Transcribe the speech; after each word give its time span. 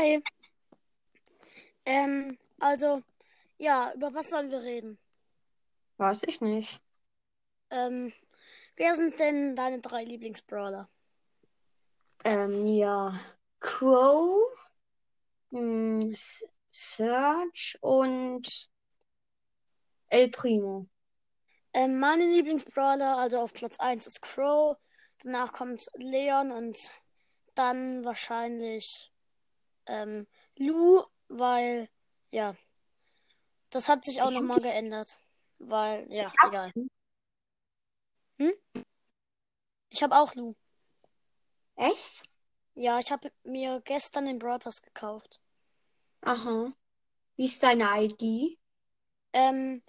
Hi. 0.00 0.22
Ähm, 1.84 2.38
also, 2.58 3.02
ja, 3.58 3.92
über 3.94 4.14
was 4.14 4.30
sollen 4.30 4.50
wir 4.50 4.62
reden? 4.62 4.98
Weiß 5.98 6.22
ich 6.22 6.40
nicht. 6.40 6.80
Ähm, 7.70 8.10
wer 8.76 8.94
sind 8.94 9.18
denn 9.18 9.54
deine 9.56 9.80
drei 9.80 10.04
Lieblingsbrawler? 10.04 10.88
Ähm, 12.24 12.66
ja. 12.66 13.20
Crow, 13.60 14.40
mh, 15.50 16.14
Surge 16.72 17.76
und 17.82 18.70
El 20.08 20.30
Primo. 20.30 20.88
Ähm, 21.74 22.00
meine 22.00 22.24
Lieblingsbrawler, 22.24 23.18
also 23.18 23.38
auf 23.38 23.52
Platz 23.52 23.78
1 23.78 24.06
ist 24.06 24.22
Crow, 24.22 24.78
danach 25.22 25.52
kommt 25.52 25.90
Leon 25.98 26.52
und 26.52 26.78
dann 27.54 28.02
wahrscheinlich 28.02 29.12
ähm, 29.90 30.26
Lu, 30.56 31.02
weil, 31.28 31.88
ja, 32.30 32.54
das 33.70 33.88
hat 33.88 34.04
sich 34.04 34.22
auch 34.22 34.30
nochmal 34.30 34.60
geändert. 34.60 35.18
Weil, 35.58 36.10
ja, 36.10 36.32
egal. 36.46 36.72
Hm? 38.38 38.52
Ich 39.90 40.02
habe 40.02 40.16
auch 40.16 40.34
Lu. 40.34 40.54
Echt? 41.76 42.22
Ja, 42.74 42.98
ich 42.98 43.10
habe 43.10 43.30
mir 43.42 43.80
gestern 43.84 44.26
den 44.26 44.38
Brawl 44.38 44.58
Pass 44.58 44.80
gekauft. 44.80 45.40
Aha. 46.22 46.72
Wie 47.36 47.44
ist 47.44 47.62
deine 47.62 48.04
ID? 48.04 48.58
Ähm, 49.32 49.82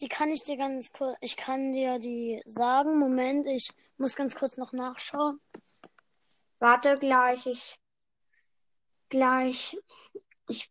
die 0.00 0.08
kann 0.08 0.30
ich 0.30 0.42
dir 0.42 0.56
ganz 0.56 0.92
kurz, 0.92 1.16
ich 1.20 1.36
kann 1.36 1.72
dir 1.72 1.98
die 1.98 2.42
sagen. 2.46 2.98
Moment, 2.98 3.46
ich 3.46 3.70
muss 3.96 4.16
ganz 4.16 4.34
kurz 4.34 4.56
noch 4.56 4.72
nachschauen. 4.72 5.40
Warte 6.58 6.98
gleich, 6.98 7.46
ich 7.46 7.78
gleich. 9.08 9.78
Ich. 10.48 10.70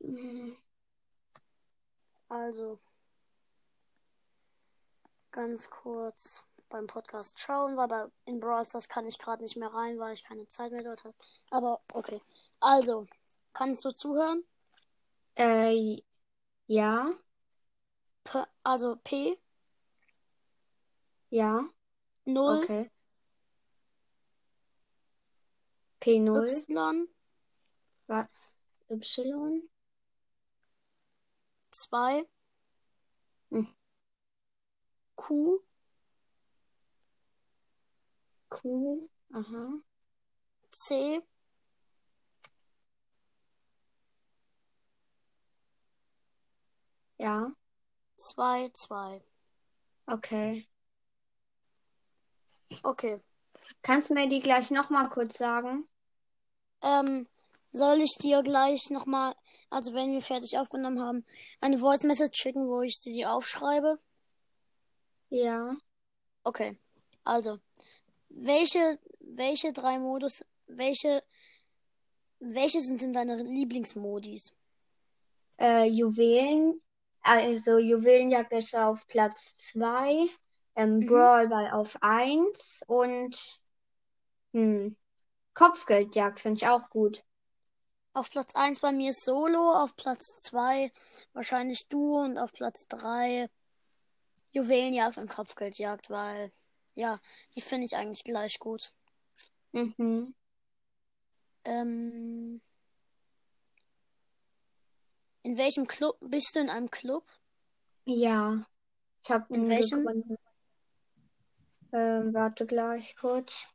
Also, 2.29 2.79
ganz 5.31 5.69
kurz 5.69 6.43
beim 6.69 6.87
Podcast 6.87 7.39
schauen, 7.39 7.77
weil 7.77 7.87
bei, 7.87 8.05
in 8.25 8.39
Brawl 8.39 8.65
Stars 8.67 8.89
kann 8.89 9.05
ich 9.05 9.19
gerade 9.19 9.43
nicht 9.43 9.57
mehr 9.57 9.73
rein, 9.73 9.99
weil 9.99 10.13
ich 10.13 10.23
keine 10.23 10.47
Zeit 10.47 10.71
mehr 10.71 10.83
dort 10.83 11.03
habe. 11.03 11.15
Aber 11.51 11.81
okay. 11.93 12.21
Also, 12.59 13.07
kannst 13.53 13.85
du 13.85 13.91
zuhören? 13.91 14.43
Äh, 15.35 16.01
ja, 16.67 17.13
P 18.23 18.43
also 18.63 18.95
P 19.03 19.37
ja, 21.29 21.67
0 22.25 22.57
okay. 22.57 22.91
P0, 26.01 26.47
Y 26.69 27.07
Y, 28.07 28.27
2 31.71 32.25
Hm. 33.51 33.65
Q 35.17 35.61
Q, 38.49 39.09
aha, 39.33 39.81
C 40.71 41.21
ja, 47.17 47.51
2 48.17 48.69
2. 48.73 49.21
okay. 50.09 50.67
Okay. 52.83 53.19
Kannst 53.83 54.09
du 54.09 54.13
mir 54.13 54.29
die 54.29 54.39
gleich 54.39 54.71
nochmal 54.71 55.09
kurz 55.09 55.37
sagen? 55.37 55.87
Ähm, 56.81 57.27
soll 57.75 58.01
ich 58.01 58.17
dir 58.17 58.43
gleich 58.43 58.89
nochmal, 58.89 59.35
also 59.69 59.93
wenn 59.93 60.11
wir 60.13 60.21
fertig 60.21 60.57
aufgenommen 60.57 61.01
haben, 61.01 61.25
eine 61.61 61.79
Voice 61.79 62.03
Message 62.03 62.39
schicken, 62.41 62.67
wo 62.67 62.81
ich 62.81 62.97
sie 62.99 63.13
dir 63.13 63.31
aufschreibe? 63.33 63.99
Ja. 65.29 65.77
Okay. 66.45 66.77
Also, 67.25 67.59
welche, 68.31 68.99
welche 69.21 69.73
drei 69.73 69.99
Modus, 69.99 70.45
welche, 70.67 71.23
welche 72.39 72.79
sind 72.79 73.01
denn 73.01 73.11
deine 73.11 73.43
Lieblingsmodis? 73.43 74.53
Äh, 75.59 75.87
Juwelen, 75.89 76.81
also 77.21 77.77
Juwelenjagd 77.77 78.53
ist 78.53 78.75
auf 78.75 79.05
Platz 79.07 79.57
2, 79.57 80.27
ähm, 80.75 80.99
Mhm. 81.01 81.05
Brawlball 81.05 81.71
auf 81.71 81.97
1 82.01 82.83
und 82.87 83.35
hm, 84.53 84.95
Kopfgeldjagd 85.53 86.39
finde 86.39 86.57
ich 86.57 86.67
auch 86.67 86.89
gut. 86.89 87.23
Auf 88.15 88.29
Platz 88.29 88.55
1 88.55 88.79
bei 88.79 88.93
mir 88.93 89.09
ist 89.09 89.25
Solo, 89.25 89.73
auf 89.73 89.93
Platz 89.97 90.27
2 90.37 90.89
wahrscheinlich 91.33 91.89
Duo 91.89 92.23
und 92.23 92.37
auf 92.37 92.53
Platz 92.53 92.87
3 92.87 93.49
Juwelenjagd 94.53 95.17
und 95.17 95.29
Kopfgeldjagd, 95.29 96.09
weil, 96.09 96.53
ja, 96.93 97.19
die 97.55 97.61
finde 97.61 97.87
ich 97.87 97.97
eigentlich 97.97 98.23
gleich 98.23 98.57
gut. 98.57 98.93
Mhm. 99.73 100.33
Ähm, 101.65 102.61
in 105.43 105.57
welchem 105.57 105.85
Club 105.85 106.15
bist 106.21 106.55
du 106.55 106.61
in 106.61 106.69
einem 106.69 106.89
Club? 106.89 107.29
Ja, 108.05 108.65
ich 109.23 109.29
habe 109.29 109.53
In 109.53 109.67
welchem? 109.67 110.05
gegründet. 110.05 110.39
Ähm, 111.91 112.33
warte 112.33 112.65
gleich 112.65 113.13
kurz. 113.17 113.67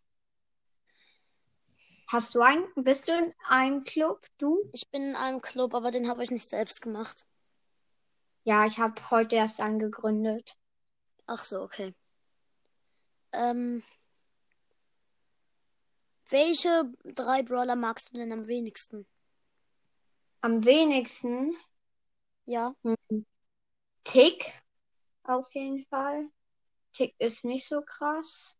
Hast 2.12 2.34
du 2.34 2.40
einen? 2.40 2.66
Bist 2.74 3.06
du 3.06 3.12
in 3.12 3.32
einem 3.48 3.84
Club? 3.84 4.26
Du? 4.36 4.68
Ich 4.72 4.90
bin 4.90 5.10
in 5.10 5.14
einem 5.14 5.40
Club, 5.40 5.74
aber 5.74 5.92
den 5.92 6.08
habe 6.08 6.24
ich 6.24 6.32
nicht 6.32 6.48
selbst 6.48 6.82
gemacht. 6.82 7.24
Ja, 8.42 8.66
ich 8.66 8.80
habe 8.80 9.00
heute 9.12 9.36
erst 9.36 9.60
einen 9.60 9.78
gegründet. 9.78 10.56
Ach 11.26 11.44
so, 11.44 11.60
okay. 11.60 11.94
Ähm, 13.30 13.84
welche 16.30 16.92
drei 17.04 17.44
Brawler 17.44 17.76
magst 17.76 18.12
du 18.12 18.18
denn 18.18 18.32
am 18.32 18.48
wenigsten? 18.48 19.06
Am 20.40 20.64
wenigsten 20.64 21.54
Ja, 22.44 22.74
Tick, 24.02 24.52
auf 25.22 25.54
jeden 25.54 25.86
Fall. 25.86 26.28
Tick 26.92 27.14
ist 27.20 27.44
nicht 27.44 27.68
so 27.68 27.82
krass. 27.82 28.58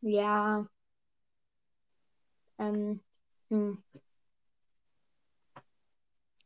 Ja. 0.00 0.66
Ähm, 2.58 3.00
hm. 3.50 3.82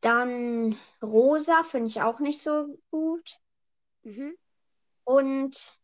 Dann 0.01 0.79
Rosa 1.03 1.63
finde 1.63 1.89
ich 1.89 2.01
auch 2.01 2.21
nicht 2.21 2.43
so 2.43 2.79
gut. 2.91 3.39
mhm. 4.03 4.37
Und 5.05 5.79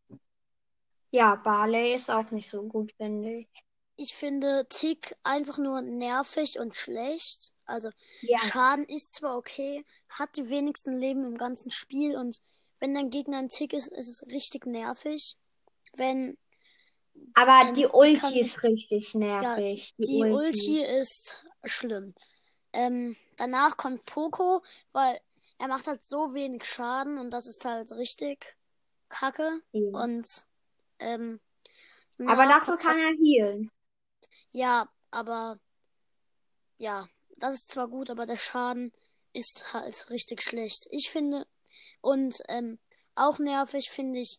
ja, 1.11 1.35
Barley 1.37 1.95
ist 1.95 2.11
auch 2.11 2.31
nicht 2.31 2.49
so 2.49 2.63
gut, 2.65 2.93
finde 2.97 3.33
ich. 3.41 3.49
Ich 3.97 4.15
finde 4.15 4.67
Tick 4.69 5.17
einfach 5.23 5.59
nur 5.59 5.81
nervig 5.81 6.59
und 6.59 6.75
schlecht. 6.75 7.53
Also 7.65 7.91
Ja. 8.21 8.39
Schaden 8.39 8.85
ist 8.85 9.15
zwar 9.15 9.37
okay, 9.37 9.85
hat 10.09 10.37
die 10.37 10.49
wenigsten 10.49 10.99
Leben 10.99 11.25
im 11.25 11.37
ganzen 11.37 11.71
Spiel 11.71 12.17
und 12.17 12.41
wenn 12.79 12.93
dein 12.93 13.11
Gegner 13.11 13.39
ein 13.39 13.49
Tick 13.49 13.73
ist, 13.73 13.89
ist 13.89 14.09
es 14.09 14.27
richtig 14.27 14.67
nervig. 14.67 15.37
Wenn 15.95 16.37
Aber 17.35 17.73
die 17.73 17.83
kann- 17.83 17.95
Ulti 17.95 18.41
ist 18.41 18.63
richtig 18.63 19.13
ja, 19.13 19.19
nervig. 19.19 19.95
Die 19.99 20.07
die 20.07 20.23
Ulti. 20.23 20.35
Ulti 20.35 20.85
ist 20.85 21.47
schlimm. 21.65 22.15
Ähm, 22.73 23.17
danach 23.37 23.77
kommt 23.77 24.05
Poco, 24.07 24.63
weil 24.93 25.21
er 25.59 25.69
macht 25.69 25.87
halt 25.87 26.03
so 26.03 26.35
wenig 26.35 26.65
Schaden 26.65 27.19
und 27.19 27.31
das 27.31 27.47
ist 27.47 27.65
halt 27.65 27.91
richtig 27.93 28.57
kacke. 29.09 29.61
Ja. 29.73 30.03
Und 30.03 30.27
ähm, 30.99 31.41
Aber 32.27 32.47
dafür 32.47 32.77
kann 32.77 32.99
er 32.99 33.13
healen. 33.13 33.71
Ja, 34.51 34.89
aber 35.11 35.59
ja, 36.79 37.09
das 37.37 37.55
ist 37.55 37.71
zwar 37.71 37.89
gut, 37.89 38.11
aber 38.11 38.27
der 38.27 38.37
Schaden 38.37 38.93
ist 39.33 39.73
halt 39.73 40.09
richtig 40.11 40.43
schlecht. 40.43 40.87
Ich 40.91 41.11
finde, 41.11 41.47
und 42.01 42.43
ähm, 42.49 42.79
auch 43.15 43.39
nervig 43.39 43.91
finde 43.91 44.21
ich 44.21 44.39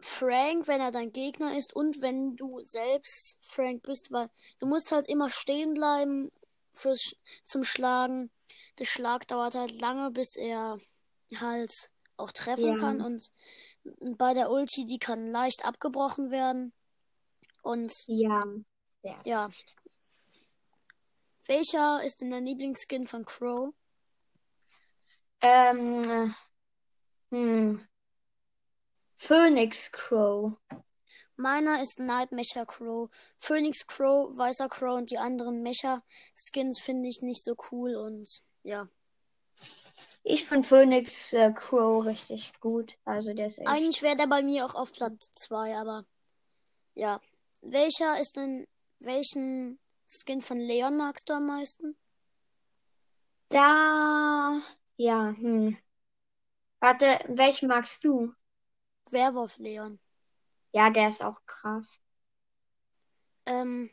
Frank, 0.00 0.68
wenn 0.68 0.80
er 0.80 0.92
dein 0.92 1.12
Gegner 1.12 1.56
ist 1.56 1.74
und 1.74 2.00
wenn 2.00 2.36
du 2.36 2.60
selbst 2.64 3.38
Frank 3.42 3.82
bist, 3.82 4.12
weil 4.12 4.30
du 4.60 4.66
musst 4.66 4.92
halt 4.92 5.08
immer 5.08 5.30
stehen 5.30 5.74
bleiben 5.74 6.30
fürs, 6.72 7.16
zum 7.44 7.64
Schlagen. 7.64 8.30
Der 8.78 8.84
Schlag 8.84 9.26
dauert 9.26 9.54
halt 9.56 9.80
lange, 9.80 10.10
bis 10.12 10.36
er 10.36 10.78
halt 11.36 11.90
auch 12.16 12.32
treffen 12.32 12.74
Ja. 12.74 12.76
kann 12.78 13.00
und 13.00 13.30
bei 14.18 14.34
der 14.34 14.50
Ulti, 14.50 14.84
die 14.86 14.98
kann 14.98 15.30
leicht 15.30 15.64
abgebrochen 15.64 16.30
werden. 16.30 16.72
Und 17.62 17.92
Ja. 18.06 18.44
Sehr. 19.02 19.20
ja, 19.24 19.50
welcher 21.46 22.02
ist 22.04 22.20
denn 22.20 22.30
dein 22.30 22.44
Lieblingsskin 22.44 23.06
von 23.06 23.24
Crow? 23.24 23.72
Ähm, 25.40 26.34
hm. 27.30 27.88
Phoenix 29.18 29.90
Crow. 29.90 30.52
Meiner 31.36 31.82
ist 31.82 31.98
Night 31.98 32.32
Mecha 32.32 32.64
Crow. 32.64 33.10
Phoenix 33.36 33.86
Crow, 33.86 34.36
Weißer 34.36 34.68
Crow 34.68 34.96
und 34.96 35.10
die 35.10 35.18
anderen 35.18 35.62
Mecha-Skins 35.62 36.80
finde 36.80 37.08
ich 37.08 37.20
nicht 37.20 37.42
so 37.42 37.54
cool 37.70 37.96
und 37.96 38.28
ja. 38.62 38.88
Ich 40.22 40.46
finde 40.46 40.66
Phoenix 40.66 41.32
äh, 41.32 41.52
Crow 41.52 42.04
richtig 42.06 42.58
gut. 42.60 42.96
Also 43.04 43.34
der 43.34 43.46
ist 43.46 43.58
echt. 43.58 43.68
Eigentlich 43.68 44.02
wäre 44.02 44.16
der 44.16 44.28
bei 44.28 44.42
mir 44.42 44.64
auch 44.64 44.74
auf 44.74 44.92
Platz 44.92 45.30
2, 45.32 45.76
aber 45.76 46.04
ja. 46.94 47.20
Welcher 47.60 48.20
ist 48.20 48.36
denn, 48.36 48.68
welchen 49.00 49.80
Skin 50.06 50.40
von 50.40 50.58
Leon 50.58 50.96
magst 50.96 51.28
du 51.28 51.34
am 51.34 51.46
meisten? 51.46 51.96
Da, 53.48 54.60
ja, 54.96 55.34
hm. 55.36 55.76
Warte, 56.80 57.18
welchen 57.28 57.68
magst 57.68 58.04
du? 58.04 58.32
Werwolf 59.12 59.58
Leon. 59.58 59.98
Ja, 60.72 60.88
der 60.90 61.08
ist 61.08 61.22
auch 61.22 61.44
krass. 61.44 62.00
Ähm, 63.46 63.90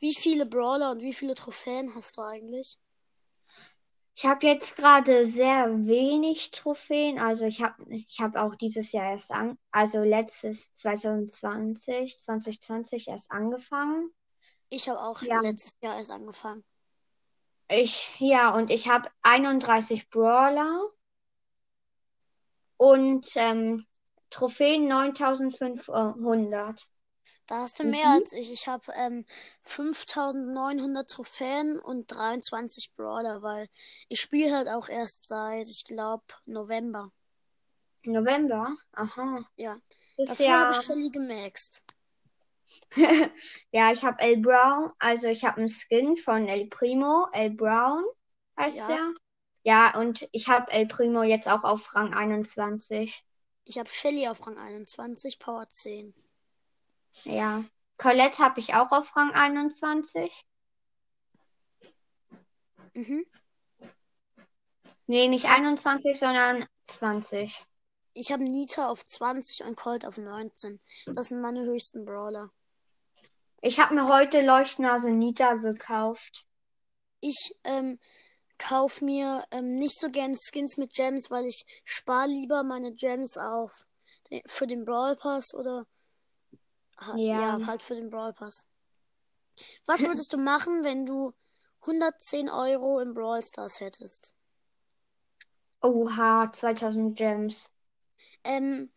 wie 0.00 0.14
viele 0.14 0.46
Brawler 0.46 0.92
und 0.92 1.02
wie 1.02 1.12
viele 1.14 1.34
Trophäen 1.36 1.94
hast 1.94 2.16
du 2.18 2.22
eigentlich? 2.22 2.78
Ich 4.16 4.26
habe 4.26 4.46
jetzt 4.46 4.76
gerade 4.76 5.24
sehr 5.24 5.86
wenig 5.86 6.50
Trophäen. 6.50 7.18
Also 7.20 7.46
ich 7.46 7.62
habe 7.62 7.84
ich 7.88 8.18
hab 8.20 8.36
auch 8.36 8.54
dieses 8.56 8.92
Jahr 8.92 9.12
erst 9.12 9.30
an, 9.32 9.56
also 9.70 10.02
letztes 10.02 10.74
2020, 10.74 12.18
2020 12.18 13.08
erst 13.08 13.30
angefangen. 13.30 14.10
Ich 14.70 14.88
habe 14.88 15.00
auch 15.02 15.20
Ja. 15.20 15.40
letztes 15.42 15.72
Jahr 15.82 15.98
erst 15.98 16.10
angefangen. 16.10 16.64
Ich, 17.70 18.10
ja, 18.18 18.54
und 18.54 18.70
ich 18.70 18.88
habe 18.88 19.08
31 19.22 20.10
Brawler 20.10 20.90
und 22.76 23.30
ähm, 23.36 23.86
Trophäen 24.30 24.86
9500. 24.88 26.88
Da 27.46 27.60
hast 27.62 27.78
du 27.78 27.84
Mhm. 27.84 27.90
mehr 27.90 28.08
als 28.10 28.32
ich. 28.32 28.52
Ich 28.52 28.68
habe 28.68 28.92
ähm, 28.94 29.24
5900 29.62 31.10
Trophäen 31.10 31.78
und 31.80 32.06
23 32.12 32.92
Brawler, 32.94 33.42
weil 33.42 33.68
ich 34.08 34.20
spiele 34.20 34.54
halt 34.56 34.68
auch 34.68 34.88
erst 34.88 35.26
seit, 35.26 35.66
ich 35.66 35.84
glaube, 35.84 36.24
November. 36.46 37.10
November? 38.04 38.76
Aha. 38.92 39.44
Ja. 39.56 39.76
Das 40.16 40.28
Davor 40.28 40.46
ja. 40.46 40.60
habe 40.60 40.72
ich 40.72 40.80
Shelly 40.84 41.10
gemaxt. 41.10 41.82
Ja, 43.72 43.92
ich 43.92 44.04
habe 44.04 44.20
El 44.20 44.38
Brown, 44.38 44.92
also 44.98 45.28
ich 45.28 45.44
habe 45.44 45.58
einen 45.58 45.68
Skin 45.68 46.16
von 46.16 46.48
El 46.48 46.66
Primo, 46.68 47.28
El 47.32 47.50
Brown 47.50 48.04
heißt 48.58 48.78
Ja. 48.78 48.86
der. 48.88 49.14
Ja, 49.64 49.98
und 49.98 50.26
ich 50.32 50.48
habe 50.48 50.70
El 50.72 50.86
Primo 50.86 51.22
jetzt 51.22 51.48
auch 51.48 51.64
auf 51.64 51.94
Rang 51.94 52.14
21. 52.14 53.22
Ich 53.68 53.78
habe 53.78 53.90
Shelly 53.90 54.26
auf 54.28 54.46
Rang 54.46 54.56
21, 54.56 55.38
Power 55.38 55.68
10. 55.68 56.14
Ja. 57.24 57.64
Colette 57.98 58.38
habe 58.38 58.60
ich 58.60 58.72
auch 58.72 58.92
auf 58.92 59.14
Rang 59.14 59.30
21. 59.32 60.32
Mhm. 62.94 63.26
Nee, 65.06 65.28
nicht 65.28 65.50
21, 65.50 66.18
sondern 66.18 66.64
20. 66.84 67.62
Ich 68.14 68.32
habe 68.32 68.42
Nita 68.42 68.88
auf 68.88 69.04
20 69.04 69.64
und 69.64 69.76
Colt 69.76 70.06
auf 70.06 70.16
19. 70.16 70.80
Das 71.04 71.28
sind 71.28 71.42
meine 71.42 71.60
höchsten 71.60 72.06
Brawler. 72.06 72.50
Ich 73.60 73.78
habe 73.80 73.94
mir 73.94 74.08
heute 74.08 74.40
Leuchtnase 74.40 75.10
Nita 75.10 75.56
gekauft. 75.56 76.46
Ich 77.20 77.54
ähm, 77.64 77.98
kauf 78.58 79.00
mir 79.00 79.44
ähm, 79.50 79.76
nicht 79.76 79.98
so 79.98 80.10
gern 80.10 80.36
Skins 80.36 80.76
mit 80.76 80.92
Gems, 80.94 81.30
weil 81.30 81.46
ich 81.46 81.64
spare 81.84 82.28
lieber 82.28 82.62
meine 82.64 82.92
Gems 82.92 83.36
auf 83.38 83.86
für 84.46 84.66
den 84.66 84.84
Brawl 84.84 85.16
Pass 85.16 85.54
oder 85.54 85.86
Ja. 87.12 87.58
ja, 87.58 87.66
halt 87.66 87.82
für 87.82 87.94
den 87.94 88.10
Brawl 88.10 88.32
Pass. 88.34 88.68
Was 89.86 90.06
würdest 90.06 90.32
du 90.32 90.36
machen, 90.36 90.84
wenn 90.84 91.04
du 91.04 91.34
110 91.80 92.48
Euro 92.48 93.00
im 93.00 93.12
Brawl 93.12 93.42
Stars 93.42 93.80
hättest? 93.80 94.32
Oha, 95.88 96.52
2000 96.52 97.16
Gems. 97.16 97.68
Ähm, 98.44 98.90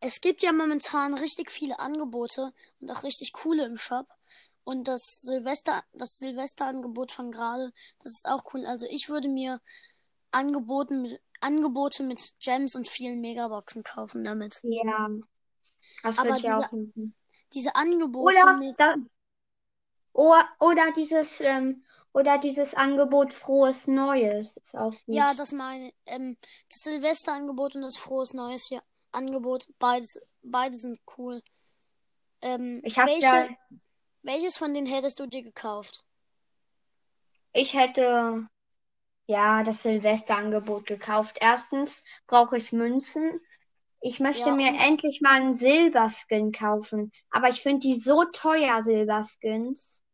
es 0.00 0.20
gibt 0.20 0.42
ja 0.42 0.52
momentan 0.52 1.14
richtig 1.14 1.50
viele 1.50 1.78
Angebote 1.78 2.52
und 2.80 2.90
auch 2.90 3.02
richtig 3.04 3.32
coole 3.32 3.64
im 3.66 3.76
Shop. 3.78 4.06
Und 4.64 4.86
das 4.88 5.20
Silvester, 5.22 5.82
das 5.92 6.18
Silvesterangebot 6.18 7.10
von 7.12 7.30
gerade, 7.32 7.72
das 8.00 8.12
ist 8.12 8.26
auch 8.26 8.44
cool. 8.54 8.64
Also 8.66 8.86
ich 8.88 9.08
würde 9.08 9.28
mir 9.28 9.60
Angeboten 10.30 11.16
Angebote 11.40 12.04
mit 12.04 12.20
Gems 12.38 12.76
und 12.76 12.88
vielen 12.88 13.20
Megaboxen 13.20 13.82
kaufen 13.82 14.22
damit. 14.22 14.60
Ja. 14.62 15.08
Das 16.04 16.18
Aber 16.20 16.36
diese- 16.36 16.56
auch 16.56 16.60
machen. 16.60 17.14
Diese 17.52 17.74
Angebote 17.74 18.38
Oder, 18.40 18.56
mit, 18.56 18.78
da, 18.80 18.94
oder, 20.12 20.48
oder 20.60 20.92
dieses, 20.96 21.40
ähm, 21.40 21.84
oder 22.12 22.38
dieses 22.38 22.74
Angebot 22.74 23.32
Frohes 23.34 23.86
Neues 23.88 24.56
ist 24.56 24.74
auch 24.76 24.92
gut. 24.92 25.00
ja, 25.06 25.34
das 25.34 25.52
meine, 25.52 25.92
ähm, 26.06 26.36
das 26.70 26.80
Silvesterangebot 26.82 27.74
und 27.76 27.82
das 27.82 27.96
Frohes 27.98 28.32
Neues 28.34 28.66
hier 28.68 28.82
Angebot, 29.10 29.66
beides, 29.78 30.20
beide 30.42 30.76
sind 30.76 30.98
cool. 31.18 31.42
Ähm, 32.40 32.80
Ich 32.84 32.98
hab 32.98 33.06
welche, 33.06 33.22
ja- 33.22 33.48
welches 34.22 34.56
von 34.58 34.74
denen 34.74 34.86
hättest 34.86 35.20
du 35.20 35.26
dir 35.26 35.42
gekauft? 35.42 36.04
Ich 37.54 37.72
hätte 37.72 38.46
ja 39.26 39.62
das 39.64 39.82
Silvesterangebot 39.84 40.86
gekauft. 40.86 41.38
Erstens 41.40 42.04
brauche 42.26 42.58
ich 42.58 42.72
Münzen. 42.72 43.40
Ich 44.00 44.20
möchte 44.20 44.50
Ja, 44.50 44.52
mir 44.52 44.74
endlich 44.80 45.20
mal 45.22 45.40
einen 45.40 45.54
Silberskin 45.54 46.52
kaufen. 46.52 47.12
Aber 47.30 47.50
ich 47.50 47.62
finde 47.62 47.80
die 47.88 47.96
so 47.96 48.24
teuer, 48.26 48.82
Silberskins. 48.82 50.04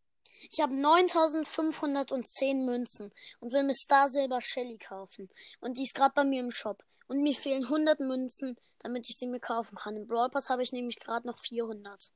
Ich 0.51 0.61
habe 0.61 0.75
9510 0.75 2.65
Münzen 2.65 3.11
und 3.41 3.53
will 3.53 3.63
mir 3.63 3.73
Star 3.73 4.09
Silber 4.09 4.41
Shelly 4.41 4.77
kaufen. 4.77 5.31
Und 5.61 5.77
die 5.77 5.85
ist 5.85 5.95
gerade 5.95 6.13
bei 6.15 6.25
mir 6.25 6.41
im 6.41 6.51
Shop. 6.51 6.85
Und 7.07 7.23
mir 7.23 7.35
fehlen 7.35 7.65
100 7.65 8.01
Münzen, 8.01 8.59
damit 8.81 9.09
ich 9.09 9.17
sie 9.17 9.27
mir 9.27 9.41
kaufen 9.41 9.77
kann. 9.77 9.97
Im 9.97 10.07
Brawl 10.07 10.29
Pass 10.29 10.51
habe 10.51 10.63
ich 10.63 10.73
nämlich 10.73 10.99
gerade 10.99 11.27
noch 11.27 11.39
400. 11.39 12.13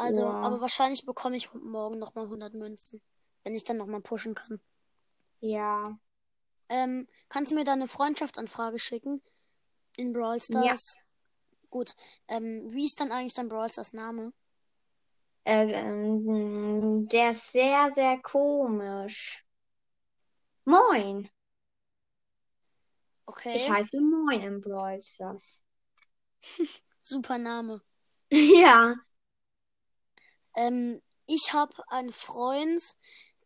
Also, 0.00 0.22
Ja. 0.22 0.40
aber 0.42 0.60
wahrscheinlich 0.62 1.04
bekomme 1.04 1.36
ich 1.36 1.52
morgen 1.52 1.98
nochmal 1.98 2.26
100 2.26 2.54
Münzen, 2.54 3.02
wenn 3.44 3.54
ich 3.54 3.64
dann 3.64 3.76
nochmal 3.76 4.00
pushen 4.00 4.34
kann. 4.34 4.60
Ja. 5.40 5.98
Ähm, 6.70 7.06
kannst 7.28 7.52
du 7.52 7.56
mir 7.56 7.64
da 7.64 7.72
eine 7.72 7.88
Freundschaftsanfrage 7.88 8.78
schicken? 8.78 9.20
In 9.96 10.12
Brawl 10.14 10.40
Stars? 10.40 10.96
Gut. 11.68 11.94
Ähm, 12.28 12.72
wie 12.72 12.86
ist 12.86 12.98
dann 13.00 13.12
eigentlich 13.12 13.34
dein 13.34 13.48
Brawl 13.48 13.70
Stars 13.70 13.92
Name? 13.92 14.32
Äh, 15.44 15.70
ähm, 15.72 17.08
der 17.08 17.30
ist 17.30 17.52
sehr, 17.52 17.90
sehr 17.90 18.18
komisch. 18.22 19.44
Moin. 20.64 21.28
Okay. 23.28 23.56
Ich 23.56 23.68
heiße 23.68 24.00
Moin 24.00 24.40
im 24.42 24.60
Brawl 24.60 24.98
Stars. 25.00 25.62
Super 27.02 27.38
Name. 27.38 27.82
Ja. 28.32 28.94
Ähm, 30.54 31.00
ich 31.26 31.52
habe 31.52 31.74
einen 31.88 32.12
Freund, 32.12 32.82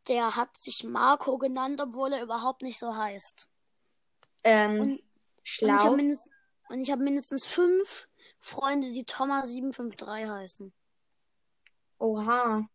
der 0.08 0.36
hat 0.36 0.56
sich 0.56 0.84
Marco 0.84 1.38
genannt, 1.38 1.80
obwohl 1.80 2.12
er 2.12 2.22
überhaupt 2.22 2.62
nicht 2.62 2.78
so 2.78 2.94
heißt. 2.96 3.48
Ähm, 4.44 4.80
Und, 4.80 5.02
und 5.60 5.74
ich 5.74 5.82
schlau. 5.82 5.84
habe 5.84 5.96
mindest, 5.96 6.28
und 6.68 6.80
ich 6.80 6.90
hab 6.90 6.98
mindestens 6.98 7.44
fünf 7.46 8.08
Freunde, 8.40 8.92
die 8.92 9.04
Thomas753 9.04 10.28
heißen. 10.30 10.72
Oha. 11.98 12.68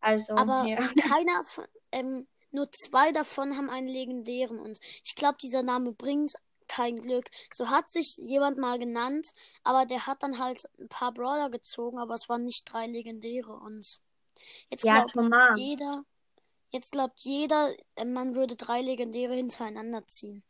Also, 0.00 0.34
Aber 0.34 0.64
ja. 0.64 0.76
keiner 1.08 1.44
von, 1.44 1.66
ähm, 1.92 2.26
nur 2.50 2.70
zwei 2.72 3.12
davon 3.12 3.56
haben 3.56 3.70
einen 3.70 3.88
legendären 3.88 4.58
und 4.58 4.78
ich 5.04 5.14
glaube, 5.14 5.38
dieser 5.42 5.62
Name 5.62 5.92
bringt 5.92 6.32
kein 6.68 7.00
Glück. 7.00 7.30
So 7.52 7.70
hat 7.70 7.90
sich 7.90 8.16
jemand 8.18 8.58
mal 8.58 8.78
genannt, 8.78 9.28
aber 9.64 9.86
der 9.86 10.06
hat 10.06 10.22
dann 10.22 10.38
halt 10.38 10.68
ein 10.78 10.88
paar 10.88 11.12
Brawler 11.12 11.50
gezogen, 11.50 11.98
aber 11.98 12.14
es 12.14 12.28
waren 12.28 12.44
nicht 12.44 12.64
drei 12.72 12.86
legendäre 12.86 13.52
und 13.52 14.00
jetzt 14.70 14.86
Ja, 14.86 14.88
glaubt 14.88 15.12
Thomas. 15.12 15.56
jeder, 15.56 16.04
jetzt 16.70 16.92
glaubt 16.92 17.20
jeder, 17.20 17.74
man 18.06 18.34
würde 18.36 18.56
drei 18.56 18.82
legendäre 18.82 19.34
hintereinander 19.36 20.06
ziehen. 20.06 20.44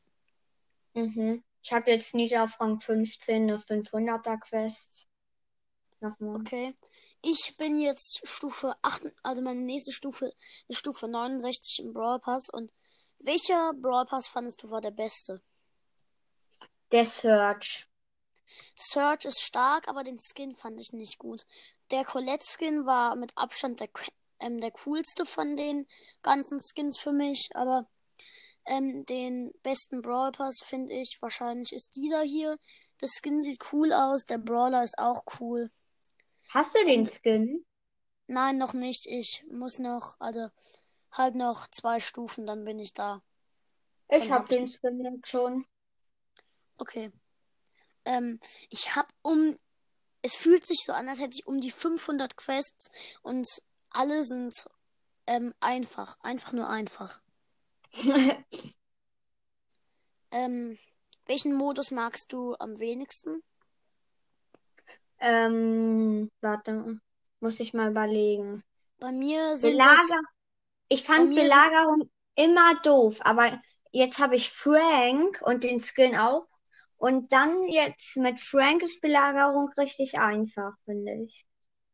Mhm. 0.94 1.44
Ich 1.62 1.72
habe 1.72 1.90
jetzt 1.92 2.14
nicht 2.16 2.36
auf 2.38 2.60
Rang 2.60 2.80
15 2.80 3.42
eine 3.44 3.58
500er 3.60 4.36
Quest. 4.38 5.08
Nochmal. 6.00 6.46
Okay. 6.46 6.74
Ich 7.22 7.56
bin 7.56 7.78
jetzt 7.80 8.20
Stufe 8.28 8.74
8, 8.82 9.02
also 9.24 9.42
meine 9.42 9.60
nächste 9.62 9.90
Stufe 9.92 10.32
ist 10.68 10.78
Stufe 10.78 11.08
69 11.08 11.80
im 11.80 11.92
Brawl 11.92 12.20
Pass 12.20 12.48
und 12.50 12.72
welcher 13.18 13.72
Brawl 13.74 14.06
Pass 14.06 14.28
fandest 14.28 14.62
du 14.62 14.70
war 14.70 14.80
der 14.80 14.90
beste? 14.92 15.42
Der 16.90 17.04
Search. 17.04 17.86
Surge 18.76 19.26
ist 19.26 19.40
stark, 19.42 19.88
aber 19.88 20.04
den 20.04 20.20
Skin 20.20 20.54
fand 20.54 20.80
ich 20.80 20.92
nicht 20.92 21.18
gut. 21.18 21.44
Der 21.90 22.04
Colette-Skin 22.04 22.86
war 22.86 23.16
mit 23.16 23.36
Abstand 23.36 23.80
der, 23.80 23.88
ähm, 24.38 24.60
der 24.60 24.70
coolste 24.70 25.26
von 25.26 25.56
den 25.56 25.86
ganzen 26.22 26.60
Skins 26.60 26.96
für 26.98 27.12
mich, 27.12 27.50
aber 27.54 27.88
ähm, 28.66 29.06
den 29.06 29.52
besten 29.62 30.02
Brawl 30.02 30.32
Pass 30.32 30.60
finde 30.64 30.94
ich 30.94 31.18
wahrscheinlich 31.20 31.72
ist 31.72 31.96
dieser 31.96 32.22
hier, 32.22 32.58
Das 32.98 33.12
Skin 33.22 33.42
sieht 33.42 33.72
cool 33.72 33.92
aus, 33.92 34.26
der 34.26 34.38
Brawler 34.38 34.82
ist 34.84 34.98
auch 34.98 35.24
cool. 35.40 35.70
Hast 36.48 36.74
du 36.74 36.84
den 36.84 37.06
Skin? 37.06 37.64
Nein, 38.28 38.56
noch 38.56 38.72
nicht. 38.72 39.06
Ich 39.06 39.44
muss 39.50 39.78
noch, 39.80 40.14
also 40.20 40.48
halt 41.12 41.34
noch 41.34 41.66
zwei 41.72 41.98
Stufen, 42.00 42.46
dann 42.46 42.64
bin 42.64 42.78
ich 42.78 42.92
da. 42.92 43.22
Ich 44.08 44.28
Dann 44.28 44.32
hab 44.32 44.48
den 44.48 44.66
Skin 44.66 45.00
jetzt 45.04 45.28
schon. 45.28 45.64
Okay. 46.78 47.12
Ähm, 48.04 48.40
ich 48.70 48.96
hab 48.96 49.08
um, 49.22 49.56
es 50.22 50.34
fühlt 50.36 50.66
sich 50.66 50.78
so 50.86 50.92
an, 50.92 51.08
als 51.08 51.20
hätte 51.20 51.36
ich 51.36 51.46
um 51.46 51.60
die 51.60 51.70
500 51.72 52.36
Quests 52.36 52.90
und 53.22 53.48
alle 53.90 54.24
sind 54.24 54.54
ähm, 55.26 55.54
einfach, 55.60 56.18
einfach 56.20 56.52
nur 56.52 56.68
einfach. 56.68 57.20
Ähm, 60.30 60.78
welchen 61.26 61.52
Modus 61.52 61.90
magst 61.90 62.32
du 62.32 62.54
am 62.60 62.78
wenigsten? 62.78 63.42
ähm, 65.20 66.30
warte, 66.40 67.00
muss 67.40 67.60
ich 67.60 67.74
mal 67.74 67.90
überlegen. 67.90 68.62
Bei 68.98 69.10
mir 69.12 69.56
sind 69.56 69.72
Belager. 69.72 70.20
Ich 70.88 71.04
fand 71.04 71.28
mir 71.30 71.36
sind- 71.48 71.50
Belagerung 71.50 72.10
immer 72.36 72.80
doof, 72.82 73.18
aber 73.20 73.60
jetzt 73.92 74.18
habe 74.18 74.36
ich 74.36 74.50
Frank 74.50 75.42
und 75.42 75.64
den 75.64 75.80
Skin 75.80 76.16
auch. 76.16 76.46
Und 76.98 77.32
dann 77.32 77.68
jetzt 77.68 78.16
mit 78.16 78.40
Frank 78.40 78.82
ist 78.82 79.00
Belagerung 79.00 79.70
richtig 79.76 80.18
einfach, 80.18 80.74
finde 80.84 81.24
ich. 81.24 81.46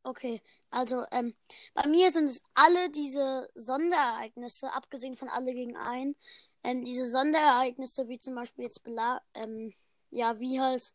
okay, 0.04 0.42
also 0.70 1.04
ähm, 1.12 1.34
bei 1.74 1.86
mir 1.86 2.10
sind 2.12 2.24
es 2.28 2.42
alle 2.54 2.90
diese 2.90 3.48
Sonderereignisse, 3.54 4.72
abgesehen 4.72 5.16
von 5.16 5.28
alle 5.28 5.52
gegen 5.52 5.76
ein, 5.76 6.16
ähm, 6.64 6.84
diese 6.84 7.06
Sonderereignisse, 7.06 8.08
wie 8.08 8.18
zum 8.18 8.34
Beispiel 8.34 8.64
jetzt 8.64 8.82
Bela 8.84 9.22
ähm, 9.34 9.72
ja, 10.10 10.38
wie 10.40 10.60
halt 10.60 10.94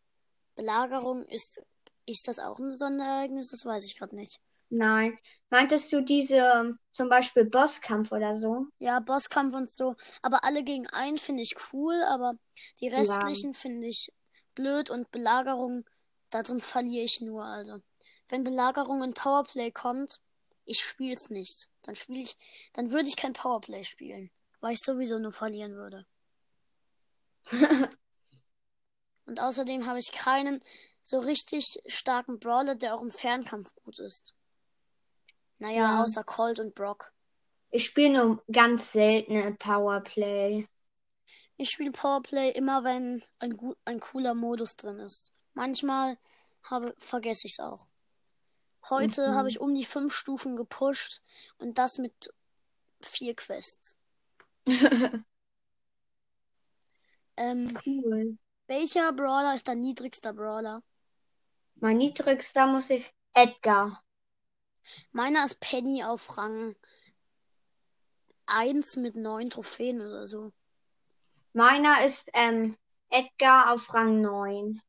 Belagerung 0.56 1.26
ist, 1.26 1.62
ist 2.06 2.28
das 2.28 2.40
auch 2.40 2.60
ein 2.60 2.76
Sonderereignis? 2.76 3.50
Das 3.50 3.66
weiß 3.66 3.86
ich 3.86 3.98
gerade 3.98 4.16
nicht. 4.16 4.40
Nein. 4.70 5.18
Meintest 5.50 5.94
du 5.94 6.02
diese 6.02 6.78
zum 6.92 7.10
Beispiel 7.10 7.46
Bosskampf 7.46 8.12
oder 8.12 8.36
so? 8.36 8.66
Ja, 8.80 9.00
Bosskampf 9.00 9.56
und 9.56 9.72
so. 9.72 9.96
Aber 10.22 10.44
alle 10.44 10.64
gegen 10.64 10.88
einen 10.88 11.18
finde 11.18 11.44
ich 11.44 11.56
cool, 11.72 11.96
aber 12.04 12.34
die 12.82 12.90
restlichen 12.90 13.54
finde 13.54 13.88
ich 13.88 14.12
blöd 14.56 14.90
und 14.90 15.12
Belagerung, 15.12 15.86
darin 16.30 16.60
verliere 16.60 17.06
ich 17.06 17.22
nur. 17.22 17.46
Also, 17.46 17.80
wenn 18.28 18.44
Belagerung 18.44 19.04
in 19.04 19.14
Powerplay 19.14 19.72
kommt, 19.72 20.20
ich 20.66 20.80
spiel's 20.80 21.30
nicht. 21.30 21.70
Dann 21.84 21.96
spiele 21.96 22.22
ich, 22.22 22.36
dann 22.74 22.92
würde 22.92 23.08
ich 23.08 23.16
kein 23.16 23.34
Powerplay 23.34 23.86
spielen, 23.86 24.32
weil 24.60 24.74
ich 24.74 24.82
sowieso 24.82 25.18
nur 25.18 25.32
verlieren 25.32 25.76
würde. 25.76 26.06
Und 29.26 29.40
außerdem 29.40 29.86
habe 29.86 30.00
ich 30.00 30.12
keinen 30.12 30.62
so 31.04 31.20
richtig 31.20 31.80
starken 31.88 32.40
Brawler, 32.40 32.76
der 32.76 32.96
auch 32.96 33.02
im 33.02 33.12
Fernkampf 33.12 33.74
gut 33.76 34.00
ist. 34.00 34.37
Naja, 35.60 36.00
Ja. 36.00 36.04
außer 36.04 36.24
Colt 36.24 36.60
und 36.60 36.76
Brock. 36.76 37.12
Ich 37.72 37.86
spiele 37.86 38.14
nur 38.26 38.44
ganz 38.52 38.92
selten 38.92 39.56
Powerplay. 39.58 40.68
Ich 41.58 41.70
spiele 41.72 41.92
Powerplay 41.92 42.52
immer, 42.52 42.84
wenn 42.84 43.24
ein, 43.40 43.58
ein 43.86 44.00
cooler 44.00 44.34
Modus 44.34 44.76
drin 44.76 45.00
ist. 45.00 45.34
Manchmal 45.54 46.18
habe, 46.64 46.94
vergesse 46.98 47.48
ich 47.48 47.54
es 47.54 47.60
auch. 47.60 47.88
Heute 48.90 49.28
Mhm. 49.28 49.36
habe 49.36 49.50
ich 49.50 49.60
um 49.60 49.76
die 49.76 49.86
fünf 49.86 50.16
Stufen 50.16 50.56
gepusht 50.56 51.22
und 51.60 51.78
das 51.78 51.98
mit 52.00 52.34
vier 53.02 53.36
Quests. 53.36 53.98
Ähm, 57.38 57.80
Cool. 57.86 58.38
welcher 58.68 59.14
Brawler 59.14 59.56
ist 59.56 59.68
dein 59.68 59.82
niedrigster 59.82 60.34
Brawler? 60.34 60.84
Mein 61.76 61.98
niedrigster 61.98 62.68
muss 62.68 62.90
ich 62.92 63.12
Edgar. 63.34 64.04
Meiner 65.12 65.46
ist 65.46 65.60
Penny 65.60 66.04
auf 66.04 66.38
Rang 66.38 66.76
1 68.46 68.96
mit 68.98 69.16
neun 69.16 69.50
Trophäen 69.50 70.02
oder 70.02 70.28
so. 70.28 70.52
Meiner 71.54 72.06
ist 72.06 72.30
ähm, 72.34 72.78
Edgar 73.10 73.74
auf 73.74 73.94
Rang 73.94 74.22
9. 74.22 74.82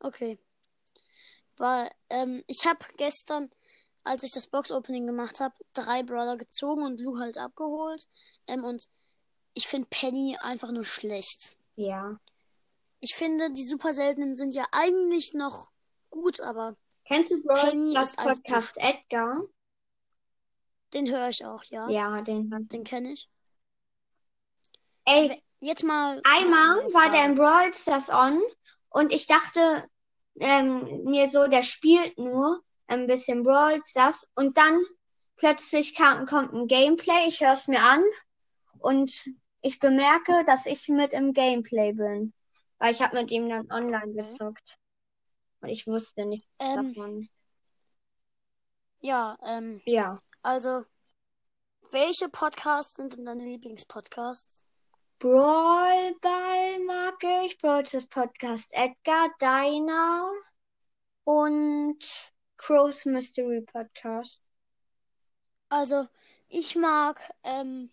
Okay. 0.00 0.38
Weil, 1.56 1.90
ähm, 2.08 2.42
ich 2.46 2.66
habe 2.66 2.84
gestern, 2.96 3.50
als 4.02 4.22
ich 4.22 4.32
das 4.32 4.46
Box-Opening 4.46 5.06
gemacht 5.06 5.40
habe, 5.40 5.54
drei 5.74 6.02
Brawler 6.02 6.36
gezogen 6.36 6.84
und 6.84 7.00
Lou 7.00 7.18
halt 7.18 7.36
abgeholt. 7.36 8.08
Ähm, 8.46 8.64
und 8.64 8.88
ich 9.54 9.68
finde 9.68 9.88
Penny 9.90 10.38
einfach 10.40 10.72
nur 10.72 10.84
schlecht. 10.84 11.56
Ja. 11.76 12.18
Ich 13.00 13.14
finde, 13.14 13.50
die 13.52 13.64
super 13.64 13.92
seltenen 13.92 14.36
sind 14.36 14.54
ja 14.54 14.66
eigentlich 14.72 15.34
noch 15.34 15.70
gut, 16.10 16.40
aber 16.40 16.76
Kennst 17.04 17.30
du 17.30 17.42
Brawl 17.42 17.90
Stars 17.90 18.18
einfach 18.18 18.42
Podcast 18.42 18.76
Edgar? 18.78 19.42
den 20.92 21.10
höre 21.10 21.28
ich 21.28 21.44
auch, 21.44 21.62
ja. 21.64 21.88
Ja, 21.88 22.20
den. 22.20 22.50
Den 22.68 22.84
kenne 22.84 23.12
ich. 23.12 23.28
Ey, 25.04 25.42
Jetzt 25.60 25.84
mal. 25.84 26.20
einmal 26.24 26.78
war 26.92 27.10
der 27.10 27.26
in 27.26 27.34
Brawl 27.34 27.72
Stars 27.74 28.10
on 28.10 28.40
und 28.88 29.12
ich 29.12 29.26
dachte 29.26 29.86
ähm, 30.38 31.04
mir 31.04 31.28
so, 31.28 31.46
der 31.48 31.62
spielt 31.62 32.18
nur 32.18 32.62
ein 32.86 33.06
bisschen 33.06 33.42
Brawl 33.42 33.80
Stars 33.84 34.30
und 34.34 34.56
dann 34.56 34.82
plötzlich 35.36 35.94
kam, 35.94 36.26
kommt 36.26 36.52
ein 36.54 36.66
Gameplay, 36.66 37.28
ich 37.28 37.40
höre 37.40 37.52
es 37.52 37.68
mir 37.68 37.82
an 37.82 38.02
und 38.78 39.26
ich 39.60 39.78
bemerke, 39.78 40.44
dass 40.46 40.66
ich 40.66 40.88
mit 40.88 41.12
im 41.12 41.34
Gameplay 41.34 41.92
bin, 41.92 42.32
weil 42.78 42.92
ich 42.92 43.02
habe 43.02 43.20
mit 43.20 43.30
ihm 43.30 43.48
dann 43.48 43.70
online 43.70 44.12
gezockt 44.14 44.79
und 45.60 45.68
ich 45.68 45.86
wusste 45.86 46.24
nichts 46.26 46.48
Ähm, 46.58 46.94
davon. 46.94 47.28
ja, 49.00 49.36
ähm, 49.42 49.80
Ja, 49.84 50.18
also, 50.42 50.84
welche 51.90 52.28
Podcasts 52.28 52.96
sind 52.96 53.14
denn 53.16 53.26
deine 53.26 53.44
Lieblingspodcasts? 53.44 54.64
Brawl 55.18 56.14
Ball 56.22 56.78
mag 56.86 57.22
ich, 57.44 57.58
Brawl 57.58 57.84
Stars 57.84 58.06
Podcast 58.06 58.72
Edgar, 58.72 59.28
Deiner 59.38 60.30
und 61.24 61.98
Crow's 62.56 63.04
Mystery 63.04 63.60
Podcast. 63.60 64.42
Also, 65.68 66.08
ich 66.48 66.74
mag 66.74 67.20
ähm, 67.44 67.90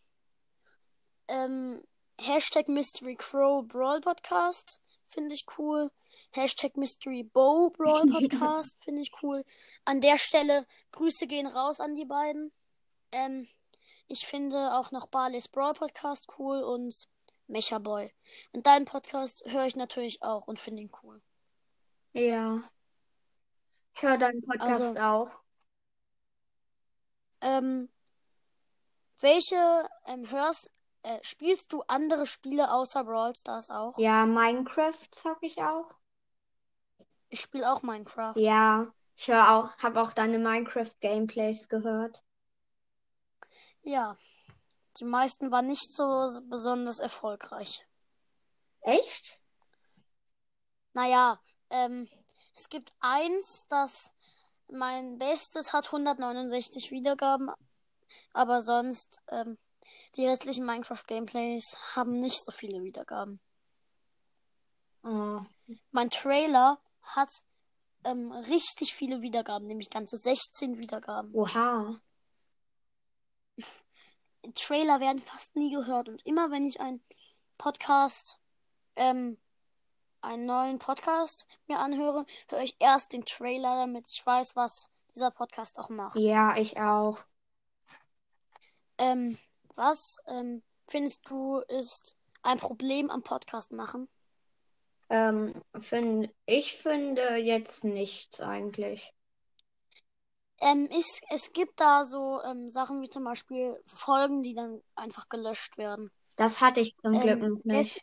ähm, 1.27 1.83
Hashtag 2.19 2.67
Mystery 2.69 3.15
Crow 3.15 3.67
Brawl 3.67 4.01
Podcast, 4.01 4.81
finde 5.07 5.35
ich 5.35 5.45
cool. 5.57 5.91
Hashtag 6.31 6.77
Mystery 6.77 7.23
Bow 7.23 7.69
Brawl 7.69 8.07
Podcast, 8.11 8.83
finde 8.83 9.01
ich 9.01 9.11
cool. 9.21 9.43
An 9.85 10.01
der 10.01 10.17
Stelle, 10.17 10.65
Grüße 10.91 11.27
gehen 11.27 11.47
raus 11.47 11.79
an 11.79 11.95
die 11.95 12.05
beiden. 12.05 12.51
Ähm, 13.11 13.47
ich 14.07 14.25
finde 14.25 14.73
auch 14.75 14.91
noch 14.91 15.07
Barley's 15.07 15.47
Brawl 15.47 15.73
Podcast 15.73 16.27
cool 16.37 16.63
und 16.63 17.07
Mecha 17.47 17.79
Boy. 17.79 18.13
Und 18.51 18.67
deinen 18.67 18.85
Podcast 18.85 19.43
höre 19.45 19.65
ich 19.65 19.75
natürlich 19.75 20.21
auch 20.23 20.47
und 20.47 20.59
finde 20.59 20.83
ihn 20.83 20.91
cool. 21.03 21.21
Ja. 22.13 22.61
Ich 23.95 24.01
höre 24.01 24.17
deinen 24.17 24.41
Podcast 24.41 24.81
Also- 24.97 24.99
auch. 24.99 25.31
Ähm, 27.41 27.89
welche 29.19 29.87
ähm, 30.05 30.29
hörst, 30.31 30.71
äh, 31.03 31.19
spielst 31.21 31.71
du 31.73 31.83
andere 31.87 32.25
Spiele 32.25 32.71
außer 32.71 33.03
Brawl 33.03 33.35
Stars 33.35 33.69
auch? 33.69 33.97
Ja, 33.97 34.25
Minecraft 34.25 35.07
zocke 35.11 35.45
ich 35.45 35.57
auch. 35.61 35.95
Ich 37.29 37.41
spiele 37.41 37.71
auch 37.71 37.81
Minecraft. 37.81 38.35
Ja, 38.37 38.87
ich 39.15 39.27
höre 39.27 39.51
auch, 39.51 39.77
habe 39.79 40.01
auch 40.01 40.13
deine 40.13 40.39
Minecraft-Gameplays 40.39 41.69
gehört. 41.69 42.23
Ja. 43.83 44.17
Die 44.99 45.05
meisten 45.05 45.51
waren 45.51 45.67
nicht 45.67 45.93
so 45.93 46.27
besonders 46.49 46.99
erfolgreich. 46.99 47.85
Echt? 48.81 49.39
Naja, 50.93 51.39
ähm, 51.69 52.09
es 52.55 52.69
gibt 52.69 52.91
eins, 52.99 53.67
das 53.69 54.13
mein 54.69 55.17
Bestes 55.17 55.73
hat 55.73 55.91
169 55.91 56.91
Wiedergaben, 56.91 57.51
aber 58.33 58.61
sonst, 58.61 59.19
ähm, 59.29 59.57
die 60.15 60.25
restlichen 60.25 60.65
Minecraft-Gameplays 60.65 61.77
haben 61.95 62.19
nicht 62.19 62.43
so 62.43 62.51
viele 62.51 62.83
Wiedergaben. 62.83 63.39
Oh. 65.03 65.41
Mein 65.91 66.09
Trailer 66.09 66.79
hat 67.07 67.29
ähm, 68.03 68.31
richtig 68.31 68.93
viele 68.93 69.21
Wiedergaben, 69.21 69.67
nämlich 69.67 69.89
ganze 69.89 70.17
16 70.17 70.77
Wiedergaben. 70.77 71.33
Oha. 71.33 71.99
Trailer 74.53 74.99
werden 74.99 75.19
fast 75.19 75.55
nie 75.55 75.71
gehört 75.71 76.07
und 76.09 76.25
immer 76.25 76.51
wenn 76.51 76.65
ich 76.65 76.79
einen 76.79 77.01
Podcast, 77.57 78.39
ähm, 78.95 79.37
einen 80.21 80.45
neuen 80.45 80.79
Podcast 80.79 81.47
mir 81.67 81.79
anhöre, 81.79 82.25
höre 82.49 82.61
ich 82.61 82.75
erst 82.79 83.13
den 83.13 83.25
Trailer, 83.25 83.75
damit 83.75 84.07
ich 84.07 84.25
weiß, 84.25 84.55
was 84.55 84.89
dieser 85.15 85.31
Podcast 85.31 85.79
auch 85.79 85.89
macht. 85.89 86.15
Ja, 86.15 86.55
ich 86.55 86.79
auch. 86.79 87.19
Ähm, 88.97 89.37
was 89.75 90.19
ähm, 90.27 90.63
findest 90.87 91.29
du 91.29 91.59
ist 91.67 92.15
ein 92.41 92.57
Problem 92.57 93.09
am 93.09 93.23
Podcast 93.23 93.71
machen? 93.71 94.07
Ähm, 95.09 95.53
find, 95.79 96.29
ich 96.45 96.73
finde 96.77 97.35
jetzt 97.37 97.83
nichts 97.83 98.39
eigentlich. 98.41 99.13
Ähm, 100.61 100.87
es, 100.91 101.19
es 101.29 101.51
gibt 101.53 101.79
da 101.79 102.05
so 102.05 102.41
ähm, 102.43 102.69
Sachen 102.69 103.01
wie 103.01 103.09
zum 103.09 103.23
Beispiel 103.23 103.81
Folgen, 103.87 104.43
die 104.43 104.53
dann 104.53 104.81
einfach 104.95 105.29
gelöscht 105.29 105.77
werden. 105.79 106.11
Das 106.37 106.61
hatte 106.61 106.79
ich 106.79 106.95
zum 107.03 107.19
Glück 107.19 107.41
Ähm, 107.41 107.63
nicht. 107.65 108.01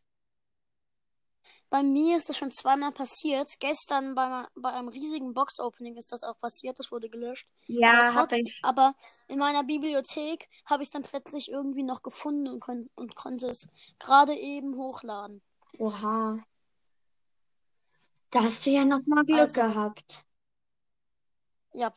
Bei 1.69 1.83
mir 1.83 2.17
ist 2.17 2.29
das 2.31 2.39
schon 2.39 2.51
zweimal 2.51 2.93
passiert. 2.93 3.51
Gestern 3.61 4.15
bei, 4.15 4.47
bei 4.55 4.71
einem 4.73 4.89
riesigen 4.89 5.35
Box-Opening 5.35 5.97
ist 5.97 6.11
das 6.13 6.23
auch 6.23 6.39
passiert. 6.41 6.79
Das 6.79 6.91
wurde 6.91 7.11
gelöscht. 7.11 7.47
aber, 7.83 8.03
Ja, 8.03 8.15
habe 8.15 8.37
trotzdem, 8.37 8.41
ich. 8.41 8.63
aber 8.63 8.95
in 9.29 9.39
meiner 9.39 9.63
Bibliothek 9.65 10.49
habe 10.65 10.83
ich 10.83 10.89
es 10.89 10.93
dann 10.93 11.03
plötzlich 11.03 11.51
irgendwie 11.51 11.83
noch 11.83 12.03
gefunden 12.03 12.49
und, 12.49 12.61
kon 12.61 12.89
und 12.95 13.15
konnte 13.15 13.49
es 13.49 13.67
gerade 13.99 14.35
eben 14.35 14.77
hochladen. 14.77 15.43
Oha. 15.79 16.15
Da 18.35 18.43
hast 18.43 18.67
du 18.67 18.71
ja 18.71 18.85
noch 18.85 19.07
mal 19.07 19.25
Glück 19.25 19.55
Also, 19.55 19.55
gehabt. 19.55 20.26
ja. 21.73 21.93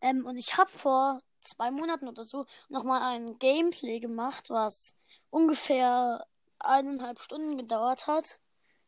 Ähm, 0.00 0.26
und 0.26 0.36
ich 0.38 0.56
habe 0.56 0.70
vor 0.70 1.20
zwei 1.40 1.70
Monaten 1.70 2.08
oder 2.08 2.24
so 2.24 2.46
nochmal 2.68 3.02
ein 3.02 3.38
Gameplay 3.38 4.00
gemacht, 4.00 4.50
was 4.50 4.96
ungefähr 5.30 6.26
eineinhalb 6.58 7.20
Stunden 7.20 7.56
gedauert 7.56 8.06
hat, 8.06 8.40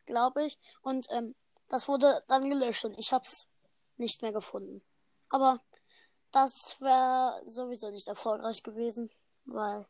glaube 0.07 0.47
ich. 0.47 0.59
Und 0.83 1.09
ähm, 1.11 1.35
das 1.69 1.89
wurde 1.89 2.25
dann 2.29 2.49
gelöscht 2.51 2.85
und 2.85 2.99
ich 2.99 3.13
habe 3.13 3.25
es 3.25 3.49
nicht 3.99 4.23
mehr 4.23 4.33
gefunden. 4.33 4.83
Aber 5.31 5.61
das 6.33 6.81
wäre 6.81 7.43
sowieso 7.49 7.91
nicht 7.91 8.09
erfolgreich 8.09 8.63
gewesen, 8.63 9.11
weil 9.47 9.87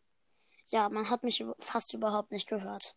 ja, 0.67 0.89
man 0.91 1.11
hat 1.11 1.25
mich 1.25 1.45
fast 1.61 1.95
überhaupt 1.95 2.33
nicht 2.33 2.49
gehört. 2.49 2.97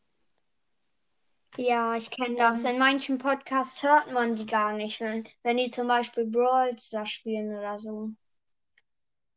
Ja, 1.57 1.95
ich 1.97 2.11
kenne 2.11 2.37
das. 2.37 2.63
Ähm, 2.63 2.65
In 2.65 2.77
manchen 2.79 3.17
Podcasts 3.17 3.83
hört 3.83 4.09
man 4.13 4.37
die 4.37 4.45
gar 4.45 4.71
nicht, 4.73 5.01
wenn, 5.01 5.27
wenn 5.43 5.57
die 5.57 5.69
zum 5.69 5.85
Beispiel 5.89 6.25
Brawl 6.25 6.77
Stars 6.79 7.09
spielen 7.09 7.53
oder 7.57 7.77
so. 7.77 8.11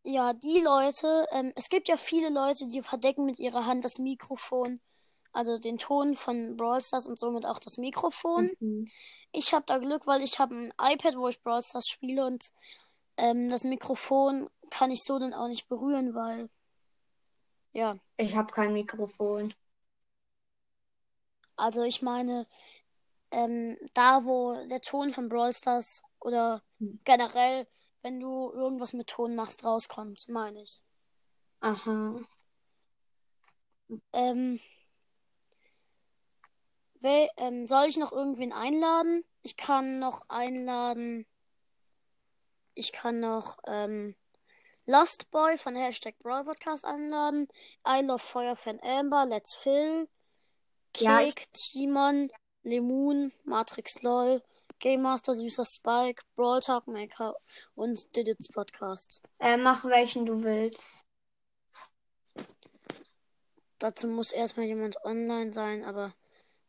ja, 0.02 0.32
die 0.32 0.60
Leute, 0.60 1.26
ähm, 1.32 1.52
es 1.56 1.68
gibt 1.68 1.88
ja 1.88 1.96
viele 1.96 2.30
Leute, 2.30 2.66
die 2.68 2.82
verdecken 2.82 3.26
mit 3.26 3.38
ihrer 3.38 3.66
Hand 3.66 3.84
das 3.84 3.98
Mikrofon, 3.98 4.80
also 5.32 5.58
den 5.58 5.78
Ton 5.78 6.14
von 6.16 6.56
Brawl 6.56 6.80
Stars 6.80 7.06
und 7.06 7.18
somit 7.18 7.46
auch 7.46 7.58
das 7.58 7.78
Mikrofon. 7.78 8.50
Mhm. 8.60 8.90
Ich 9.32 9.54
habe 9.54 9.64
da 9.66 9.78
Glück, 9.78 10.06
weil 10.06 10.22
ich 10.22 10.38
habe 10.38 10.54
ein 10.56 10.74
iPad, 10.80 11.16
wo 11.16 11.28
ich 11.28 11.42
Brawl 11.42 11.62
Stars 11.62 11.88
spiele 11.88 12.26
und 12.26 12.50
ähm, 13.18 13.50
das 13.50 13.64
Mikrofon 13.64 14.48
kann 14.70 14.90
ich 14.90 15.04
so 15.04 15.18
dann 15.18 15.34
auch 15.34 15.48
nicht 15.48 15.68
berühren, 15.68 16.14
weil 16.14 16.50
ja, 17.72 17.98
Ich 18.16 18.36
habe 18.36 18.52
kein 18.52 18.74
Mikrofon. 18.74 19.54
Also 21.58 21.82
ich 21.82 22.02
meine, 22.02 22.46
ähm, 23.30 23.76
da 23.94 24.24
wo 24.24 24.54
der 24.68 24.80
Ton 24.80 25.10
von 25.10 25.28
Brawl 25.28 25.52
Stars 25.52 26.02
oder 26.20 26.62
Hm. 26.78 27.00
generell, 27.04 27.66
wenn 28.02 28.20
du 28.20 28.50
irgendwas 28.52 28.92
mit 28.92 29.08
Ton 29.08 29.34
machst, 29.34 29.64
rauskommt, 29.64 30.28
meine 30.28 30.62
ich. 30.62 30.82
Aha. 31.60 32.20
Ähm, 34.12 34.60
wer, 37.00 37.28
ähm, 37.36 37.66
soll 37.66 37.86
ich 37.86 37.96
noch 37.96 38.12
irgendwen 38.12 38.52
einladen? 38.52 39.24
Ich 39.42 39.56
kann 39.56 39.98
noch 39.98 40.22
einladen. 40.28 41.26
Ich 42.74 42.92
kann 42.92 43.18
noch 43.20 43.58
ähm, 43.66 44.14
Lost 44.86 45.30
Boy 45.30 45.58
von 45.58 45.74
Hashtag 45.74 46.18
Brawl 46.20 46.44
Podcast 46.44 46.84
einladen. 46.84 47.48
I 47.86 48.02
Love 48.02 48.20
Feuerfan 48.20 48.78
Amber, 48.82 49.26
Let's 49.26 49.54
Phil, 49.54 50.08
Ja, 50.96 51.18
Cake, 51.18 51.44
Timon, 51.52 52.30
Lemoon, 52.62 53.32
Matrix 53.44 54.02
LOL, 54.02 54.42
Game 54.78 55.02
Master, 55.02 55.34
Süßer 55.34 55.64
Spike, 55.64 56.22
Brawl 56.34 56.60
Talk 56.60 56.86
Maker 56.86 57.36
und 57.74 58.14
Didits 58.16 58.48
Podcast. 58.48 59.20
äh, 59.38 59.56
mach 59.56 59.84
welchen 59.84 60.26
du 60.26 60.42
willst. 60.42 61.04
Dazu 63.78 64.08
muss 64.08 64.32
erstmal 64.32 64.66
jemand 64.66 64.96
online 65.04 65.52
sein, 65.52 65.84
aber 65.84 66.14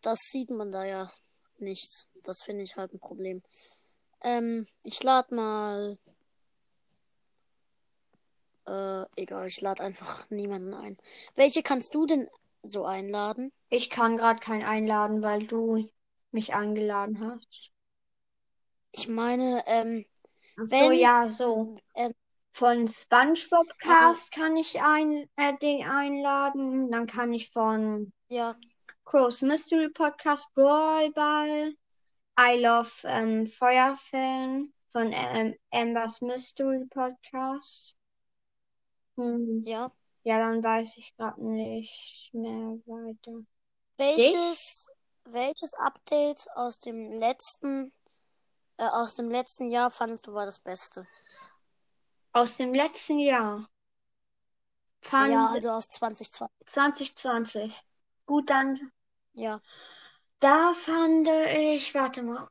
das 0.02 0.20
sieht 0.32 0.52
man 0.52 0.72
da 0.72 0.86
ja 0.86 1.12
nicht. 1.58 2.08
Das 2.24 2.42
finde 2.44 2.64
ich 2.64 2.76
halt 2.76 2.94
ein 2.94 3.00
Problem. 3.00 3.42
Ähm, 4.22 4.68
ich 4.84 5.02
lade 5.02 5.34
mal. 5.34 5.98
Äh, 8.68 9.06
egal, 9.16 9.48
ich 9.48 9.60
lade 9.62 9.84
einfach 9.84 10.30
niemanden 10.30 10.74
ein. 10.76 10.98
Welche 11.34 11.64
kannst 11.64 11.96
du 11.96 12.06
denn 12.06 12.30
so 12.64 12.86
einladen? 12.86 13.52
Ich 13.70 13.90
kann 13.90 14.18
gerade 14.18 14.40
keinen 14.40 14.64
einladen, 14.64 15.22
weil 15.22 15.46
du 15.46 15.90
mich 16.32 16.54
eingeladen 16.54 17.20
hast. 17.20 17.72
Ich 18.92 19.08
meine, 19.08 19.64
ähm, 19.68 20.06
so, 20.58 20.72
wenn, 20.72 20.94
ja, 20.94 21.28
so. 21.30 21.78
ähm, 21.96 22.14
Von 22.52 22.88
SpongeBob 22.88 23.68
Cast 23.80 24.34
kann 24.34 24.58
ich 24.58 24.82
ein, 24.82 25.30
äh, 25.36 25.56
den 25.62 25.88
einladen. 25.88 26.92
Dann 26.92 27.08
kann 27.08 27.34
ich 27.34 27.50
von 27.52 28.12
ja, 28.28 28.56
Crow's 29.06 29.42
Mystery 29.42 29.90
Podcast, 29.90 30.54
Brawl 30.56 31.12
Ball, 31.12 31.74
I 32.40 32.60
Love 32.60 32.92
ähm, 33.06 33.46
Feuerfan 33.46 34.74
von 34.92 35.14
ähm, 35.14 35.56
Amber's 35.72 36.22
Mystery 36.22 36.86
Podcast. 36.90 37.96
Hm, 39.16 39.64
ja. 39.66 39.92
Ja, 40.30 40.40
dann 40.40 40.64
weiß 40.64 40.98
ich 40.98 41.16
gerade 41.18 41.44
nicht 41.44 42.30
mehr 42.34 42.78
weiter. 42.86 43.44
Welches, 43.98 44.88
welches 45.26 45.74
Update 45.76 46.48
aus 46.56 46.80
dem 46.80 47.12
letzten, 47.14 47.92
äh, 48.78 48.86
aus 48.88 49.16
dem 49.16 49.30
letzten 49.32 49.68
Jahr 49.72 49.92
fandest 49.92 50.28
du 50.28 50.34
war 50.34 50.46
das 50.46 50.60
Beste? 50.60 51.08
Aus 52.34 52.58
dem 52.58 52.74
letzten 52.74 53.20
Jahr. 53.20 53.70
Ja, 55.18 55.50
Fand 55.50 55.54
also 55.54 55.70
aus 55.72 55.88
2020. 55.90 56.66
2020. 56.66 57.74
Gut, 58.26 58.50
dann 58.50 58.92
Ja. 59.34 59.62
da 60.42 60.74
fand 60.74 61.30
ich, 61.30 61.96
warte 61.96 62.22
mal. 62.24 62.50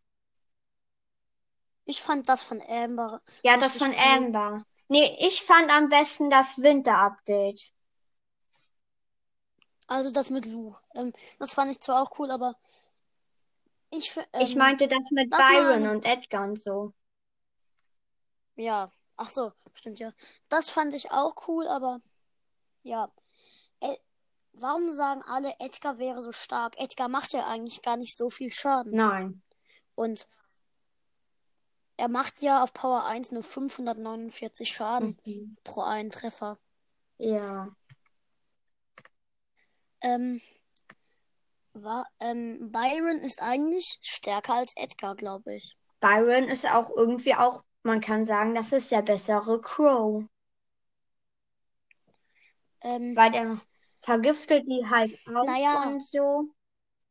Ich 1.86 2.02
fand 2.02 2.28
das 2.28 2.42
von 2.42 2.62
Amber 2.62 3.20
Ja, 3.42 3.56
das 3.56 3.76
von. 3.78 3.92
Amber. 3.96 4.64
Nee, 4.88 5.16
ich 5.20 5.42
fand 5.42 5.70
am 5.70 5.88
besten 5.88 6.30
das 6.30 6.58
Winter-Update. 6.62 7.72
Also 9.86 10.10
das 10.12 10.30
mit 10.30 10.46
Lou. 10.46 10.76
Ähm, 10.94 11.12
das 11.38 11.54
fand 11.54 11.70
ich 11.70 11.80
zwar 11.80 12.02
auch 12.02 12.18
cool, 12.18 12.30
aber 12.30 12.54
ich 13.90 14.10
fi- 14.10 14.24
Ich 14.38 14.52
ähm, 14.52 14.58
meinte 14.58 14.88
das 14.88 15.10
mit 15.10 15.30
das 15.30 15.40
Byron 15.40 15.72
eine, 15.82 15.90
und 15.92 16.04
Edgar 16.06 16.44
und 16.44 16.58
so. 16.60 16.92
ja, 18.56 18.90
ach 19.16 19.30
so, 19.30 19.52
stimmt 19.74 19.98
ja. 19.98 20.12
Das 20.48 20.68
fand 20.70 20.94
ich 20.94 21.10
auch 21.10 21.48
cool, 21.48 21.66
aber 21.68 22.00
ja. 22.82 23.10
Ä 23.82 23.96
warum 24.52 24.90
sagen 24.92 25.22
alle, 25.22 25.54
Edgar 25.60 25.98
wäre 25.98 26.22
so 26.22 26.32
stark? 26.32 26.78
Edgar 26.78 27.08
macht 27.08 27.32
ja 27.32 27.46
eigentlich 27.46 27.82
gar 27.82 27.96
nicht 27.96 28.16
so 28.16 28.30
viel 28.30 28.50
Schaden. 28.50 28.92
Nein. 28.92 29.42
Und 29.94 30.28
er 31.98 32.08
macht 32.08 32.40
ja 32.40 32.62
auf 32.62 32.72
Power 32.72 33.04
1 33.04 33.30
nur 33.30 33.42
549 33.42 34.74
Schaden 34.74 35.18
Mhm. 35.26 35.56
pro 35.64 35.82
einen 35.82 36.10
Treffer. 36.10 36.58
Ja. 37.18 37.68
Ähm, 40.00 40.40
war, 41.72 42.04
ähm, 42.20 42.70
Byron 42.72 43.20
ist 43.20 43.40
eigentlich 43.42 43.98
stärker 44.02 44.54
als 44.54 44.74
Edgar, 44.76 45.14
glaube 45.16 45.54
ich. 45.54 45.76
Byron 46.00 46.44
ist 46.48 46.66
auch 46.66 46.90
irgendwie 46.96 47.34
auch, 47.34 47.62
man 47.84 48.00
kann 48.00 48.24
sagen, 48.24 48.54
das 48.54 48.72
ist 48.72 48.90
der 48.90 49.02
bessere 49.02 49.60
Crow. 49.60 50.24
Ähm, 52.80 53.16
Weil 53.16 53.30
der 53.32 53.56
vergiftet 54.02 54.64
die 54.66 54.84
halt 54.88 55.18
auch 55.26 55.46
naja, 55.46 55.88
und 55.90 56.04
so. 56.04 56.50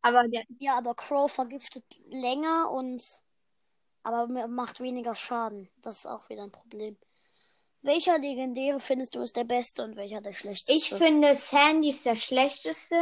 Aber 0.02 0.28
der, 0.28 0.44
ja, 0.60 0.78
aber 0.78 0.96
Crow 0.96 1.32
vergiftet 1.32 1.84
länger 2.10 2.72
und 2.72 3.04
aber 4.08 4.48
macht 4.48 4.80
weniger 4.80 5.16
Schaden. 5.16 5.70
Das 5.82 5.98
ist 5.98 6.06
auch 6.06 6.30
wieder 6.30 6.44
ein 6.44 6.52
Problem. 6.52 6.98
Welcher 7.82 8.18
Legendäre 8.18 8.80
findest 8.80 9.16
du 9.16 9.22
ist 9.22 9.36
der 9.36 9.44
beste 9.44 9.84
und 9.84 9.96
welcher 9.96 10.22
der 10.22 10.32
ich 10.32 10.40
schlechteste? 10.40 10.98
finde 10.98 11.36
Sandy 11.36 11.90
ist 11.90 12.06
der 12.06 12.16
schlechteste. 12.16 12.96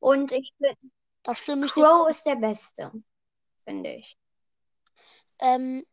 Und 0.00 0.32
ich 0.32 0.52
finde 1.34 1.66
ich. 1.66 1.74
Crow 1.74 2.08
ist 2.08 2.24
der 2.26 2.36
beste, 2.36 2.92
finde 3.64 3.94
ich. 3.94 4.16
Ähm, 5.38 5.86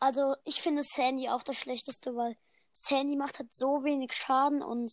also 0.00 0.34
ich 0.44 0.60
finde 0.62 0.82
Sandy 0.82 1.28
auch 1.28 1.42
der 1.42 1.54
schlechteste, 1.54 2.14
weil 2.16 2.36
Sandy 2.72 3.16
macht 3.16 3.38
halt 3.38 3.52
so 3.52 3.84
wenig 3.84 4.12
Schaden 4.12 4.62
und 4.62 4.92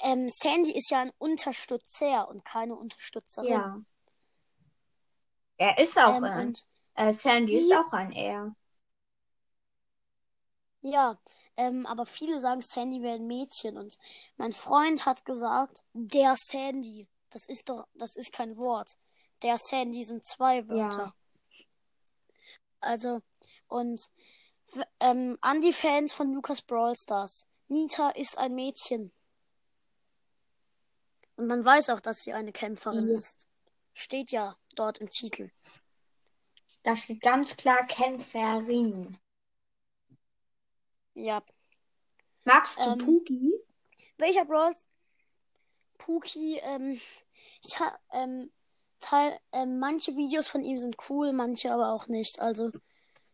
ähm, 0.00 0.28
Sandy 0.28 0.72
ist 0.72 0.90
ja 0.90 1.00
ein 1.00 1.12
Unterstützer 1.18 2.28
und 2.28 2.44
keine 2.44 2.74
Unterstützerin. 2.74 3.50
Ja. 3.50 3.80
Er 5.58 5.78
ist 5.78 5.98
auch 5.98 6.16
Ähm, 6.16 6.24
ein. 6.24 6.48
und 6.48 6.64
Äh, 6.94 7.12
Sandy 7.12 7.56
ist 7.56 7.72
auch 7.72 7.92
ein 7.92 8.12
Er. 8.12 8.54
ja, 10.82 11.18
ähm, 11.56 11.86
aber 11.86 12.06
viele 12.06 12.40
sagen, 12.40 12.60
Sandy 12.62 13.02
wäre 13.02 13.16
ein 13.16 13.26
Mädchen 13.26 13.76
und 13.76 13.98
mein 14.36 14.52
Freund 14.52 15.06
hat 15.06 15.24
gesagt, 15.24 15.82
der 15.92 16.34
Sandy, 16.36 17.06
das 17.30 17.46
ist 17.46 17.68
doch, 17.68 17.86
das 17.94 18.16
ist 18.16 18.32
kein 18.32 18.56
Wort. 18.56 18.98
der 19.42 19.58
Sandy 19.58 20.04
sind 20.04 20.24
zwei 20.24 20.68
Wörter. 20.68 21.14
Ja. 21.56 21.64
Also, 22.80 23.20
und 23.66 24.00
ähm, 25.00 25.36
an 25.40 25.60
die 25.60 25.72
Fans 25.72 26.12
von 26.12 26.32
Lucas 26.32 26.62
Brawl 26.62 26.94
Stars. 26.96 27.46
Nita 27.68 28.10
ist 28.10 28.38
ein 28.38 28.54
Mädchen. 28.54 29.12
Und 31.36 31.46
man 31.48 31.64
weiß 31.64 31.90
auch, 31.90 32.00
dass 32.00 32.22
sie 32.22 32.32
eine 32.32 32.52
Kämpferin 32.52 33.08
Ja. 33.08 33.18
ist. 33.18 33.48
Steht 33.94 34.30
ja 34.30 34.56
dort 34.76 34.98
im 34.98 35.10
Titel. 35.10 35.50
Da 36.82 36.96
steht 36.96 37.20
ganz 37.20 37.56
klar 37.56 37.86
Kämpferin. 37.86 39.16
Ja. 41.14 41.42
Magst 42.44 42.78
du 42.78 42.90
Ähm, 42.90 42.98
Puki? 42.98 43.52
Welcher 44.18 44.44
Brawl? 44.44 44.74
Puki, 45.98 46.58
ähm, 46.62 47.00
ich 47.62 47.78
ha, 47.80 47.96
ähm, 48.12 48.50
Teil, 49.00 49.38
ähm, 49.52 49.78
manche 49.78 50.16
Videos 50.16 50.48
von 50.48 50.64
ihm 50.64 50.78
sind 50.78 50.96
cool, 51.08 51.32
manche 51.32 51.72
aber 51.72 51.92
auch 51.92 52.08
nicht. 52.08 52.40
Also, 52.40 52.70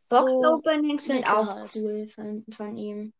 Box 0.08 0.32
so 0.32 0.54
Openings 0.54 1.04
sind 1.06 1.30
auch 1.30 1.46
halt. 1.46 1.74
cool 1.76 2.08
von, 2.08 2.44
von 2.50 2.76
ihm. 2.76 3.12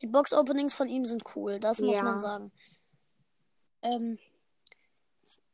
Die 0.00 0.06
Box-Openings 0.06 0.74
von 0.74 0.88
ihm 0.88 1.04
sind 1.06 1.24
cool, 1.34 1.58
das 1.58 1.80
muss 1.80 1.96
Ja. 1.96 2.02
man 2.04 2.18
sagen. 2.18 2.52
Ähm, 3.82 4.18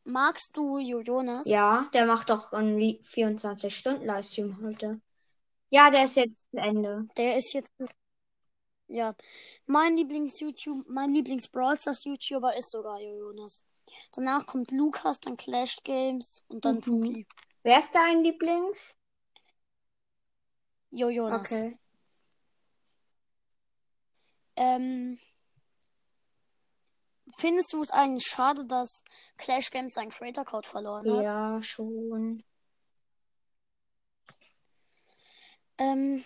magst 0.05 0.57
du 0.57 0.79
Jo 0.79 1.01
Jonas? 1.01 1.47
Ja, 1.47 1.89
der 1.93 2.07
macht 2.07 2.31
doch 2.31 2.53
einen 2.53 2.79
24-Stunden-Livestream 2.79 4.59
heute. 4.63 5.01
Ja, 5.71 5.91
der 5.91 6.05
ist 6.05 6.17
jetzt 6.17 6.51
zu 6.51 6.57
Ende. 6.59 7.09
Der 7.17 7.37
ist 7.37 7.53
jetzt, 7.53 7.73
ja, 8.87 9.15
mein 9.67 9.97
Lieblings-YouTube, 9.97 10.85
mein 10.89 11.13
Lieblings-Brawl 11.13 11.79
Stars 11.79 12.05
YouTuber 12.05 12.57
ist 12.57 12.71
sogar 12.71 13.01
Jo 13.01 13.17
Jonas. 13.17 13.65
Danach 14.13 14.47
kommt 14.47 14.71
Lukas, 14.71 15.21
dann 15.21 15.37
Clash 15.37 15.79
Games 15.85 16.45
und 16.49 16.65
dann 16.65 16.77
Mhm. 16.77 16.81
Puki. 16.81 17.27
Wer 17.63 17.79
ist 17.79 17.95
dein 17.95 18.23
Lieblings? 18.23 18.97
Jo 20.91 21.09
Jonas. 21.09 21.53
Okay. 21.53 21.79
Ähm, 24.57 25.19
findest 27.37 27.73
du 27.73 27.81
es 27.81 27.91
eigentlich 27.91 28.27
schade, 28.27 28.65
dass 28.65 29.03
Clash 29.37 29.71
Games 29.71 29.95
seinen 29.95 30.11
Creator 30.11 30.45
Code 30.45 30.69
verloren 30.69 31.11
hat? 31.11 31.25
Ja, 31.25 31.63
schon. 31.63 32.43
Ähm, 35.79 36.25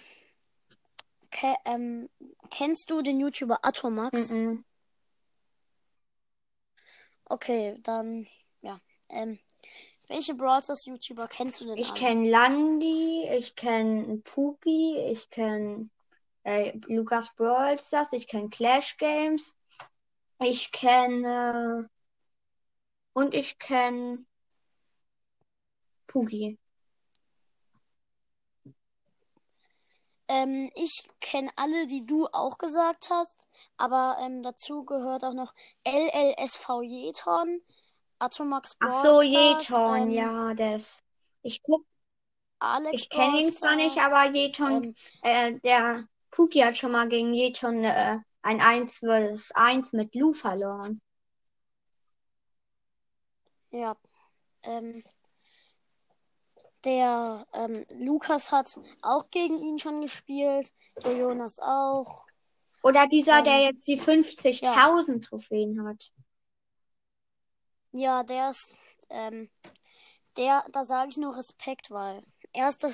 ke 1.30 1.54
ähm, 1.64 2.08
kennst 2.50 2.90
du 2.90 3.02
den 3.02 3.20
YouTuber 3.20 3.60
Atomax? 3.62 4.30
Mhm. 4.30 4.64
Okay, 7.24 7.78
dann, 7.82 8.26
ja. 8.62 8.80
Ähm, 9.08 9.38
welche 10.08 10.34
Brawl 10.34 10.62
Stars 10.62 10.86
YouTuber 10.86 11.28
kennst 11.28 11.60
du 11.60 11.66
denn 11.66 11.76
Ich 11.76 11.94
kenne 11.94 12.28
Landi, 12.30 13.28
ich 13.30 13.54
kenne 13.56 14.18
Puki, 14.24 14.98
ich 15.12 15.28
kenne 15.28 15.90
äh, 16.44 16.72
Lukas 16.86 17.34
Brawl 17.34 17.78
Stars, 17.78 18.12
ich 18.14 18.26
kenne 18.26 18.48
Clash 18.48 18.96
Games, 18.96 19.58
ich 20.40 20.72
kenne 20.72 21.88
und 23.12 23.34
ich 23.34 23.58
kenne 23.58 24.24
Puki. 26.06 26.58
Ähm, 30.28 30.70
ich 30.74 31.08
kenne 31.20 31.50
alle, 31.56 31.86
die 31.86 32.04
du 32.04 32.26
auch 32.26 32.58
gesagt 32.58 33.08
hast, 33.10 33.48
aber 33.78 34.18
ähm, 34.20 34.42
dazu 34.42 34.84
gehört 34.84 35.24
auch 35.24 35.32
noch 35.32 35.54
LLSV 35.84 36.82
Jeton, 36.82 37.62
Atomax 38.18 38.76
Ach 38.80 38.90
Brawl 38.90 39.02
so, 39.02 39.22
Stars, 39.22 39.68
Jeton, 39.68 40.02
ähm, 40.02 40.10
ja, 40.10 40.54
das. 40.54 41.02
Ich 41.42 41.62
guck, 41.62 41.86
Alex 42.58 43.02
ich 43.02 43.08
kenne 43.08 43.40
ihn 43.40 43.52
zwar 43.52 43.76
nicht, 43.76 43.96
aber 43.98 44.30
Jeton, 44.30 44.94
ähm, 45.22 45.54
äh, 45.56 45.60
der 45.60 46.06
Puki 46.30 46.60
hat 46.60 46.76
schon 46.76 46.92
mal 46.92 47.08
gegen 47.08 47.32
Jeton 47.32 47.84
äh, 47.84 48.18
ein 48.48 48.62
1 48.62 49.00
vs 49.00 49.52
1 49.52 49.92
mit 49.92 50.14
Lu 50.14 50.32
verloren. 50.32 51.02
Ja, 53.70 53.94
ähm, 54.62 55.04
der 56.84 57.46
ähm, 57.52 57.84
Lukas 57.98 58.50
hat 58.50 58.80
auch 59.02 59.30
gegen 59.30 59.58
ihn 59.62 59.78
schon 59.78 60.00
gespielt, 60.00 60.72
der 61.04 61.14
Jonas 61.14 61.58
auch. 61.60 62.24
Oder 62.82 63.06
dieser, 63.06 63.42
der 63.42 63.58
Ähm, 63.58 63.64
jetzt 63.64 63.86
die 63.86 64.00
50.000 64.00 65.28
Trophäen 65.28 65.86
hat. 65.86 66.14
Ja, 67.92 68.22
der 68.22 68.50
ist, 68.50 68.74
ähm, 69.10 69.50
der, 70.38 70.64
da 70.72 70.84
sage 70.84 71.10
ich 71.10 71.18
nur 71.18 71.36
Respekt, 71.36 71.90
weil 71.90 72.22
erster, 72.54 72.90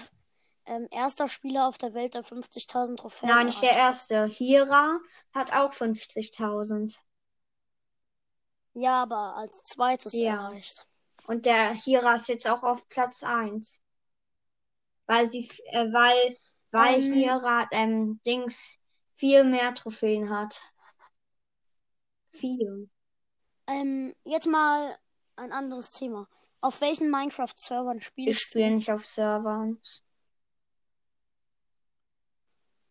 ähm, 0.67 0.89
erster 0.91 1.29
Spieler 1.29 1.69
auf 1.69 1.79
der 1.79 1.95
Welt, 1.95 2.15
der 2.15 2.23
50.000 2.23 3.01
Trophäen 3.01 3.37
Nein, 3.37 3.47
nicht 3.47 3.61
der 3.61 3.73
erste. 3.73 4.27
Hira 4.27 5.01
hat 5.33 5.53
auch 5.53 5.73
50.000. 5.73 7.03
Ja, 8.75 9.03
aber 9.03 9.35
als 9.37 9.65
zweites 9.65 10.21
Ja. 10.21 10.21
erreicht. 10.21 10.87
Und 11.27 11.47
der 11.47 11.73
Hira 11.75 12.15
ist 12.17 12.29
jetzt 12.29 12.49
auch 12.49 12.63
auf 12.65 12.89
Platz 12.89 13.23
1. 13.25 13.83
Weil 15.07 15.27
sie, 15.27 15.49
äh, 15.67 15.93
weil, 15.93 16.37
weil 16.71 17.01
Ähm, 17.01 17.03
Hira, 17.03 17.69
ähm, 17.73 18.21
Dings 18.27 18.79
viel 19.15 19.45
mehr 19.45 19.75
Trophäen 19.75 20.31
hat. 20.31 20.63
Viel. 22.33 22.91
Ähm, 23.67 24.15
jetzt 24.25 24.47
mal 24.47 24.99
ein 25.37 25.53
anderes 25.53 25.93
Thema. 25.93 26.29
Auf 26.61 26.81
welchen 26.81 27.11
Minecraft-Servern 27.11 28.01
Ich 28.23 28.39
spielst 28.39 28.55
du? 28.55 28.59
spiele 28.59 28.71
nicht 28.73 28.91
auf 28.91 29.07
Servern. 29.07 29.79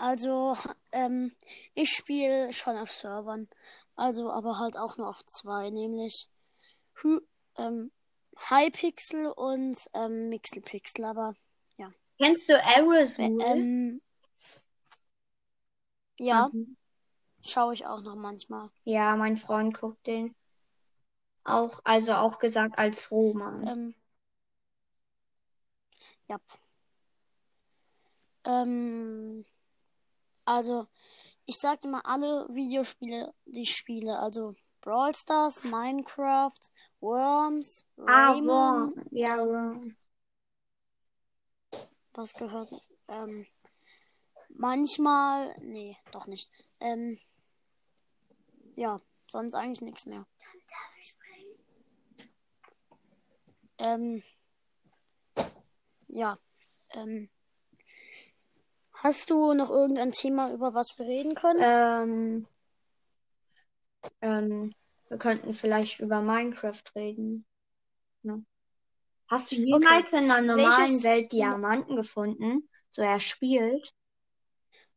Also, 0.04 0.58
ähm, 0.92 1.32
ich 1.76 1.94
spiele 1.96 2.52
schon 2.52 2.76
auf 2.76 2.92
Servern. 2.92 3.48
Also, 3.96 4.30
aber 4.34 4.60
halt 4.60 4.76
auch 4.76 4.98
nur 4.98 5.08
auf 5.08 5.26
zwei, 5.26 5.70
nämlich 5.70 6.28
Hy 7.02 7.20
ähm, 7.56 7.90
Hypixel 8.50 9.28
und 9.28 9.78
ähm, 9.94 10.28
Mixelpixel. 10.28 11.06
Aber 11.06 11.36
Kennst 12.20 12.50
du 12.50 12.62
Aerosol? 12.62 13.30
ähm, 13.46 14.02
ja, 16.18 16.50
Mhm. 16.52 16.76
schaue 17.46 17.74
ich 17.74 17.86
auch 17.86 18.02
noch 18.02 18.16
manchmal. 18.16 18.70
Ja, 18.84 19.16
mein 19.16 19.38
Freund 19.38 19.80
guckt 19.80 20.06
den. 20.06 20.36
Auch, 21.46 21.80
also 21.86 22.14
auch 22.16 22.40
gesagt 22.40 22.78
als 22.78 23.10
Roman. 23.10 23.68
Ähm, 23.68 23.96
ja. 26.28 26.40
Ähm, 28.46 29.46
also, 30.46 30.88
ich 31.46 31.58
sag 31.58 31.84
immer 31.84 32.06
alle 32.06 32.48
Videospiele, 32.50 33.34
die 33.46 33.64
ich 33.64 33.76
spiele. 33.76 34.20
Also 34.20 34.56
Brawl 34.82 35.16
Stars, 35.16 35.64
Minecraft, 35.64 36.60
Worms, 37.00 37.86
Ah, 37.98 38.32
Rayman. 38.32 38.94
Worm. 38.96 39.06
Ja, 39.12 39.38
ähm, 39.38 39.48
Worm. 39.50 39.98
was 42.14 42.34
gehört? 42.34 42.70
Ähm, 43.08 43.46
manchmal, 44.50 45.56
nee, 45.62 45.98
doch 46.12 46.28
nicht. 46.28 46.52
Ähm, 46.80 47.20
ja, 48.76 49.02
sonst 49.28 49.56
eigentlich 49.56 49.82
nichts 49.82 50.06
mehr. 50.06 50.26
Ähm, 53.80 54.24
ja, 56.08 56.38
ähm, 56.92 57.30
hast 59.04 59.30
du 59.30 59.54
noch 59.54 59.70
irgendein 59.70 60.12
Thema, 60.12 60.52
über 60.52 60.74
was 60.74 60.98
wir 60.98 61.06
reden 61.06 61.36
können? 61.36 61.60
Ähm, 61.62 62.48
ähm, 64.22 64.74
wir 65.10 65.18
könnten 65.18 65.54
vielleicht 65.54 66.00
über 66.00 66.22
Minecraft 66.22 66.82
reden. 66.96 67.46
Ne? 68.24 68.44
Hast 69.28 69.52
du 69.52 69.56
jemals 69.56 70.12
in 70.14 70.32
einer 70.32 70.42
normalen 70.42 70.80
Welches- 70.80 71.04
Welt 71.04 71.32
Diamanten 71.32 71.96
gefunden? 71.96 72.68
So 72.92 73.02
erspielt? 73.02 73.94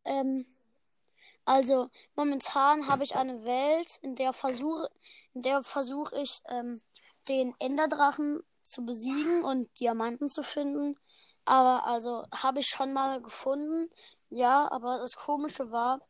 Ähm, 0.05 0.47
also 1.45 1.89
momentan 2.15 2.89
habe 2.89 3.05
ich 3.05 3.17
eine 3.17 3.45
Welt, 3.45 3.99
in 4.03 4.15
der 4.17 4.33
versuche, 4.33 4.91
in 5.35 5.43
der 5.43 5.63
versuche 5.63 6.21
ich 6.21 6.41
ähm, 6.49 6.81
den 7.29 7.55
Enderdrachen 7.59 8.41
zu 8.63 8.85
besiegen 8.85 9.45
und 9.45 9.69
Diamanten 9.81 10.29
zu 10.29 10.43
finden. 10.43 10.97
Aber 11.47 11.87
also 11.87 12.25
habe 12.35 12.61
ich 12.61 12.69
schon 12.69 12.93
mal 12.93 13.23
gefunden. 13.23 13.89
Ja, 14.31 14.71
aber 14.71 14.99
das 14.99 15.15
Komische 15.17 15.71
war, 15.71 16.01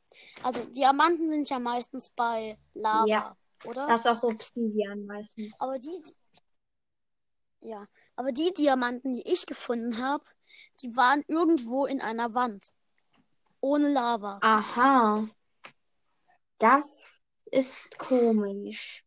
also 0.42 0.64
Diamanten 0.64 1.28
sind 1.30 1.50
ja 1.50 1.58
meistens 1.58 2.08
bei 2.10 2.58
Lava, 2.72 3.06
Ja. 3.06 3.36
oder? 3.64 3.86
Das 3.86 4.00
ist 4.00 4.06
auch 4.06 4.22
Obsidian 4.22 5.04
meistens. 5.04 5.52
Aber 5.60 5.78
die, 5.78 6.02
ja, 7.60 7.84
aber 8.16 8.32
die 8.32 8.54
Diamanten, 8.54 9.12
die 9.12 9.30
ich 9.30 9.44
gefunden 9.44 9.98
habe, 9.98 10.24
die 10.80 10.96
waren 10.96 11.22
irgendwo 11.28 11.84
in 11.84 12.00
einer 12.00 12.32
Wand. 12.32 12.72
Ohne 13.60 13.88
Lava. 13.92 14.38
Aha. 14.40 15.28
Das 16.58 17.20
ist 17.50 17.98
komisch. 17.98 19.04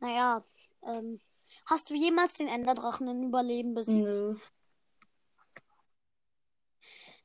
Naja, 0.00 0.42
ähm, 0.86 1.20
Hast 1.66 1.90
du 1.90 1.94
jemals 1.94 2.34
den 2.34 2.48
Enderdrachen 2.48 3.08
in 3.08 3.22
Überleben 3.22 3.74
besiegt? 3.74 4.04
Nö. 4.04 4.36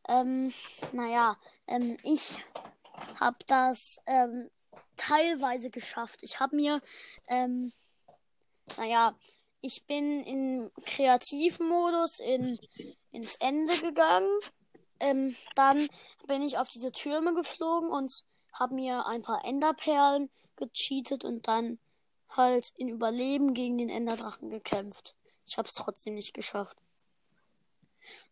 Ähm, 0.07 0.53
naja, 0.91 1.37
ähm, 1.67 1.97
ich 2.03 2.37
habe 3.19 3.37
das 3.47 4.01
ähm, 4.07 4.49
teilweise 4.95 5.69
geschafft. 5.69 6.23
Ich 6.23 6.39
habe 6.39 6.55
mir, 6.55 6.81
ähm, 7.27 7.71
naja, 8.77 9.15
ich 9.61 9.85
bin 9.85 10.23
in 10.23 10.71
Kreativmodus 10.85 12.19
in, 12.19 12.57
ins 13.11 13.35
Ende 13.35 13.77
gegangen. 13.77 14.39
Ähm, 14.99 15.35
dann 15.55 15.87
bin 16.27 16.41
ich 16.41 16.57
auf 16.57 16.69
diese 16.69 16.91
Türme 16.91 17.33
geflogen 17.33 17.89
und 17.89 18.23
habe 18.53 18.75
mir 18.75 19.05
ein 19.05 19.21
paar 19.21 19.45
Enderperlen 19.45 20.29
gecheatet 20.55 21.23
und 21.23 21.47
dann 21.47 21.79
halt 22.29 22.71
in 22.75 22.89
Überleben 22.89 23.53
gegen 23.53 23.77
den 23.77 23.89
Enderdrachen 23.89 24.49
gekämpft. 24.49 25.15
Ich 25.45 25.57
habe 25.57 25.67
es 25.67 25.73
trotzdem 25.73 26.15
nicht 26.15 26.33
geschafft. 26.33 26.83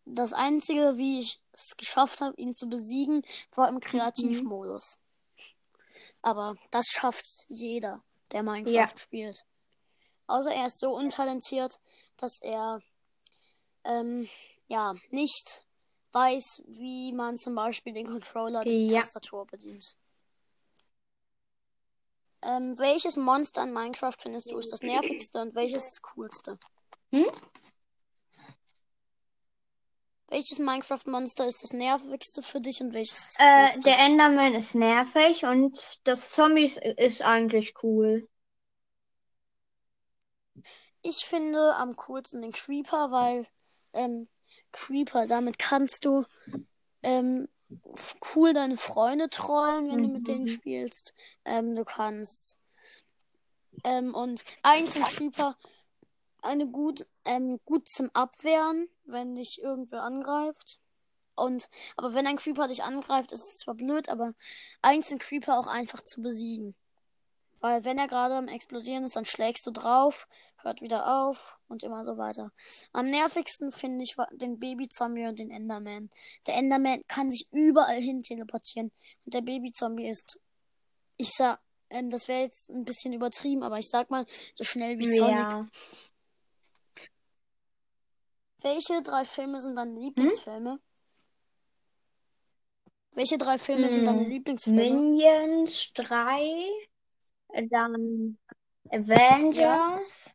Das 0.04 0.32
einzige, 0.32 0.96
wie 0.96 1.20
ich 1.20 1.40
es 1.52 1.76
geschafft 1.76 2.20
habe, 2.20 2.34
ihn 2.40 2.54
zu 2.54 2.68
besiegen, 2.68 3.22
war 3.54 3.68
im 3.68 3.80
Kreativmodus. 3.80 4.98
Aber 6.22 6.56
das 6.70 6.86
schafft 6.86 7.44
jeder, 7.48 8.02
der 8.32 8.42
Minecraft 8.42 8.72
Ja. 8.72 8.98
spielt. 8.98 9.44
Außer 10.26 10.52
er 10.52 10.66
ist 10.66 10.78
so 10.78 10.94
untalentiert, 10.94 11.80
dass 12.16 12.40
er 12.40 12.80
ähm, 13.84 14.28
ja 14.68 14.94
nicht 15.10 15.64
weiß, 16.12 16.62
wie 16.66 17.12
man 17.12 17.38
zum 17.38 17.54
Beispiel 17.54 17.92
den 17.92 18.06
Controller 18.06 18.64
die 18.64 18.88
Ja. 18.88 19.00
Tastatur 19.00 19.46
bedient. 19.46 19.96
Ähm, 22.42 22.78
welches 22.78 23.16
Monster 23.16 23.62
in 23.64 23.72
Minecraft 23.72 24.14
findest 24.18 24.50
du 24.50 24.58
ist 24.58 24.72
das 24.72 24.82
nervigste 24.82 25.40
und 25.40 25.54
welches 25.54 25.84
das 25.84 26.02
coolste? 26.02 26.58
Hm? 27.12 27.26
Welches 30.30 30.58
Minecraft-Monster 30.58 31.46
ist 31.46 31.62
das 31.62 31.72
nervigste 31.72 32.42
für 32.42 32.60
dich 32.60 32.82
und 32.82 32.92
welches 32.92 33.24
das 33.24 33.38
Äh, 33.38 33.64
coolste? 33.64 33.80
der 33.80 33.98
Enderman 33.98 34.54
ist 34.54 34.74
nervig 34.74 35.44
und 35.44 36.00
das 36.04 36.30
Zombies 36.32 36.76
ist 36.76 37.22
eigentlich 37.22 37.74
cool. 37.82 38.28
Ich 41.02 41.24
finde 41.24 41.74
am 41.76 41.96
coolsten 41.96 42.42
den 42.42 42.52
Creeper, 42.52 43.10
weil 43.10 43.46
ähm, 43.94 44.28
Creeper, 44.72 45.26
damit 45.26 45.58
kannst 45.58 46.04
du 46.04 46.24
ähm, 47.02 47.48
cool 48.34 48.52
deine 48.52 48.76
Freunde 48.76 49.28
trollen, 49.28 49.88
wenn 49.88 50.02
du 50.02 50.08
mit 50.08 50.28
denen 50.28 50.46
Mhm. 50.46 50.48
spielst. 50.48 51.14
Ähm, 51.44 51.74
du 51.74 51.84
kannst 51.84 52.58
ähm, 53.84 54.14
und 54.14 54.44
eigentlich 54.62 54.92
sind 54.92 55.06
Creeper 55.06 55.56
eine 56.42 56.66
gut 56.66 57.06
ähm, 57.24 57.60
gut 57.64 57.88
zum 57.88 58.10
Abwehren, 58.14 58.88
wenn 59.04 59.34
dich 59.34 59.60
irgendwer 59.60 60.02
angreift. 60.02 60.78
Und 61.34 61.68
aber 61.96 62.14
wenn 62.14 62.26
ein 62.26 62.36
Creeper 62.36 62.68
dich 62.68 62.82
angreift, 62.82 63.32
ist 63.32 63.48
es 63.48 63.56
zwar 63.58 63.74
blöd, 63.74 64.08
aber 64.08 64.34
eigentlich 64.82 65.06
sind 65.06 65.20
Creeper 65.22 65.58
auch 65.58 65.66
einfach 65.66 66.02
zu 66.02 66.20
besiegen. 66.22 66.74
Weil 67.60 67.84
wenn 67.84 67.98
er 67.98 68.08
gerade 68.08 68.36
am 68.36 68.48
explodieren 68.48 69.04
ist, 69.04 69.16
dann 69.16 69.24
schlägst 69.24 69.66
du 69.66 69.70
drauf, 69.70 70.28
hört 70.62 70.82
wieder 70.82 71.22
auf 71.24 71.58
und 71.68 71.82
immer 71.82 72.04
so 72.04 72.16
weiter. 72.18 72.50
Am 72.92 73.10
nervigsten 73.10 73.72
finde 73.72 74.04
ich 74.04 74.16
den 74.32 74.58
Baby-Zombie 74.58 75.26
und 75.26 75.38
den 75.38 75.50
Enderman. 75.50 76.10
Der 76.46 76.54
Enderman 76.56 77.02
kann 77.08 77.30
sich 77.30 77.46
überall 77.52 78.00
hin 78.00 78.22
teleportieren. 78.22 78.90
Und 79.24 79.34
der 79.34 79.42
Baby-Zombie 79.42 80.08
ist, 80.08 80.40
ich 81.16 81.30
sag, 81.32 81.60
ähm, 81.90 82.10
das 82.10 82.28
wäre 82.28 82.42
jetzt 82.42 82.70
ein 82.70 82.84
bisschen 82.84 83.12
übertrieben, 83.12 83.62
aber 83.62 83.78
ich 83.78 83.88
sag 83.88 84.10
mal, 84.10 84.26
so 84.54 84.64
schnell 84.64 84.98
wie 84.98 85.06
Sonic. 85.06 85.48
Ja. 85.48 85.66
Welche 88.60 89.02
drei 89.02 89.24
Filme 89.24 89.60
sind 89.60 89.70
Hm? 89.70 89.76
deine 89.76 90.00
Lieblingsfilme? 90.00 90.80
Welche 93.12 93.38
drei 93.38 93.58
Filme 93.58 93.88
sind 93.90 94.04
deine 94.06 94.22
Hm, 94.22 94.28
Lieblingsfilme? 94.28 94.76
Minions 94.76 95.92
3, 95.94 96.68
dann 97.70 98.38
Avengers 98.90 100.34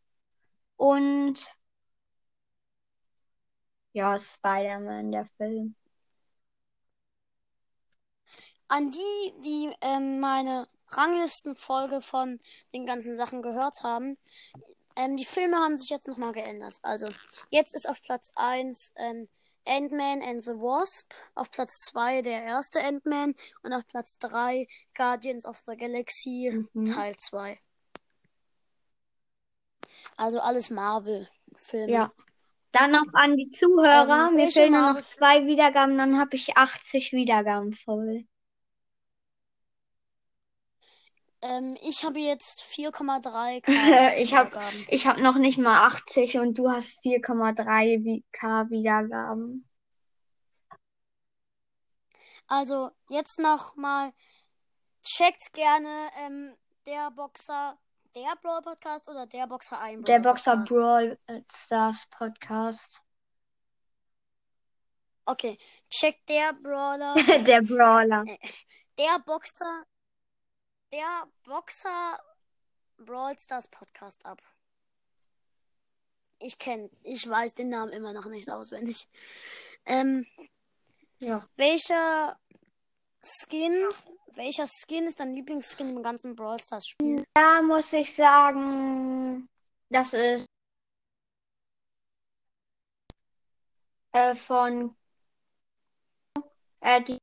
und 0.83 1.39
ja, 3.93 4.19
Spider-Man, 4.19 5.11
der 5.13 5.25
Film. 5.37 5.75
An 8.67 8.91
die, 8.91 9.33
die 9.45 9.73
ähm, 9.79 10.19
meine 10.19 10.67
Ranglistenfolge 10.89 12.01
von 12.01 12.41
den 12.73 12.85
ganzen 12.85 13.15
Sachen 13.17 13.41
gehört 13.41 13.81
haben, 13.83 14.17
ähm, 14.97 15.15
die 15.15 15.23
Filme 15.23 15.55
haben 15.55 15.77
sich 15.77 15.89
jetzt 15.89 16.07
nochmal 16.09 16.33
geändert. 16.33 16.79
Also, 16.81 17.07
jetzt 17.49 17.73
ist 17.75 17.87
auf 17.87 18.01
Platz 18.01 18.33
1 18.35 18.91
ähm, 18.97 19.29
Ant-Man 19.65 20.21
and 20.21 20.43
the 20.43 20.51
Wasp, 20.51 21.13
auf 21.35 21.49
Platz 21.49 21.79
2 21.79 22.21
der 22.21 22.43
erste 22.43 22.83
Ant-Man 22.83 23.35
und 23.63 23.71
auf 23.71 23.87
Platz 23.87 24.17
3 24.17 24.67
Guardians 24.95 25.45
of 25.45 25.59
the 25.59 25.77
Galaxy 25.77 26.51
Mhm. 26.73 26.85
Teil 26.85 27.15
2. 27.15 27.57
Also 30.17 30.39
alles 30.39 30.69
Marvel-Filme. 30.69 31.91
Ja. 31.91 32.11
Dann 32.71 32.91
noch 32.91 33.05
an 33.13 33.37
die 33.37 33.49
Zuhörer. 33.49 34.29
Ähm, 34.29 34.35
Mir 34.35 34.51
fehlen 34.51 34.71
noch 34.73 34.99
zwei 35.03 35.45
Wiedergaben, 35.45 35.97
dann 35.97 36.17
habe 36.19 36.35
ich 36.35 36.57
80 36.57 37.11
Wiedergaben 37.11 37.71
voll. 37.71 38.25
Ähm, 41.41 41.77
ich 41.81 42.03
habe 42.03 42.19
jetzt 42.19 42.63
4,3k 42.75 44.17
Ich 44.17 44.33
hab- 44.33 44.55
habe 44.55 45.21
noch 45.21 45.35
nicht 45.35 45.57
mal 45.59 45.85
80 45.85 46.39
und 46.39 46.57
du 46.57 46.71
hast 46.71 47.01
4,3 47.03 48.03
Wi- 48.03 48.23
K 48.31 48.69
Wiedergaben. 48.69 49.69
Also, 52.47 52.89
jetzt 53.09 53.39
nochmal. 53.39 54.13
Checkt 55.03 55.51
gerne 55.53 56.09
ähm, 56.25 56.55
der 56.85 57.11
Boxer, 57.11 57.77
der 58.15 58.35
Brawl 58.41 58.61
Podcast 58.61 59.07
oder 59.09 59.25
der 59.25 59.47
Boxer 59.47 59.79
ein 59.79 60.03
Der 60.03 60.19
Brawl 60.19 60.33
Boxer. 60.33 60.57
Brawl 60.57 61.17
Stars 61.51 62.05
Podcast. 62.07 63.01
Okay, 65.25 65.57
checkt 65.89 66.27
der 66.27 66.53
Brawler, 66.53 67.13
Der 67.47 67.61
Brawler. 67.61 68.25
der 68.97 69.19
Boxer, 69.25 69.85
der 70.91 71.27
Boxer 71.45 72.19
Brawl 72.97 73.37
Stars 73.39 73.67
Podcast 73.69 74.25
ab. 74.25 74.41
Ich 76.39 76.57
kenne, 76.57 76.89
ich 77.03 77.27
weiß 77.27 77.53
den 77.53 77.69
Namen 77.69 77.93
immer 77.93 78.11
noch 78.11 78.25
nicht 78.25 78.49
auswendig. 78.49 79.07
Ähm, 79.85 80.25
Ja. 81.19 81.47
welcher 81.55 82.37
Skin, 83.23 83.73
welcher 84.35 84.65
Skin 84.67 85.05
ist 85.05 85.19
dein 85.19 85.33
Lieblingsskin 85.33 85.89
im 85.89 86.03
ganzen 86.03 86.35
Brawl 86.35 86.59
Stars 86.59 86.87
Spiel? 86.87 87.25
Da 87.33 87.61
muss 87.61 87.93
ich 87.93 88.13
sagen, 88.13 89.47
das 89.89 90.13
ist 90.13 90.47
äh, 94.11 94.35
von 94.35 94.95
äh, 96.81 97.01
die 97.03 97.17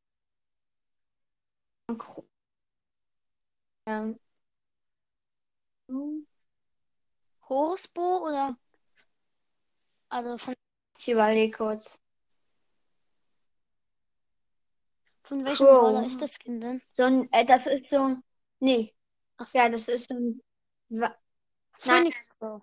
ähm, 3.86 4.18
Horusbo 7.48 8.28
oder? 8.28 8.56
Also 10.08 10.38
von, 10.38 10.54
ich 10.98 11.08
überlege 11.08 11.56
kurz. 11.56 12.00
Von 15.30 15.44
welchem 15.44 15.64
Crow. 15.66 15.80
Brawler 15.92 16.06
ist 16.06 16.20
das 16.20 16.34
Skin 16.34 16.60
denn? 16.60 16.82
So 16.92 17.04
ein, 17.04 17.32
äh, 17.32 17.44
das 17.44 17.66
ist 17.68 17.88
so 17.88 18.02
ein, 18.02 18.22
nee, 18.58 18.92
Ach 19.36 19.46
so, 19.46 19.58
ja, 19.58 19.68
das 19.68 19.86
ist 19.88 20.08
so 20.08 20.16
ein, 20.16 20.42
wa- 20.88 21.16
Phoenix 21.72 22.16
Crow. 22.30 22.60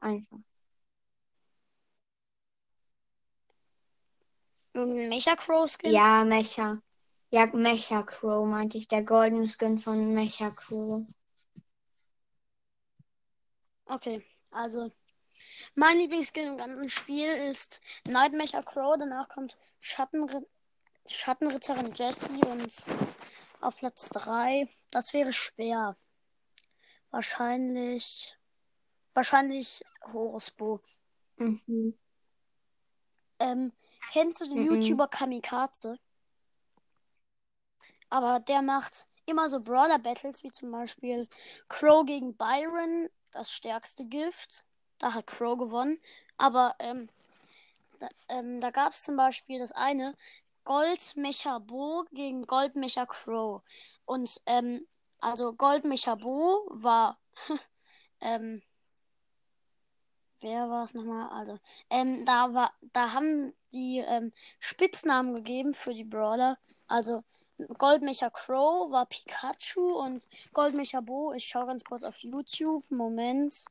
einfach. 0.00 0.36
Irgendein 4.74 5.08
Mecha 5.08 5.34
Crow 5.34 5.66
Skin? 5.66 5.92
Ja, 5.92 6.24
Mecha. 6.24 6.82
Ja, 7.30 7.46
Mecha 7.46 8.02
Crow 8.02 8.46
meinte 8.46 8.76
ich, 8.76 8.86
der 8.86 9.02
Golden 9.02 9.48
Skin 9.48 9.78
von 9.78 10.12
Mecha 10.12 10.50
Crow. 10.50 11.06
Okay, 13.86 14.22
also 14.50 14.92
mein 15.74 15.96
Lieblingsskin 15.98 16.48
im 16.48 16.58
ganzen 16.58 16.90
Spiel 16.90 17.28
ist 17.28 17.80
Nightmecher 18.06 18.62
Crow, 18.62 18.96
danach 18.98 19.28
kommt 19.30 19.56
Schattenri 19.80 20.44
Schattenritterin 21.08 21.94
Jessie 21.94 22.40
und 22.44 22.86
auf 23.60 23.76
Platz 23.76 24.08
3, 24.10 24.68
das 24.90 25.12
wäre 25.12 25.32
schwer. 25.32 25.96
Wahrscheinlich, 27.10 28.36
wahrscheinlich 29.14 29.84
Horusbo. 30.12 30.80
Mhm. 31.36 31.98
Ähm, 33.38 33.72
kennst 34.12 34.40
du 34.40 34.46
den 34.46 34.64
Mhm. 34.64 34.74
YouTuber 34.74 35.08
Kamikaze? 35.08 35.98
Aber 38.08 38.40
der 38.40 38.62
macht 38.62 39.06
immer 39.26 39.48
so 39.50 39.60
Brawler-Battles, 39.60 40.42
wie 40.42 40.52
zum 40.52 40.70
Beispiel 40.70 41.28
Crow 41.68 42.04
gegen 42.06 42.36
Byron 42.36 43.08
das 43.32 43.52
stärkste 43.52 44.04
Gift. 44.04 44.64
Da 44.98 45.12
hat 45.14 45.26
Crow 45.26 45.58
gewonnen. 45.58 46.00
Aber 46.38 46.74
ähm, 46.78 47.08
da, 47.98 48.08
ähm, 48.28 48.60
da 48.60 48.70
gab 48.70 48.92
es 48.92 49.02
zum 49.02 49.16
Beispiel 49.16 49.58
das 49.58 49.72
eine 49.72 50.16
Goldmecher 50.66 51.60
Bo 51.60 52.04
gegen 52.12 52.46
Goldmecher 52.46 53.06
Crow. 53.06 53.62
Und 54.04 54.42
ähm, 54.44 54.86
also 55.20 55.54
Goldmecher 55.54 56.16
Bo 56.16 56.66
war 56.70 57.18
ähm, 58.20 58.62
wer 60.40 60.68
war 60.68 60.84
es 60.84 60.94
nochmal? 60.94 61.28
Also, 61.30 61.58
ähm, 61.90 62.24
da 62.24 62.52
war, 62.54 62.72
da 62.92 63.12
haben 63.12 63.54
die 63.72 63.98
ähm, 63.98 64.32
Spitznamen 64.60 65.34
gegeben 65.34 65.74
für 65.74 65.94
die 65.94 66.04
Brawler. 66.04 66.58
Also 66.86 67.24
Goldmecher 67.78 68.30
Crow 68.30 68.90
war 68.92 69.06
Pikachu 69.06 69.98
und 69.98 70.28
Goldmecher 70.52 71.02
Bo, 71.02 71.32
ich 71.32 71.46
schaue 71.46 71.66
ganz 71.66 71.84
kurz 71.84 72.02
auf 72.02 72.18
YouTube. 72.18 72.84
Moment. 72.90 73.64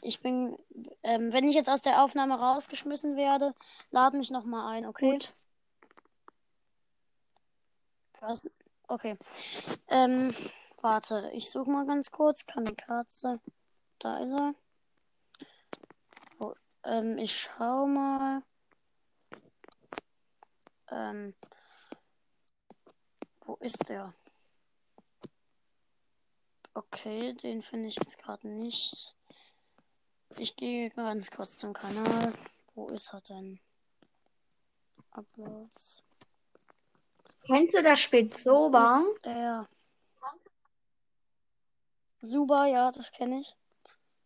Ich 0.00 0.20
bin, 0.20 0.56
ähm, 1.02 1.32
wenn 1.32 1.48
ich 1.48 1.54
jetzt 1.54 1.68
aus 1.68 1.82
der 1.82 2.02
Aufnahme 2.04 2.38
rausgeschmissen 2.38 3.16
werde, 3.16 3.54
lad 3.90 4.14
mich 4.14 4.30
nochmal 4.30 4.72
ein, 4.74 4.86
okay? 4.86 5.12
Gut. 5.12 5.34
Okay. 8.88 9.16
Ähm, 9.88 10.34
warte, 10.80 11.30
ich 11.34 11.50
suche 11.50 11.70
mal 11.70 11.86
ganz 11.86 12.10
kurz. 12.10 12.46
Kamikaze. 12.46 13.40
Da 13.98 14.18
ist 14.18 14.32
er. 14.32 14.54
Oh, 16.38 16.54
ähm, 16.84 17.18
ich 17.18 17.36
schau 17.36 17.86
mal. 17.86 18.42
Ähm, 20.90 21.34
wo 23.42 23.56
ist 23.56 23.88
der? 23.88 24.14
Okay, 26.74 27.34
den 27.34 27.62
finde 27.62 27.88
ich 27.88 27.96
jetzt 27.96 28.18
gerade 28.18 28.48
nicht. 28.48 29.14
Ich 30.36 30.56
gehe 30.56 30.90
ganz 30.90 31.30
kurz 31.30 31.58
zum 31.58 31.72
Kanal. 31.72 32.32
Wo 32.74 32.88
ist 32.88 33.12
er 33.12 33.20
denn? 33.22 33.60
Uploads. 35.10 36.04
Kennst 37.48 37.74
du 37.74 37.82
das 37.82 37.98
Spiel 37.98 38.32
Soba? 38.32 39.00
Ist 39.00 39.26
er. 39.26 39.68
Super, 42.20 42.66
ja, 42.66 42.90
das 42.90 43.10
kenne 43.10 43.40
ich. 43.40 43.56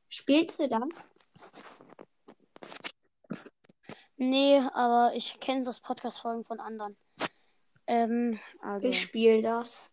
Spielst 0.08 0.58
du 0.58 0.68
das? 0.68 0.82
Nee, 4.16 4.58
aber 4.74 5.12
ich 5.14 5.40
kenne 5.40 5.64
das 5.64 5.80
Podcast-Folgen 5.80 6.44
von 6.44 6.60
anderen. 6.60 6.96
Ähm, 7.86 8.38
also. 8.60 8.88
Ich 8.88 9.00
spiele 9.00 9.40
das. 9.42 9.92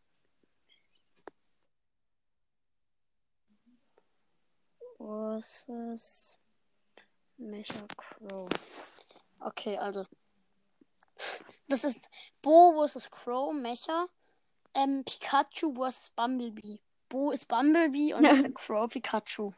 versus 5.40 6.38
Mecha 7.38 7.88
Crow. 7.96 8.50
Okay, 9.40 9.78
also. 9.78 10.06
Das 11.70 11.84
ist 11.84 12.10
Bo 12.42 12.86
vs. 12.86 13.10
Crow, 13.12 13.54
Mecha. 13.54 14.08
Ähm, 14.74 15.04
Pikachu 15.06 15.74
vs. 15.74 16.12
Bumblebee. 16.12 16.80
Bo 17.10 17.32
ist 17.32 17.48
Bumblebee 17.48 18.14
und 18.14 18.24
Crow 18.56 18.92
Pikachu. 18.92 19.54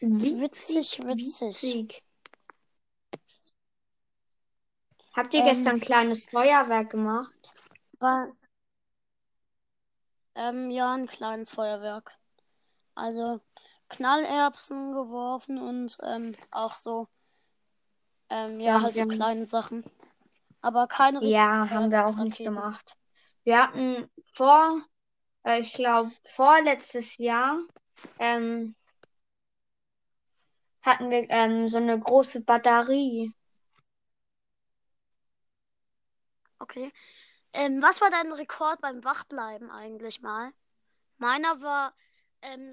Witzig, 0.00 1.00
witzig. 1.04 1.62
witzig. 1.62 2.02
Habt 5.14 5.34
ihr 5.34 5.40
Ähm, 5.40 5.46
gestern 5.46 5.76
ein 5.76 5.80
kleines 5.80 6.30
Feuerwerk 6.30 6.90
gemacht? 6.90 7.34
War, 7.98 8.32
ähm, 10.34 10.70
ja, 10.70 10.94
ein 10.94 11.06
kleines 11.06 11.50
Feuerwerk. 11.50 12.16
Also 12.94 13.40
Knallerbsen 13.88 14.92
geworfen 14.92 15.58
und 15.58 15.98
ähm, 16.02 16.36
auch 16.50 16.78
so, 16.78 17.08
ähm, 18.30 18.60
ja, 18.60 18.74
Ja, 18.74 18.82
halt 18.82 18.96
so 18.96 19.06
kleine 19.06 19.46
Sachen. 19.46 19.84
Aber 20.60 20.86
keine 20.88 21.22
richtigen 21.22 21.52
Ja, 21.52 21.70
haben 21.70 21.90
wir 21.90 22.06
auch 22.06 22.16
nicht 22.16 22.42
gemacht. 22.42 22.96
Wir 23.44 23.62
hatten 23.62 24.08
vor, 24.32 24.82
äh, 25.44 25.60
ich 25.60 25.72
glaube, 25.72 26.10
vorletztes 26.22 27.16
Jahr, 27.18 27.58
ähm, 28.18 28.74
hatten 30.82 31.10
wir 31.10 31.24
ähm, 31.30 31.68
so 31.68 31.76
eine 31.76 31.96
große 31.98 32.42
Batterie. 32.44 33.32
Okay. 36.60 36.92
Ähm, 37.52 37.82
was 37.82 38.00
war 38.00 38.10
dein 38.10 38.32
Rekord 38.32 38.80
beim 38.80 39.04
Wachbleiben 39.04 39.70
eigentlich 39.70 40.20
mal? 40.22 40.52
Meiner 41.18 41.60
war 41.62 41.94
ähm, 42.42 42.72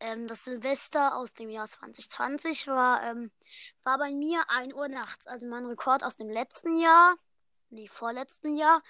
ähm, 0.00 0.26
das 0.28 0.44
Silvester 0.44 1.16
aus 1.16 1.34
dem 1.34 1.50
Jahr 1.50 1.68
2020 1.68 2.66
war, 2.68 3.02
ähm, 3.04 3.30
war 3.84 3.98
bei 3.98 4.12
mir 4.12 4.44
1 4.50 4.74
Uhr 4.74 4.88
nachts. 4.88 5.26
Also 5.26 5.46
mein 5.46 5.66
Rekord 5.66 6.04
aus 6.04 6.16
dem 6.16 6.30
letzten 6.30 6.76
Jahr, 6.76 7.16
nee, 7.70 7.88
vorletzten 7.88 8.54
Jahr, 8.54 8.82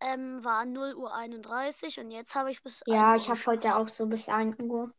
ähm, 0.00 0.44
war 0.44 0.64
0 0.66 0.94
Uhr 0.94 1.14
31 1.14 2.00
und 2.00 2.10
jetzt 2.10 2.34
habe 2.34 2.50
ich 2.50 2.58
es 2.58 2.62
bis 2.62 2.82
1 2.82 2.88
Ja, 2.94 3.16
ich 3.16 3.28
habe 3.28 3.46
heute 3.46 3.76
auch 3.76 3.88
so 3.88 4.06
bis 4.08 4.28
1 4.28 4.58
Uhr. 4.60 4.92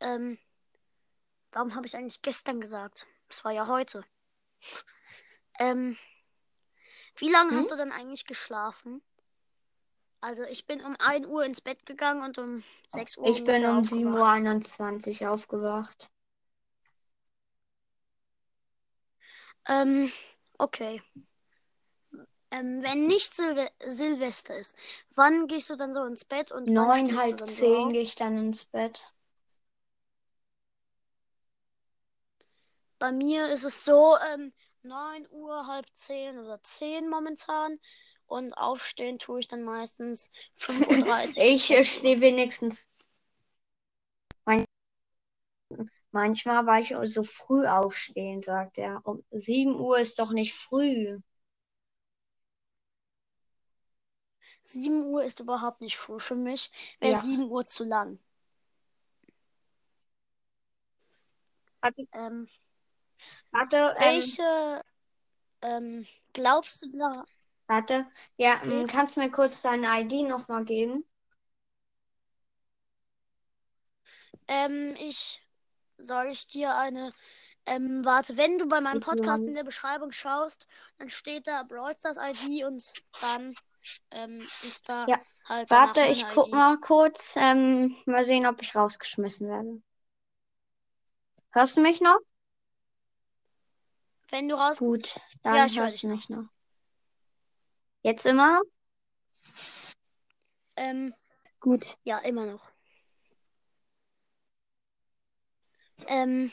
Ähm, 0.00 0.38
warum 1.52 1.74
habe 1.74 1.86
ich 1.86 1.96
eigentlich 1.96 2.22
gestern 2.22 2.60
gesagt? 2.60 3.06
Es 3.28 3.44
war 3.44 3.52
ja 3.52 3.66
heute. 3.66 4.04
Ähm, 5.58 5.96
wie 7.16 7.30
lange 7.30 7.50
Hm? 7.50 7.58
hast 7.58 7.70
du 7.70 7.76
denn 7.76 7.92
eigentlich 7.92 8.26
geschlafen? 8.26 9.02
Also 10.26 10.42
ich 10.42 10.66
bin 10.66 10.84
um 10.84 10.96
1 10.98 11.24
Uhr 11.24 11.44
ins 11.44 11.60
Bett 11.60 11.86
gegangen 11.86 12.24
und 12.24 12.36
um 12.36 12.64
6 12.88 13.16
Uhr 13.16 13.28
Ich 13.28 13.44
bin 13.44 13.64
um 13.64 13.80
7.21 13.84 15.20
aufgewacht. 15.20 15.22
Uhr 15.22 15.30
aufgewacht. 15.30 16.10
Ähm, 19.68 20.10
okay. 20.58 21.00
Ähm, 22.50 22.82
wenn 22.82 23.06
nicht 23.06 23.36
Silve 23.36 23.70
Silvester 23.86 24.56
ist, 24.58 24.74
wann 25.14 25.46
gehst 25.46 25.70
du 25.70 25.76
dann 25.76 25.94
so 25.94 26.02
ins 26.02 26.24
Bett 26.24 26.50
und 26.50 26.66
Neun, 26.66 27.16
halb 27.16 27.38
so 27.38 27.46
zehn 27.46 27.86
auf? 27.86 27.92
gehe 27.92 28.02
ich 28.02 28.16
dann 28.16 28.36
ins 28.36 28.64
Bett. 28.64 29.12
Bei 32.98 33.12
mir 33.12 33.48
ist 33.50 33.62
es 33.62 33.84
so, 33.84 34.16
ähm, 34.34 34.52
9 34.82 35.28
Uhr, 35.30 35.68
halb 35.68 35.86
10 35.92 36.36
oder 36.40 36.60
10 36.64 37.08
momentan. 37.08 37.78
Und 38.26 38.54
aufstehen 38.54 39.18
tue 39.18 39.40
ich 39.40 39.48
dann 39.48 39.62
meistens 39.62 40.30
5.30 40.58 41.36
Uhr. 41.38 41.44
Ich 41.44 41.88
stehe 41.88 42.20
wenigstens. 42.20 42.88
Man 44.44 44.64
manchmal 46.10 46.66
war 46.66 46.80
ich 46.80 46.94
so 47.12 47.22
früh 47.22 47.66
aufstehen, 47.66 48.42
sagt 48.42 48.78
er. 48.78 49.00
Um 49.04 49.24
7 49.30 49.78
Uhr 49.78 49.98
ist 49.98 50.18
doch 50.18 50.32
nicht 50.32 50.54
früh. 50.54 51.18
7 54.64 55.04
Uhr 55.04 55.24
ist 55.24 55.40
überhaupt 55.40 55.80
nicht 55.80 55.96
früh 55.96 56.18
für 56.18 56.34
mich. 56.34 56.70
Wäre 57.00 57.12
Ja. 57.12 57.20
7 57.20 57.44
Uhr 57.44 57.64
zu 57.66 57.84
lang. 57.84 58.18
Warte, 61.80 62.08
Ähm, 62.12 62.48
warte, 63.52 63.94
ähm, 63.98 64.00
welche, 64.00 64.84
ähm, 65.62 66.06
glaubst 66.32 66.82
du 66.82 66.90
da? 66.96 67.24
Warte. 67.68 68.06
Ja, 68.36 68.60
ähm, 68.64 68.86
kannst 68.86 69.16
du 69.16 69.20
mir 69.20 69.30
kurz 69.30 69.62
deine 69.62 70.00
ID 70.02 70.22
nochmal 70.24 70.64
geben? 70.64 71.04
Ähm, 74.48 74.94
ich, 74.98 75.42
soll 75.98 76.26
ich 76.30 76.46
dir 76.48 76.76
eine, 76.76 77.12
ähm, 77.66 78.04
warte, 78.04 78.36
wenn 78.36 78.58
du 78.58 78.68
bei 78.68 78.80
meinem 78.80 79.00
Ich 79.00 79.00
Podcast 79.00 79.46
in 79.48 79.54
der 79.54 79.64
Beschreibung 79.64 80.12
schaust, 80.12 80.66
dann 80.98 81.10
steht 81.10 81.46
da 81.48 81.62
Brawl 81.64 81.94
Stars 81.98 82.18
ID 82.20 82.64
und 82.64 82.96
dann, 83.20 83.56
ähm, 84.12 84.50
ist 84.60 84.88
da 84.88 85.10
Ja, 85.10 85.18
halt 85.44 85.70
Warte, 85.70 86.02
ich 86.06 86.28
meine 86.28 86.28
guck 86.28 86.52
ID. 86.52 86.52
mal 86.52 86.78
kurz. 86.78 87.34
Ähm, 87.36 87.96
mal 88.06 88.24
sehen, 88.24 88.46
ob 88.46 88.62
ich 88.62 88.74
rausgeschmissen 88.76 89.48
werde. 89.48 89.82
Hörst 91.50 91.76
du 91.76 91.80
mich 91.80 92.00
noch? 92.00 92.20
Wenn 94.30 94.48
du 94.48 94.54
raus, 94.54 94.78
Gut, 94.78 95.20
Ja, 95.44 95.64
dann 95.64 95.66
ich 95.66 95.78
höre 95.80 95.80
hörst 95.80 96.02
du 96.02 96.08
mich 96.08 96.28
noch. 96.30 96.46
Jetzt 98.06 98.24
immer 98.24 98.62
ähm, 100.76 101.12
Gut. 101.58 101.98
ja, 102.04 102.18
immer 102.18 102.46
noch. 102.46 102.70
Ähm, 106.06 106.52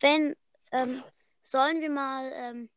wenn, 0.00 0.34
ähm, 0.72 1.00
sollen 1.40 1.80
wir 1.82 1.90
mal, 1.90 2.32
ähm, 2.34 2.68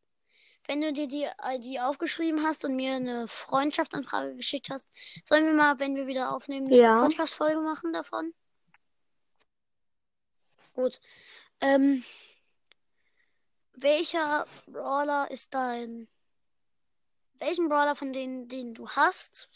wenn 0.67 0.81
du 0.81 0.93
dir 0.93 1.07
die 1.07 1.27
ID 1.43 1.79
aufgeschrieben 1.79 2.43
hast 2.45 2.63
und 2.63 2.75
mir 2.75 2.93
eine 2.93 3.27
Freundschaftsanfrage 3.27 4.35
geschickt 4.35 4.69
hast, 4.69 4.87
sollen 5.23 5.47
wir 5.47 5.53
mal, 5.53 5.79
wenn 5.79 5.95
wir 5.95 6.05
wieder 6.05 6.31
aufnehmen, 6.31 6.67
eine 6.67 6.77
Ja. 6.77 7.01
Podcast-Folge 7.01 7.61
machen 7.61 7.91
davon? 7.91 8.35
Gut. 10.73 11.01
Ähm, 11.59 12.03
welcher 13.73 14.45
Brawler 14.67 15.31
ist 15.31 15.55
dein, 15.55 16.07
welchen 17.41 17.67
Brawler 17.67 17.95
von 17.95 18.13
denen, 18.13 18.47
den 18.47 18.73
du 18.73 18.87
hast, 18.87 19.49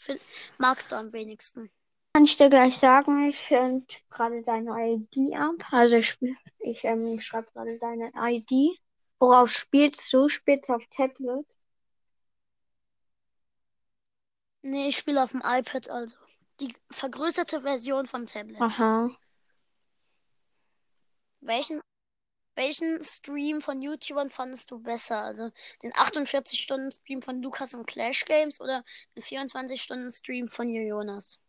magst 0.58 0.92
du 0.92 0.96
am 0.96 1.12
wenigsten? 1.12 1.70
Kann 2.12 2.24
ich 2.24 2.36
dir 2.36 2.48
gleich 2.48 2.78
sagen, 2.78 3.28
ich 3.28 3.38
finde 3.38 3.86
gerade 4.10 4.42
deine 4.42 4.72
ID 4.76 5.34
ab. 5.34 5.54
Also 5.70 5.96
ich, 5.96 6.18
ich 6.58 6.84
ähm, 6.84 7.18
schreibe 7.20 7.46
gerade 7.52 7.78
deine 7.78 8.10
ID. 8.14 8.78
Worauf 9.18 9.50
spielst 9.50 10.12
du? 10.12 10.28
Spielst 10.28 10.68
du 10.68 10.74
auf 10.74 10.86
Tablet? 10.88 11.46
Nee, 14.62 14.88
ich 14.88 14.96
spiele 14.96 15.22
auf 15.22 15.30
dem 15.30 15.42
iPad, 15.44 15.88
also 15.90 16.16
die 16.60 16.74
vergrößerte 16.90 17.62
Version 17.62 18.06
vom 18.06 18.26
Tablet. 18.26 18.60
Aha. 18.60 19.10
Welchen, 21.40 21.80
welchen 22.56 23.02
Stream 23.02 23.60
von 23.60 23.82
YouTubern 23.82 24.30
fandest 24.30 24.70
du 24.70 24.78
besser? 24.80 25.22
Also 25.22 25.50
den 25.82 25.92
48-Stunden-Stream 25.92 27.22
von 27.22 27.42
Lukas 27.42 27.74
und 27.74 27.86
Clash 27.86 28.24
Games 28.24 28.60
oder 28.60 28.84
den 29.16 29.22
24-Stunden-Stream 29.22 30.48
von 30.48 30.68
Jonas? 30.70 31.40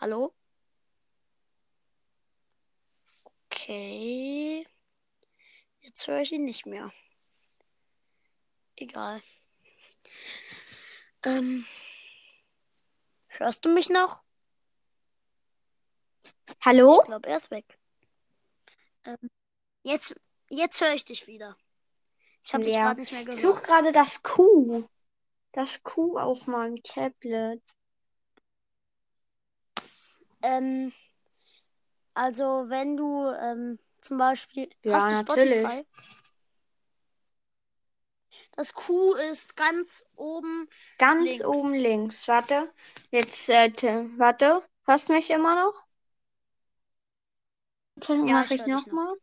Hallo? 0.00 0.34
Okay. 3.50 4.66
Jetzt 5.80 6.06
höre 6.08 6.20
ich 6.20 6.32
ihn 6.32 6.44
nicht 6.44 6.66
mehr. 6.66 6.92
Egal. 8.76 9.22
Ähm. 11.22 11.64
Hörst 13.28 13.64
du 13.64 13.68
mich 13.68 13.90
noch? 13.90 14.23
Hallo? 16.64 17.00
Ich 17.00 17.06
glaube, 17.06 17.28
er 17.28 17.36
ist 17.36 17.50
weg. 17.50 17.78
Ähm, 19.04 19.30
jetzt 19.82 20.14
jetzt 20.48 20.80
höre 20.80 20.94
ich 20.94 21.04
dich 21.04 21.26
wieder. 21.26 21.56
Ich 22.44 22.52
habe 22.52 22.64
dich 22.64 22.74
gerade 22.74 23.00
nicht 23.00 23.12
mehr 23.12 23.24
gehört. 23.24 23.36
Ich 23.36 23.42
suche 23.42 23.62
gerade 23.62 23.92
das 23.92 24.22
Q. 24.22 24.84
Das 25.52 25.82
Q 25.82 26.18
auf 26.18 26.46
meinem 26.46 26.82
Tablet. 26.82 27.62
Ähm, 30.42 30.92
also 32.12 32.64
wenn 32.68 32.96
du 32.96 33.28
ähm, 33.28 33.78
zum 34.00 34.18
Beispiel 34.18 34.68
ja, 34.82 34.94
hast 34.94 35.10
du 35.10 35.14
natürlich. 35.14 35.60
Spotify? 35.60 35.86
Das 38.56 38.72
Q 38.74 39.14
ist 39.14 39.56
ganz 39.56 40.04
oben. 40.14 40.68
Ganz 40.98 41.24
links. 41.24 41.44
oben 41.44 41.74
links. 41.74 42.28
Warte. 42.28 42.72
Jetzt, 43.10 43.48
äh, 43.48 43.72
warte. 44.16 44.62
Hörst 44.86 45.08
du 45.08 45.14
mich 45.14 45.30
immer 45.30 45.54
noch? 45.64 45.86
Warte, 47.96 48.14
Ja, 48.14 48.34
mach 48.34 48.44
ich 48.44 48.50
ich 48.52 48.62
dich 48.62 48.66
noch. 48.72 48.86
nochmal. 48.86 49.14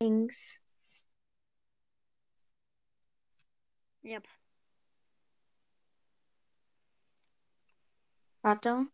Links. 0.00 0.60
Yep. 4.02 4.26
Warte. 8.42 8.86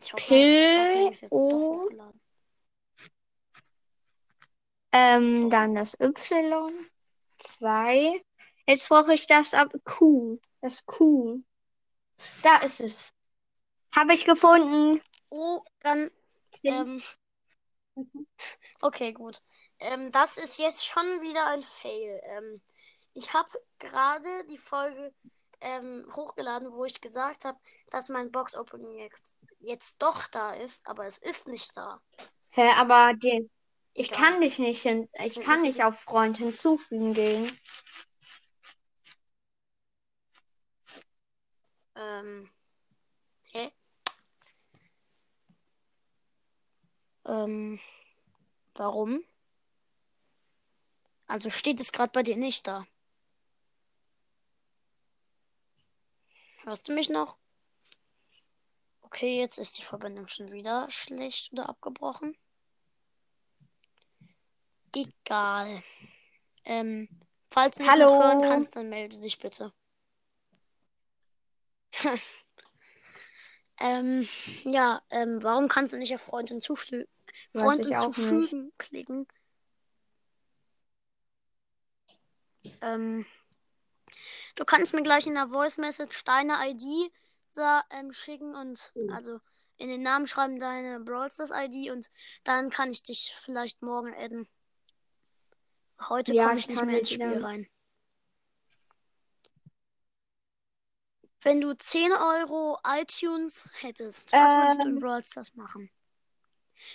Ich 0.00 0.12
hoffe, 0.12 0.22
P 0.22 0.34
Aufhängen 0.34 1.12
ist 1.12 1.20
jetzt 1.22 1.32
doch 1.32 1.38
O. 1.38 1.88
Ähm, 4.92 5.48
dann 5.48 5.74
das 5.74 5.98
Y. 6.00 6.70
Zwei. 7.38 8.22
Jetzt 8.66 8.88
brauche 8.88 9.14
ich 9.14 9.26
das 9.26 9.54
ab 9.54 9.72
Q. 9.84 10.38
Das 10.60 10.84
Q. 10.84 11.42
Da 12.42 12.58
ist 12.58 12.80
es. 12.80 13.14
Habe 13.94 14.14
ich 14.14 14.24
gefunden. 14.24 15.00
Oh, 15.30 15.62
dann. 15.80 16.10
Ähm, 16.64 17.02
okay, 18.80 19.12
gut. 19.12 19.40
Ähm, 19.78 20.12
das 20.12 20.36
ist 20.38 20.58
jetzt 20.58 20.86
schon 20.86 21.04
wieder 21.20 21.46
ein 21.46 21.62
Fail. 21.62 22.20
Ähm, 22.24 22.62
ich 23.14 23.32
habe 23.32 23.48
gerade 23.78 24.46
die 24.50 24.58
Folge 24.58 25.12
ähm, 25.60 26.06
hochgeladen, 26.14 26.72
wo 26.72 26.84
ich 26.84 27.00
gesagt 27.00 27.44
habe, 27.44 27.58
dass 27.90 28.08
mein 28.08 28.30
Box-Opening 28.30 28.98
jetzt, 28.98 29.36
jetzt 29.60 30.02
doch 30.02 30.26
da 30.28 30.54
ist, 30.54 30.86
aber 30.86 31.06
es 31.06 31.18
ist 31.18 31.48
nicht 31.48 31.76
da. 31.76 32.00
Hä, 32.50 32.70
aber 32.76 33.14
den, 33.14 33.50
ich 33.94 34.10
Egal. 34.10 34.22
kann 34.22 34.40
dich 34.40 34.58
nicht 34.58 34.82
hin, 34.82 35.08
ich 35.24 35.34
Dann 35.34 35.44
kann 35.44 35.62
nicht 35.62 35.82
auf 35.84 36.00
Freund 36.00 36.38
hinzufügen 36.38 37.14
gehen. 37.14 37.58
Ähm, 41.94 42.50
hä? 43.52 43.70
Ähm, 47.24 47.80
warum? 48.74 49.24
Also 51.26 51.50
steht 51.50 51.80
es 51.80 51.92
gerade 51.92 52.12
bei 52.12 52.22
dir 52.22 52.36
nicht 52.36 52.66
da. 52.66 52.86
Hörst 56.64 56.88
du 56.88 56.92
mich 56.92 57.08
noch? 57.08 57.36
Okay, 59.00 59.38
jetzt 59.40 59.58
ist 59.58 59.78
die 59.78 59.82
Verbindung 59.82 60.28
schon 60.28 60.52
wieder 60.52 60.88
schlecht 60.90 61.52
oder 61.52 61.68
abgebrochen. 61.68 62.36
Egal. 64.94 65.82
Ähm, 66.64 67.08
falls 67.50 67.76
du 67.76 67.82
mich 67.82 67.90
Hallo? 67.90 68.04
noch 68.04 68.24
hören 68.24 68.42
kannst, 68.42 68.76
dann 68.76 68.88
melde 68.88 69.18
dich 69.18 69.38
bitte. 69.38 69.72
ähm, 73.80 74.28
ja, 74.64 75.02
ähm, 75.10 75.42
warum 75.42 75.68
kannst 75.68 75.92
du 75.92 75.98
nicht 75.98 76.14
auf 76.14 76.22
Freund 76.22 76.48
hinzufügen? 76.48 77.06
Weiß 77.52 77.62
Freund 77.62 77.80
ich 77.86 77.96
auch 77.96 78.08
nicht. 78.08 78.16
hinzufügen 78.16 78.72
klicken. 78.78 79.26
Ähm, 82.80 83.26
du 84.56 84.64
kannst 84.64 84.92
mir 84.94 85.02
gleich 85.02 85.26
in 85.26 85.34
der 85.34 85.48
Voice 85.48 85.78
Message 85.78 86.24
deine 86.24 86.54
ID 86.70 87.12
ähm, 87.90 88.12
schicken 88.12 88.54
und 88.54 88.92
Mhm. 88.94 89.10
also 89.10 89.40
in 89.76 89.88
den 89.88 90.02
Namen 90.02 90.26
schreiben 90.26 90.58
deine 90.58 91.00
Brawl 91.00 91.30
Stars 91.30 91.50
ID 91.52 91.90
und 91.90 92.08
dann 92.44 92.70
kann 92.70 92.90
ich 92.90 93.02
dich 93.02 93.34
vielleicht 93.36 93.82
morgen 93.82 94.14
adden. 94.14 94.48
Heute 96.08 96.34
Ja, 96.34 96.46
komme 96.48 96.58
ich 96.58 96.68
ich 96.68 96.74
nicht 96.76 96.84
mehr 96.84 96.98
ins 96.98 97.10
Spiel 97.10 97.30
dann- 97.30 97.44
rein. 97.44 97.68
Wenn 101.44 101.60
du 101.60 101.74
10 101.76 102.12
Euro 102.12 102.78
iTunes 102.86 103.68
hättest, 103.80 104.32
was 104.32 104.54
würdest 104.54 104.78
du 104.84 104.88
in 104.88 104.94
Ähm. 104.94 105.00
Brawl 105.00 105.24
Stars 105.24 105.54
machen? 105.54 105.90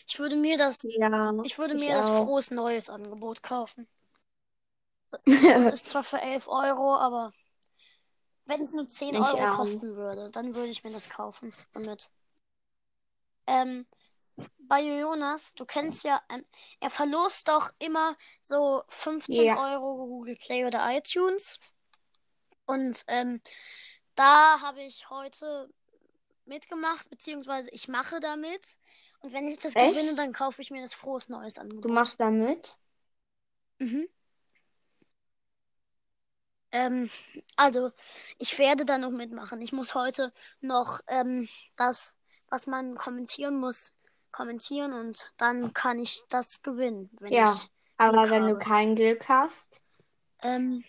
Ich 0.08 0.20
würde 0.20 0.36
mir 0.36 0.58
das, 0.58 0.78
Ja, 0.82 1.34
ich 1.42 1.58
würde 1.60 1.74
ich 1.74 1.88
mir 1.88 1.96
das 1.96 2.10
auch. 2.10 2.10
frohes 2.10 2.52
neues 2.52 2.90
Angebot 2.90 3.44
kaufen. 3.44 3.88
Das 5.26 5.68
ist 5.68 5.88
zwar 5.88 6.04
für 6.04 6.22
11 6.22 6.48
Euro, 6.48 6.96
aber 6.98 7.32
wenn 8.46 8.62
es 8.62 8.74
nur 8.74 8.88
10 8.88 9.16
Ich 9.16 9.20
Euro 9.20 9.48
auch. 9.48 9.48
kosten 9.48 9.96
würde, 9.96 10.32
dann 10.32 10.56
würde 10.56 10.70
ich 10.72 10.84
mir 10.84 10.92
das 10.92 11.08
kaufen 11.10 11.54
damit. 11.74 12.10
Ähm, 13.48 13.86
bei 14.60 14.82
Jonas, 14.82 15.56
du 15.56 15.66
kennst 15.66 16.04
ja, 16.06 16.22
ähm, 16.30 16.46
er 16.82 16.90
verlost 16.92 17.48
doch 17.50 17.72
immer 17.80 18.18
so 18.42 18.84
15 18.88 19.50
Ja. 19.50 19.58
Euro 19.58 19.96
Google 20.08 20.36
Play 20.38 20.66
oder 20.66 20.86
iTunes. 20.96 21.60
Und 22.66 23.04
ähm, 23.08 23.42
da 24.16 24.62
habe 24.62 24.84
ich 24.84 25.10
heute 25.10 25.70
mitgemacht, 26.46 27.10
beziehungsweise 27.10 27.70
ich 27.72 27.88
mache 27.88 28.20
damit. 28.20 28.64
Und 29.22 29.34
wenn 29.34 29.48
ich 29.48 29.60
das 29.60 29.76
Echt? 29.76 29.76
gewinne, 29.78 30.16
dann 30.16 30.34
kaufe 30.34 30.62
ich 30.62 30.72
mir 30.72 30.82
das 30.82 30.94
frohes 30.96 31.30
neues 31.30 31.60
Angebot. 31.60 31.84
Du 31.84 31.90
machst 31.90 32.20
da 32.20 32.30
mit? 32.30 32.78
Mhm. 33.80 34.08
Ähm, 36.72 37.10
also, 37.56 37.92
ich 38.38 38.60
werde 38.60 38.86
da 38.86 38.98
noch 38.98 39.12
mitmachen. 39.12 39.62
Ich 39.62 39.72
muss 39.74 39.96
heute 39.96 40.34
noch 40.62 41.00
ähm, 41.08 41.48
das, 41.76 42.18
was 42.50 42.68
man 42.68 42.96
kommentieren 42.96 43.58
muss, 43.60 43.94
kommentieren 44.32 44.94
und 44.94 45.34
dann 45.38 45.74
kann 45.74 46.00
ich 46.00 46.24
das 46.30 46.62
gewinnen, 46.62 47.10
Ja. 47.30 47.62
Aber 47.98 48.30
Glück 48.30 48.30
wenn 48.30 48.48
du 48.48 48.58
habe. 48.58 48.58
kein 48.58 48.96
Glück 48.96 49.30
hast, 49.30 49.82
Ähm, 50.42 50.84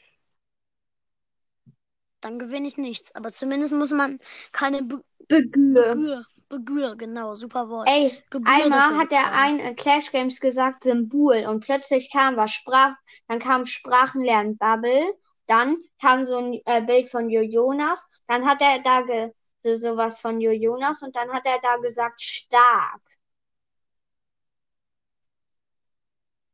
dann 2.21 2.39
gewinne 2.39 2.69
ich 2.69 2.77
nichts. 2.77 3.15
Aber 3.15 3.33
zumindest 3.33 3.73
muss 3.75 3.91
man 3.91 4.19
keine 4.53 4.83
Be 4.83 5.03
Begühe. 5.29 5.89
Gebühr, 5.91 6.27
Gebühr, 6.51 6.97
genau, 6.97 7.35
super 7.35 7.69
Wort. 7.69 7.89
Ey, 7.89 8.23
Gebühr 8.31 8.51
einmal 8.53 8.97
hat 8.99 9.13
er 9.13 9.33
ein 9.33 9.61
äh, 9.61 9.75
Clash 9.75 10.11
Games 10.13 10.41
gesagt 10.41 10.85
Symbol 10.85 11.45
und 11.47 11.61
plötzlich 11.61 12.11
kam 12.11 12.37
was 12.37 12.53
Sprach, 12.53 12.95
dann 13.29 13.39
kam 13.39 13.67
Sprachenlernen 13.67 14.57
Bubble, 14.57 15.15
dann 15.47 15.77
kam 16.01 16.25
so 16.25 16.39
ein 16.39 16.61
äh, 16.65 16.81
Bild 16.83 17.09
von 17.09 17.29
Jonas, 17.29 18.09
dann 18.27 18.47
hat 18.47 18.61
er 18.63 18.81
da 18.81 19.03
ge 19.03 19.31
so 19.61 19.75
sowas 19.75 20.21
von 20.21 20.41
Jonas 20.41 21.03
und 21.03 21.17
dann 21.17 21.33
hat 21.33 21.45
er 21.45 21.59
da 21.61 21.77
gesagt 21.79 22.21
stark. 22.21 23.01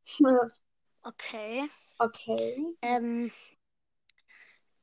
Okay. 1.06 1.68
Okay. 2.00 2.76
Ähm, 2.82 3.30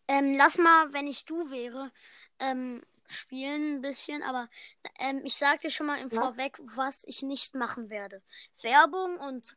ähm, 0.07 0.35
lass 0.37 0.57
mal, 0.57 0.93
wenn 0.93 1.07
ich 1.07 1.25
du 1.25 1.49
wäre, 1.51 1.91
ähm, 2.39 2.81
spielen 3.11 3.75
ein 3.77 3.81
bisschen, 3.81 4.23
aber 4.23 4.49
ähm, 4.99 5.21
ich 5.23 5.35
sag 5.35 5.59
dir 5.59 5.69
schon 5.71 5.87
mal 5.87 5.99
im 5.99 6.11
Was? 6.11 6.17
Vorweg, 6.17 6.57
was 6.75 7.03
ich 7.05 7.21
nicht 7.21 7.55
machen 7.55 7.89
werde. 7.89 8.21
Werbung 8.61 9.17
und 9.17 9.55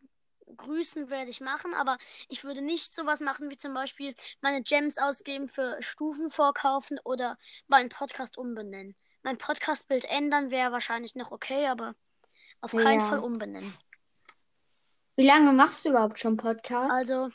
Grüßen 0.56 1.08
werde 1.08 1.30
ich 1.30 1.40
machen, 1.40 1.72
aber 1.74 1.96
ich 2.28 2.44
würde 2.44 2.60
nicht 2.60 2.94
sowas 2.94 3.20
machen 3.20 3.50
wie 3.50 3.56
zum 3.56 3.72
Beispiel 3.74 4.14
meine 4.42 4.62
Gems 4.62 4.98
ausgeben 4.98 5.48
für 5.48 5.80
Stufen 5.80 6.30
vorkaufen 6.30 7.00
oder 7.04 7.38
meinen 7.66 7.88
Podcast 7.88 8.36
umbenennen. 8.36 8.94
Mein 9.22 9.38
Podcast-Bild 9.38 10.04
ändern 10.04 10.50
wäre 10.50 10.70
wahrscheinlich 10.70 11.14
noch 11.14 11.32
okay, 11.32 11.66
aber 11.66 11.94
auf 12.60 12.72
keinen 12.72 13.00
Ja. 13.00 13.08
Fall 13.08 13.18
umbenennen. 13.20 13.72
Wie 15.16 15.26
lange 15.26 15.52
machst 15.52 15.84
du 15.84 15.90
überhaupt 15.90 16.18
schon 16.18 16.36
Podcast? 16.36 16.90
Also 16.90 17.30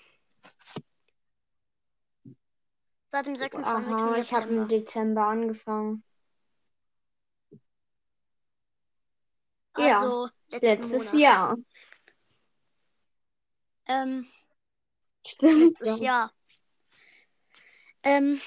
seit 3.08 3.26
dem 3.26 3.36
26. 3.36 3.74
Aha, 3.74 4.18
ich 4.18 4.32
habe 4.34 4.42
September. 4.44 4.62
im 4.62 4.68
Dezember 4.68 5.22
angefangen. 5.26 6.04
Ja, 9.90 10.00
Also 10.00 10.30
Letztes 10.52 10.92
Monat. 10.92 11.14
Jahr. 11.14 11.58
Ähm, 13.88 14.28
Stimmt. 15.26 15.70
letztes 15.70 16.00
ja. 16.00 16.06
Jahr. 16.06 16.34
Ähm, 18.04 18.42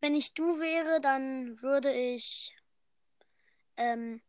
wenn 0.00 0.14
ich 0.14 0.34
du 0.34 0.58
wäre, 0.58 1.00
dann 1.00 1.60
würde 1.62 1.92
ich 1.92 2.54
ähm, 3.76 4.20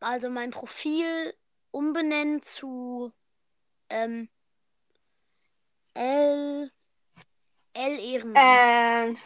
also 0.00 0.28
mein 0.30 0.50
Profil 0.50 1.34
umbenennen 1.70 2.42
zu 2.42 3.12
ähm, 3.88 4.28
L 5.94 6.70
L 7.72 7.98
Ehrenmann. 7.98 9.08
Ähm, 9.08 9.16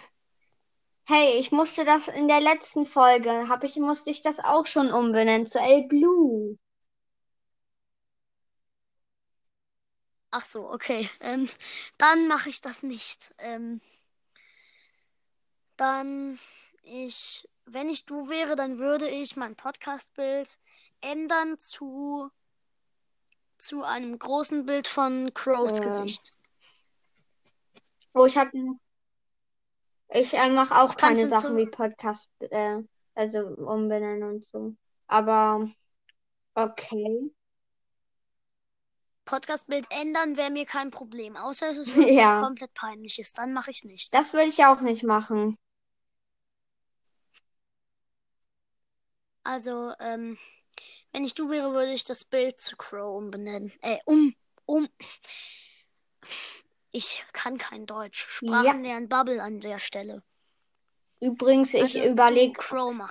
hey, 1.11 1.39
ich 1.39 1.51
musste 1.51 1.85
das 1.85 2.09
in 2.09 2.29
der 2.29 2.41
letzten 2.41 2.87
Folge, 2.87 3.49
hab 3.49 3.65
ich, 3.65 3.77
musste 3.77 4.11
ich 4.11 4.23
das 4.23 4.39
auch 4.39 4.67
schon 4.67 4.93
umbenennen 4.93 5.47
zu 5.47 5.59
L 5.59 5.89
Blue. 5.89 6.57
Ach 10.31 10.45
so, 10.45 10.71
okay. 10.71 11.11
Ähm, 11.21 11.49
dann 11.99 12.29
mache 12.29 12.49
ich 12.49 12.61
das 12.61 12.85
nicht. 12.85 13.35
Ähm, 13.39 13.81
dann 15.77 16.39
ich, 16.85 17.49
wenn 17.65 17.89
ich 17.89 18.05
du 18.05 18.29
wäre, 18.29 18.55
dann 18.55 18.79
würde 18.79 19.09
ich 19.09 19.37
mein 19.37 19.57
Podcast-Bild 19.57 20.59
ändern 21.01 21.59
zu 21.59 22.31
zu 23.59 23.83
einem 23.83 24.19
großen 24.19 24.65
Bild 24.65 24.89
von 24.89 25.35
Crows 25.35 25.81
Ähm, 25.81 25.83
Gesicht. 25.83 26.33
Oh, 28.15 28.25
ich 28.25 28.37
habe, 28.37 28.51
ich 30.13 30.35
äh, 30.35 30.51
mache 30.51 30.75
auch 30.77 30.89
Das 30.89 30.97
keine 30.97 31.29
Sachen 31.29 31.57
wie 31.57 31.67
Podcast, 31.67 32.31
äh, 32.41 32.79
also 33.15 33.41
umbenennen 33.41 34.23
und 34.25 34.45
so. 34.45 34.75
Aber 35.07 35.69
okay. 36.55 37.31
Podcast-Bild 39.25 39.87
ändern 39.91 40.37
wäre 40.37 40.51
mir 40.51 40.67
kein 40.67 40.91
Problem, 40.91 41.37
außer 41.37 41.71
es 41.71 41.79
ist 41.79 41.95
Ja. 41.97 42.43
komplett 42.43 42.75
peinliches, 42.75 43.33
dann 43.33 43.53
mache 43.53 43.71
ich 43.71 43.79
es 43.79 43.85
nicht. 43.85 44.15
Das 44.15 44.33
würde 44.33 44.49
ich 44.49 44.65
auch 44.65 44.81
nicht 44.81 45.05
machen. 45.05 45.57
Also, 49.45 49.93
ähm, 50.01 50.37
wenn 51.13 51.25
ich 51.25 51.35
du 51.35 51.49
wäre, 51.49 51.73
würde 51.73 51.93
ich 51.93 52.05
das 52.05 52.25
Bild 52.25 52.61
zu 52.61 52.77
Crow 52.77 53.17
umbenennen. 53.17 53.73
Äh, 53.81 53.99
um, 54.05 54.35
um. 54.67 54.89
Ich 56.93 57.25
kann 57.33 57.59
kein 57.59 57.87
Deutsch. 57.87 58.27
Sprachen 58.29 58.65
Ja. 58.65 58.73
lernen 58.83 59.09
Bubble 59.09 59.43
an 59.43 59.61
der 59.61 59.79
Stelle. 59.79 60.23
Übrigens, 61.21 61.75
ich 61.75 61.83
Also 61.83 62.01
zu 62.01 62.09
überlege, 62.09 62.61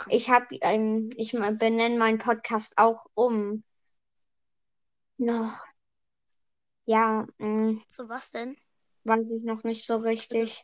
ich 0.09 0.29
habe, 0.29 0.55
ähm, 0.61 1.11
ich 1.15 1.31
benenne 1.31 1.97
meinen 1.97 2.17
Podcast 2.17 2.77
auch 2.77 3.05
um. 3.13 3.63
Noch. 5.19 5.59
Ja, 6.85 7.25
mh, 7.37 7.79
So 7.87 8.07
was 8.09 8.29
denn? 8.31 8.57
weiß 9.03 9.29
ich 9.31 9.43
noch 9.43 9.63
nicht 9.65 9.85
so 9.85 9.97
richtig. 9.97 10.63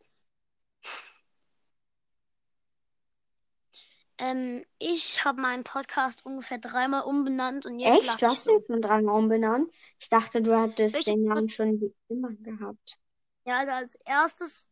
Ähm, 4.18 4.66
ich 4.80 5.26
habe 5.26 5.42
meinen 5.42 5.64
Podcast 5.64 6.26
ungefähr 6.26 6.58
dreimal 6.58 7.04
umbenannt 7.04 7.66
und 7.66 7.80
jetzt 7.80 7.96
Echt? 7.96 8.04
lasse 8.04 8.22
Du 8.22 8.26
ich 8.26 8.32
hast 8.32 8.46
so. 8.46 8.52
ihn 8.54 8.64
schon 8.64 8.82
dreimal 8.82 9.16
umbenannt? 9.16 9.70
Ich 10.00 10.10
dachte, 10.10 10.42
du 10.42 10.58
hättest 10.60 10.96
Welches 10.96 11.14
den 11.14 11.24
Namen 11.26 11.50
schon 11.50 11.94
immer 12.10 12.32
gehabt. 12.34 12.98
Ja, 13.46 13.60
also 13.60 13.72
als 13.74 13.96
erstes, 14.06 14.70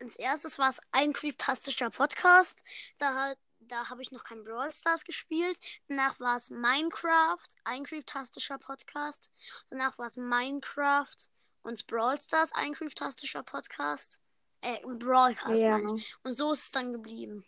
als 0.00 0.16
erstes 0.16 0.58
war 0.58 0.70
es 0.70 0.80
ein 0.92 1.12
creeptastischer 1.12 1.90
Podcast. 1.90 2.64
Da, 2.98 3.34
da 3.60 3.90
habe 3.90 4.02
ich 4.02 4.10
noch 4.12 4.24
kein 4.24 4.44
Brawl 4.44 4.72
Stars 4.72 5.04
gespielt. 5.04 5.58
Danach 5.88 6.18
war 6.20 6.36
es 6.36 6.50
Minecraft, 6.50 7.46
ein 7.64 7.84
creeptastischer 7.84 8.58
Podcast. 8.58 9.30
Danach 9.70 9.98
war 9.98 10.06
es 10.06 10.16
Minecraft 10.16 11.14
und 11.62 11.86
Brawl 11.86 12.18
Stars, 12.20 12.52
ein 12.52 12.74
creeptastischer 12.74 13.42
Podcast. 13.42 14.20
Äh, 14.62 14.80
Brawlcast 14.86 15.62
Ja. 15.62 15.78
meine 15.78 15.96
ich. 15.98 16.16
Und 16.22 16.34
so 16.34 16.52
ist 16.52 16.62
es 16.64 16.70
dann 16.70 16.92
geblieben. 16.92 17.44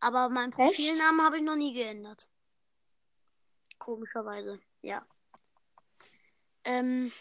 Aber 0.00 0.28
meinen? 0.28 0.50
Profilnamen 0.50 1.24
habe 1.24 1.36
ich 1.38 1.42
noch 1.44 1.56
nie 1.56 1.72
geändert. 1.74 2.28
Komischerweise, 3.78 4.60
ja. 4.82 5.06
Ähm, 6.64 7.12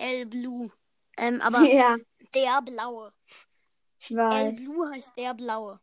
L 0.00 0.26
Blue. 0.26 0.70
Ähm, 1.16 1.40
aber 1.42 1.62
Ja, 1.64 1.96
der 2.34 2.62
Blaue. 2.62 3.12
ich 3.98 4.10
L 4.10 4.16
weiß. 4.16 4.56
Blue 4.56 4.90
heißt 4.90 5.16
der 5.16 5.34
Blaue. 5.34 5.80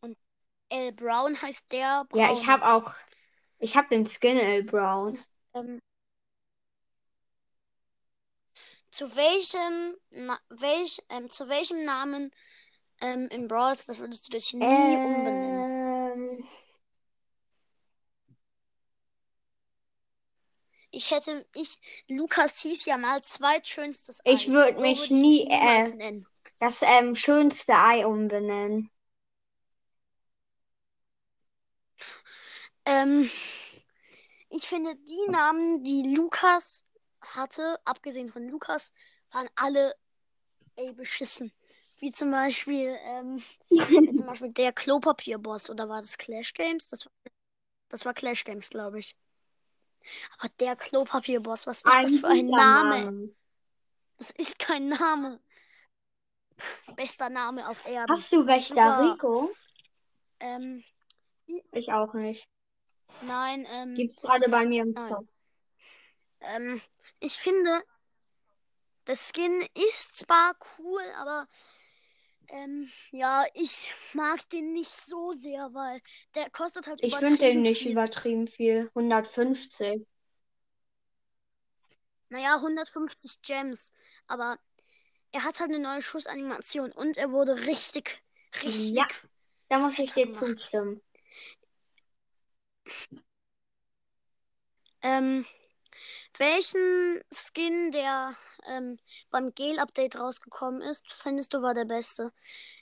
Und 0.00 0.16
L 0.68 0.92
Brown 0.92 1.40
heißt 1.40 1.72
der 1.72 2.04
Braune. 2.04 2.26
Ja, 2.26 2.32
ich 2.32 2.46
habe 2.46 2.66
auch, 2.66 2.92
ich 3.58 3.76
habe 3.76 3.88
den 3.88 4.06
Skin 4.06 4.36
L 4.38 4.62
Brown. 4.62 5.18
Ähm, 5.54 5.80
zu 8.90 9.14
welchem, 9.16 9.96
na, 10.10 10.38
welch, 10.48 11.00
ähm, 11.08 11.28
zu 11.28 11.48
welchem 11.48 11.84
Namen 11.84 12.30
ähm, 13.00 13.28
in 13.30 13.48
Brawl 13.48 13.76
Stars 13.76 13.98
würdest 13.98 14.28
du 14.28 14.32
dich 14.32 14.52
nie 14.52 14.96
umbenennen? 14.96 15.64
Ähm, 15.64 16.44
Ich 21.00 21.10
hätte, 21.12 21.46
ich, 21.54 21.80
Lukas 22.08 22.60
hieß 22.60 22.84
ja 22.84 22.98
mal 22.98 23.22
zweitschönstes 23.22 24.20
Ich 24.24 24.48
Ei. 24.48 24.48
würd 24.48 24.76
so 24.76 24.82
mich 24.82 24.98
würde 24.98 25.14
ich 25.14 25.22
nie, 25.22 25.46
niemals 25.46 25.92
äh, 25.92 25.94
nennen. 25.94 26.26
das 26.58 26.82
ähm, 26.82 27.14
schönste 27.14 27.74
Ei 27.74 28.06
umbenennen. 28.06 28.90
Ähm, 32.84 33.30
ich 34.48 34.66
finde, 34.68 34.96
die 34.96 35.30
Namen, 35.30 35.82
die 35.84 36.14
Lukas 36.14 36.84
hatte, 37.20 37.78
abgesehen 37.84 38.28
von 38.30 38.46
Lukas, 38.48 38.92
waren 39.32 39.48
alle 39.54 39.94
ey, 40.76 40.92
beschissen. 40.92 41.52
Wie 42.00 42.12
zum 42.12 42.30
Beispiel, 42.30 42.96
ähm, 43.04 43.42
wie 44.06 44.14
zum 44.14 44.26
Beispiel 44.26 44.52
der 44.52 44.72
Klopapierboss 44.72 45.70
oder 45.70 45.88
war 45.88 46.00
das 46.02 46.18
Clash 46.18 46.54
Games? 46.54 46.88
Das 46.88 47.06
war, 47.06 47.12
das 47.90 48.04
war 48.04 48.14
Clash 48.14 48.44
Games, 48.44 48.70
glaube 48.70 49.00
ich. 49.00 49.16
Aber 50.38 50.48
der 50.60 50.76
Klopapierboss, 50.76 51.66
was 51.66 51.78
ist 51.78 51.84
das 51.86 52.16
für 52.16 52.28
ein 52.28 52.46
guter 52.46 52.56
Name? 52.56 53.30
Das 54.18 54.30
ist 54.32 54.58
kein 54.58 54.88
Name. 54.88 55.40
Bester 56.94 57.30
Name 57.30 57.68
auf 57.68 57.86
Erden. 57.86 58.12
Hast 58.12 58.32
du 58.32 58.46
Wächter 58.46 58.96
Super. 58.96 59.12
Rico? 59.14 59.50
Ähm, 60.40 60.84
Ich 61.72 61.92
auch 61.92 62.12
nicht. 62.14 62.48
nein, 63.22 63.66
ähm, 63.70 63.94
Gibt's 63.94 64.20
gerade 64.20 64.48
bei 64.48 64.66
mir 64.66 64.82
im. 64.82 64.94
Shop. 64.94 65.26
Ähm, 66.40 66.80
ich 67.18 67.34
finde, 67.38 67.82
der 69.06 69.16
Skin 69.16 69.66
ist 69.74 70.16
zwar 70.16 70.54
cool, 70.78 71.02
aber 71.16 71.46
ähm, 72.50 72.90
ja, 73.12 73.44
ich 73.54 73.92
mag 74.12 74.48
den 74.50 74.72
nicht 74.72 74.90
so 74.90 75.32
sehr, 75.32 75.72
weil 75.72 76.00
der 76.34 76.50
kostet 76.50 76.86
halt 76.86 77.00
Ich 77.02 77.16
finde 77.16 77.38
den 77.38 77.62
nicht 77.62 77.82
viel. 77.82 77.92
übertrieben 77.92 78.46
viel. 78.46 78.90
150. 78.94 80.06
Naja, 82.28 82.60
150 82.60 83.42
Gems, 83.42 83.92
aber 84.28 84.58
er 85.32 85.44
hat 85.44 85.60
halt 85.60 85.70
eine 85.70 85.80
neue 85.80 86.02
Schussanimation 86.02 86.92
und 86.92 87.16
er 87.16 87.32
wurde 87.32 87.56
richtig, 87.66 88.22
richtig. 88.62 88.94
Ja. 88.94 89.06
Da 89.68 89.78
muss 89.78 89.98
ich 89.98 90.12
dir 90.12 90.30
zustimmen. 90.30 91.00
Ähm, 95.02 95.44
welchen 96.38 97.22
Skin, 97.32 97.90
der 97.92 98.36
ähm, 98.66 98.98
beim 99.30 99.54
Gale-Update 99.54 100.16
rausgekommen 100.16 100.82
ist, 100.82 101.10
findest 101.12 101.54
du 101.54 101.62
war 101.62 101.74
der 101.74 101.84
beste? 101.84 102.32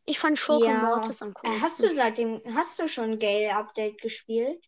Ich 0.04 0.18
fand 0.18 0.38
Schurke 0.38 0.66
Ja. 0.66 0.78
Mortis 0.82 1.22
am 1.22 1.30
Äh, 1.42 1.60
hast 1.60 1.78
coolsten. 1.78 1.88
du 1.88 1.94
seitdem, 1.94 2.42
hast 2.54 2.78
du 2.78 2.88
schon 2.88 3.18
Gale 3.18 3.54
Update 3.56 4.00
gespielt? 4.00 4.62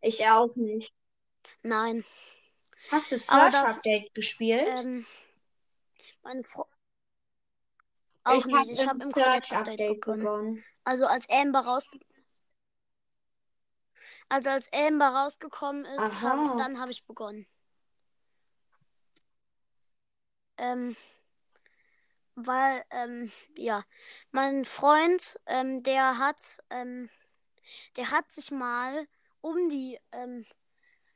Ich 0.00 0.24
auch 0.26 0.54
nicht. 0.54 0.92
Nein. 1.62 2.04
Hast 2.90 3.10
du 3.10 3.16
Aber 3.16 3.50
Search 3.50 3.52
da- 3.52 3.70
Update 3.70 4.14
gespielt? 4.14 4.64
Ähm, 4.66 5.04
meine 6.22 6.42
Fro 6.44 6.66
Auch 8.24 8.34
ich 8.38 8.46
nicht. 8.46 8.56
habe 8.56 8.70
Ich 8.72 8.86
habe 8.86 9.02
im 9.02 9.10
Search 9.10 9.48
Collect-Update 9.48 9.70
Update 9.72 10.00
begonnen. 10.00 10.20
begonnen. 10.22 10.64
Also 10.84 11.06
als 11.06 11.28
Amber 11.28 11.60
raus 11.60 11.88
also 14.28 14.50
als 14.50 14.70
Amber 14.72 15.08
rausgekommen 15.08 15.84
ist, 15.84 16.22
hab, 16.22 16.56
dann 16.58 16.78
habe 16.80 16.92
ich 16.92 17.04
begonnen. 17.04 17.46
Ähm, 20.56 20.96
weil, 22.34 22.84
ähm, 22.90 23.32
ja, 23.56 23.84
mein 24.30 24.64
Freund, 24.64 25.40
ähm, 25.46 25.82
der 25.82 26.18
hat, 26.18 26.38
ähm, 26.70 27.10
der 27.96 28.10
hat 28.10 28.30
sich 28.30 28.50
mal 28.50 29.06
um 29.40 29.68
die, 29.68 29.98
ähm, 30.12 30.46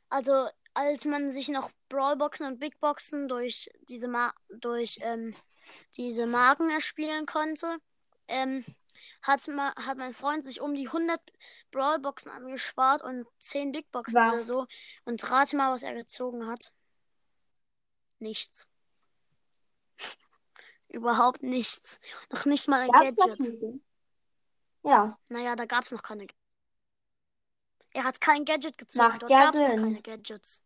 also 0.08 0.48
als 0.74 1.04
man 1.04 1.30
sich 1.30 1.48
noch 1.48 1.70
Brawlboxen 1.88 2.46
und 2.46 2.58
Bigboxen 2.58 3.28
durch 3.28 3.70
diese 3.88 4.08
Ma 4.08 4.32
durch 4.48 4.98
ähm, 5.02 5.34
diese 5.96 6.26
Marken 6.26 6.70
erspielen 6.70 7.26
konnte, 7.26 7.78
ähm, 8.28 8.64
hat, 9.22 9.46
ma 9.48 9.74
hat 9.76 9.98
mein 9.98 10.14
Freund 10.14 10.44
sich 10.44 10.60
um 10.60 10.74
die 10.74 10.86
100 10.88 11.20
Brawlboxen 11.70 12.30
angespart 12.30 13.02
und 13.02 13.26
10 13.38 13.72
Bigboxen 13.72 14.14
Was? 14.14 14.32
oder 14.32 14.42
so. 14.42 14.66
Und 15.04 15.30
rate 15.30 15.56
mal, 15.56 15.72
was 15.72 15.82
er 15.82 15.94
gezogen 15.94 16.46
hat. 16.46 16.72
Nichts. 18.18 18.68
Überhaupt 20.88 21.42
nichts. 21.42 21.98
Noch 22.30 22.44
nicht 22.44 22.68
mal 22.68 22.80
ein 22.82 22.90
Gab's 22.90 23.16
Gadget. 23.16 23.80
Ja, 24.84 25.18
Naja, 25.28 25.56
da 25.56 25.64
gab's 25.66 25.90
noch 25.92 26.02
keine. 26.02 26.26
Er 27.94 28.04
hat 28.04 28.20
kein 28.20 28.44
Gadget 28.44 28.78
gezogen. 28.78 29.06
Macht 29.08 29.22
Dort 29.22 29.30
ja 29.30 29.44
gab's 29.44 29.54
noch 29.58 29.68
Sinn. 29.68 29.80
keine 29.82 30.02
Gadgets. 30.02 30.62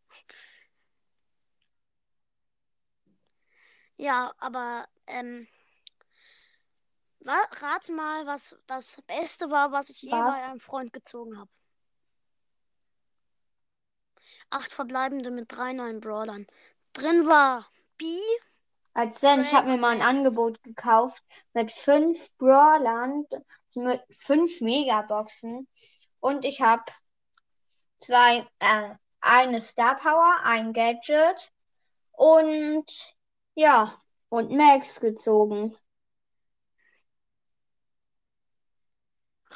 Ja, 3.97 4.35
aber 4.39 4.89
ähm, 5.07 5.47
wa 7.27 7.37
rate 7.61 7.93
mal, 7.93 8.27
was 8.27 8.57
das 8.67 9.03
Beste 9.07 9.51
war, 9.51 9.73
was 9.73 9.91
ich 9.91 10.03
je 10.03 10.13
Was? 10.13 10.37
bei 10.37 10.43
einem 10.45 10.61
Freund 10.61 10.93
gezogen 10.93 11.39
habe. 11.39 11.51
Acht 14.51 14.73
verbleibende 14.73 15.31
mit 15.31 15.51
drei 15.51 15.73
neuen 15.73 16.01
Brawlern. 16.01 16.47
Drin 16.93 17.27
war 17.27 17.67
B, 17.99 18.21
als 18.95 19.23
wenn, 19.23 19.43
ich 19.43 19.53
habe 19.53 19.69
mir 19.69 19.77
mal 19.77 19.97
ein. 19.97 20.03
Angebot 20.03 20.63
gekauft 20.63 21.23
mit 21.53 21.73
fünf 21.73 22.35
Brawlern, 22.39 23.27
mit 23.75 24.01
fünf 24.09 24.61
Megaboxen 24.61 25.69
und 26.21 26.45
ich 26.45 26.61
habe 26.63 26.85
zwei, 27.99 28.47
äh, 28.61 28.95
eine 29.21 29.61
Star 29.61 29.97
Power, 29.97 30.39
ein 30.45 30.73
Gadget 30.73 31.53
und 32.13 32.87
ja, 33.55 34.01
und 34.29 34.53
Max 34.53 35.01
gezogen. 35.01 35.77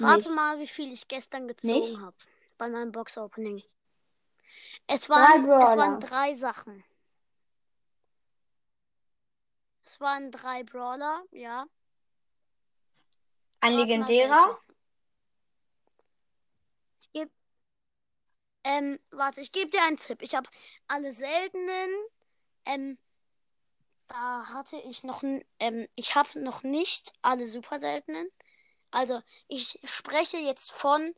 Rate 0.00 0.28
Nicht. 0.28 0.34
mal, 0.34 0.58
wie 0.58 0.66
viel 0.66 0.92
ich 0.92 1.08
gestern 1.08 1.46
gezogen 1.46 2.00
habe 2.00 2.16
bei 2.58 2.68
meinem 2.68 2.92
Box-Opening. 2.92 3.62
Es 4.86 5.08
waren, 5.08 5.44
es 5.44 5.76
waren 5.76 6.00
drei 6.00 6.34
Sachen. 6.34 6.84
Es 9.84 10.00
waren 10.00 10.30
drei 10.30 10.62
Brawler, 10.62 11.24
ja. 11.32 11.66
Ein 13.60 13.74
Rate 13.74 13.82
legendärer. 13.82 14.58
Ich 17.00 17.12
geb, 17.12 17.30
ähm, 18.64 18.98
warte, 19.10 19.40
ich 19.40 19.52
gebe 19.52 19.70
dir 19.70 19.82
einen 19.82 19.96
Tipp. 19.96 20.22
Ich 20.22 20.34
habe 20.34 20.48
alle 20.86 21.12
seltenen, 21.12 21.90
ähm, 22.64 22.98
da 24.08 24.48
hatte 24.48 24.76
ich 24.76 25.04
noch, 25.04 25.22
ähm, 25.58 25.88
ich 25.94 26.14
habe 26.14 26.40
noch 26.40 26.62
nicht 26.62 27.12
alle 27.22 27.46
super 27.46 27.78
seltenen. 27.78 28.28
Also, 28.90 29.22
ich 29.48 29.78
spreche 29.84 30.36
jetzt 30.38 30.72
von 30.72 31.14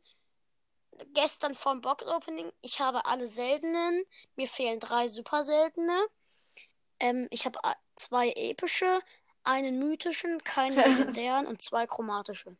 gestern 1.13 1.55
vom 1.55 1.81
Box 1.81 2.03
Opening. 2.05 2.51
Ich 2.61 2.79
habe 2.79 3.05
alle 3.05 3.27
seltenen. 3.27 4.03
Mir 4.35 4.47
fehlen 4.47 4.79
drei 4.79 5.07
super 5.07 5.43
seltene. 5.43 6.07
Ähm, 6.99 7.27
ich 7.31 7.45
habe 7.45 7.63
a- 7.63 7.75
zwei 7.95 8.31
epische, 8.33 8.99
einen 9.43 9.79
mythischen, 9.79 10.43
keinen 10.43 10.75
legendären 11.15 11.47
und 11.47 11.61
zwei 11.61 11.87
chromatische. 11.87 12.57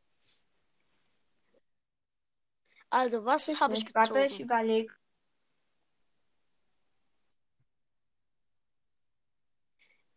Also, 2.89 3.26
was 3.26 3.59
habe 3.59 3.74
ich 3.74 3.86
nicht. 3.86 3.95
Warte, 3.95 4.26
ich 4.26 4.39
gezogen? 4.39 4.43
überlege. 4.43 4.93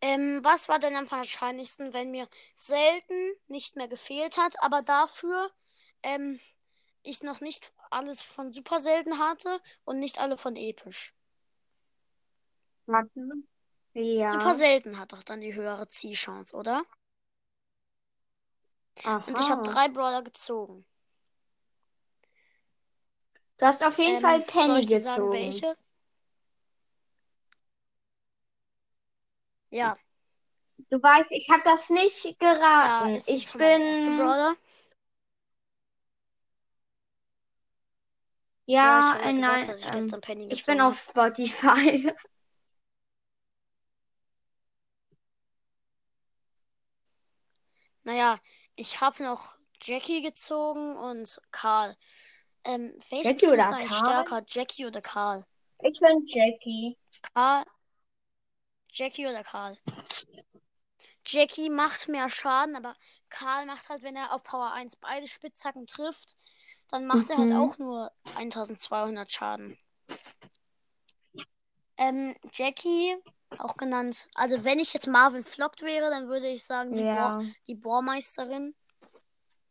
Ähm, 0.07 0.41
was 0.41 0.69
war 0.69 0.79
denn 0.79 0.95
am 0.95 1.11
wahrscheinlichsten, 1.11 1.91
wenn 1.91 2.11
mir 2.11 2.29
selten 2.55 3.33
nicht 3.49 3.75
mehr 3.75 3.89
gefehlt 3.89 4.37
hat, 4.37 4.53
aber 4.63 4.81
dafür 4.81 5.51
ähm, 6.01 6.39
ich 7.03 7.23
noch 7.23 7.41
nicht 7.41 7.73
alles 7.89 8.21
von 8.21 8.53
super 8.53 8.79
selten 8.79 9.19
hatte 9.19 9.59
und 9.83 9.99
nicht 9.99 10.19
alle 10.19 10.37
von 10.37 10.55
episch. 10.55 11.13
Warte. 12.85 13.21
Ja. 13.93 14.31
Super 14.31 14.55
selten 14.55 14.97
hat 14.99 15.11
doch 15.13 15.23
dann 15.23 15.41
die 15.41 15.55
höhere 15.55 15.87
Zielchance, 15.87 16.55
oder? 16.55 16.83
Und 19.27 19.37
ich 19.37 19.51
habe 19.51 19.61
Aha. 19.61 19.71
drei 19.71 19.89
Brawler 19.89 20.23
gezogen. 20.23 20.85
Du 23.59 23.65
hast 23.67 23.83
auf 23.83 23.97
jeden 23.99 24.17
Ähm, 24.17 24.21
Fall 24.21 24.41
soll 24.57 24.77
Penny 24.77 24.79
ich 24.79 24.87
dir 24.87 24.99
sagen, 25.01 25.23
gezogen. 25.23 25.31
welche? 25.31 25.77
Ja, 29.69 29.97
Du 30.89 31.01
weißt, 31.01 31.31
ich 31.31 31.49
habe 31.49 31.63
das 31.65 31.89
nicht 31.89 32.23
da 32.23 32.39
geraten. 32.39 33.19
sie 33.19 33.33
Ich 33.33 33.51
bin. 33.53 33.81
Ja, 38.81 38.99
ich 38.99 39.11
Ja, 39.15 39.17
äh, 39.29 39.33
gesagt, 39.33 39.67
nein. 39.67 39.67
dass 39.69 39.81
ich 39.81 39.93
Ähm, 39.93 40.21
ich 40.49 40.65
bin 40.65 40.81
auf 40.81 40.95
Spotify. 40.97 42.13
Naja, 48.03 48.39
ich 48.75 49.01
habe 49.01 49.23
noch 49.23 49.51
Jackie 49.81 50.21
gezogen 50.21 50.95
und 50.95 51.39
Karl. 51.51 51.95
Ähm, 52.63 52.93
Jackie 53.11 53.47
oder 53.47 53.67
Karl? 53.87 54.23
stärker, 54.23 54.43
Jackie 54.47 54.85
oder 54.85 55.01
Karl? 55.01 55.45
Ich 55.81 55.99
bin 55.99 56.23
Jackie. 56.27 56.97
Karl. 57.33 57.65
Jackie 58.97 59.27
oder 59.27 59.43
Karl? 59.43 59.77
Jackie 61.27 61.69
macht 61.69 62.07
mehr 62.07 62.29
Schaden, 62.29 62.75
aber 62.75 62.95
Karl 63.29 63.67
macht 63.67 63.89
halt, 63.89 64.01
wenn 64.01 64.15
er 64.15 64.33
auf 64.33 64.43
Power 64.43 64.71
1 64.71 64.95
beide 64.95 65.27
Spitzhacken 65.27 65.85
trifft, 65.85 66.35
dann 66.89 67.05
macht 67.05 67.29
er 67.29 67.37
halt 67.37 67.51
Mhm. 67.51 67.57
auch 67.57 67.77
nur 67.77 68.11
1200 68.35 69.31
Schaden. 69.31 69.77
Ähm, 71.97 72.35
Jackie, 72.53 73.15
auch 73.59 73.75
genannt, 73.77 74.29
also 74.33 74.63
wenn 74.63 74.79
ich 74.79 74.93
jetzt 74.93 75.07
Marvin 75.07 75.43
Flockt 75.43 75.81
wäre, 75.83 76.09
dann 76.09 76.27
würde 76.27 76.47
ich 76.47 76.63
sagen, 76.63 76.95
die, 76.95 77.03
Ja. 77.03 77.37
Bohr, 77.37 77.55
die 77.67 77.75
Bohrmeisterin. 77.75 78.75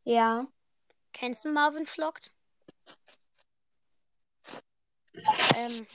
Ja. 0.05 0.47
Kennst 1.12 1.45
du 1.45 1.49
Marvin 1.51 1.87
Flockt? 1.87 2.33
Ähm, 5.57 5.87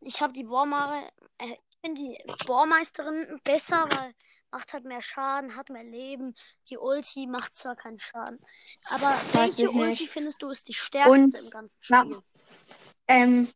ich 0.00 0.20
habe 0.20 0.32
die 0.32 0.44
ich 0.44 1.12
finde 1.84 2.00
die 2.02 2.18
Bohrmeisterin 2.46 3.40
besser, 3.44 3.88
weil 3.90 4.14
macht 4.50 4.72
halt 4.72 4.84
mehr 4.84 5.02
Schaden, 5.02 5.56
hat 5.56 5.68
mehr 5.68 5.84
Leben. 5.84 6.34
Die 6.70 6.78
Ulti 6.78 7.26
macht 7.26 7.54
zwar 7.54 7.76
keinen 7.76 7.98
Schaden, 7.98 8.38
aber 8.84 9.06
Weiß 9.06 9.58
welche 9.58 9.70
Ulti 9.70 10.06
findest 10.06 10.42
du 10.42 10.48
ist 10.48 10.68
die 10.68 10.74
stärkste 10.74 11.12
Und- 11.12 11.34
im 11.38 11.50
ganzen. 11.50 11.78
Spiel? 11.82 12.22
Ähm, 13.08 13.48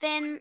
Wenn 0.00 0.40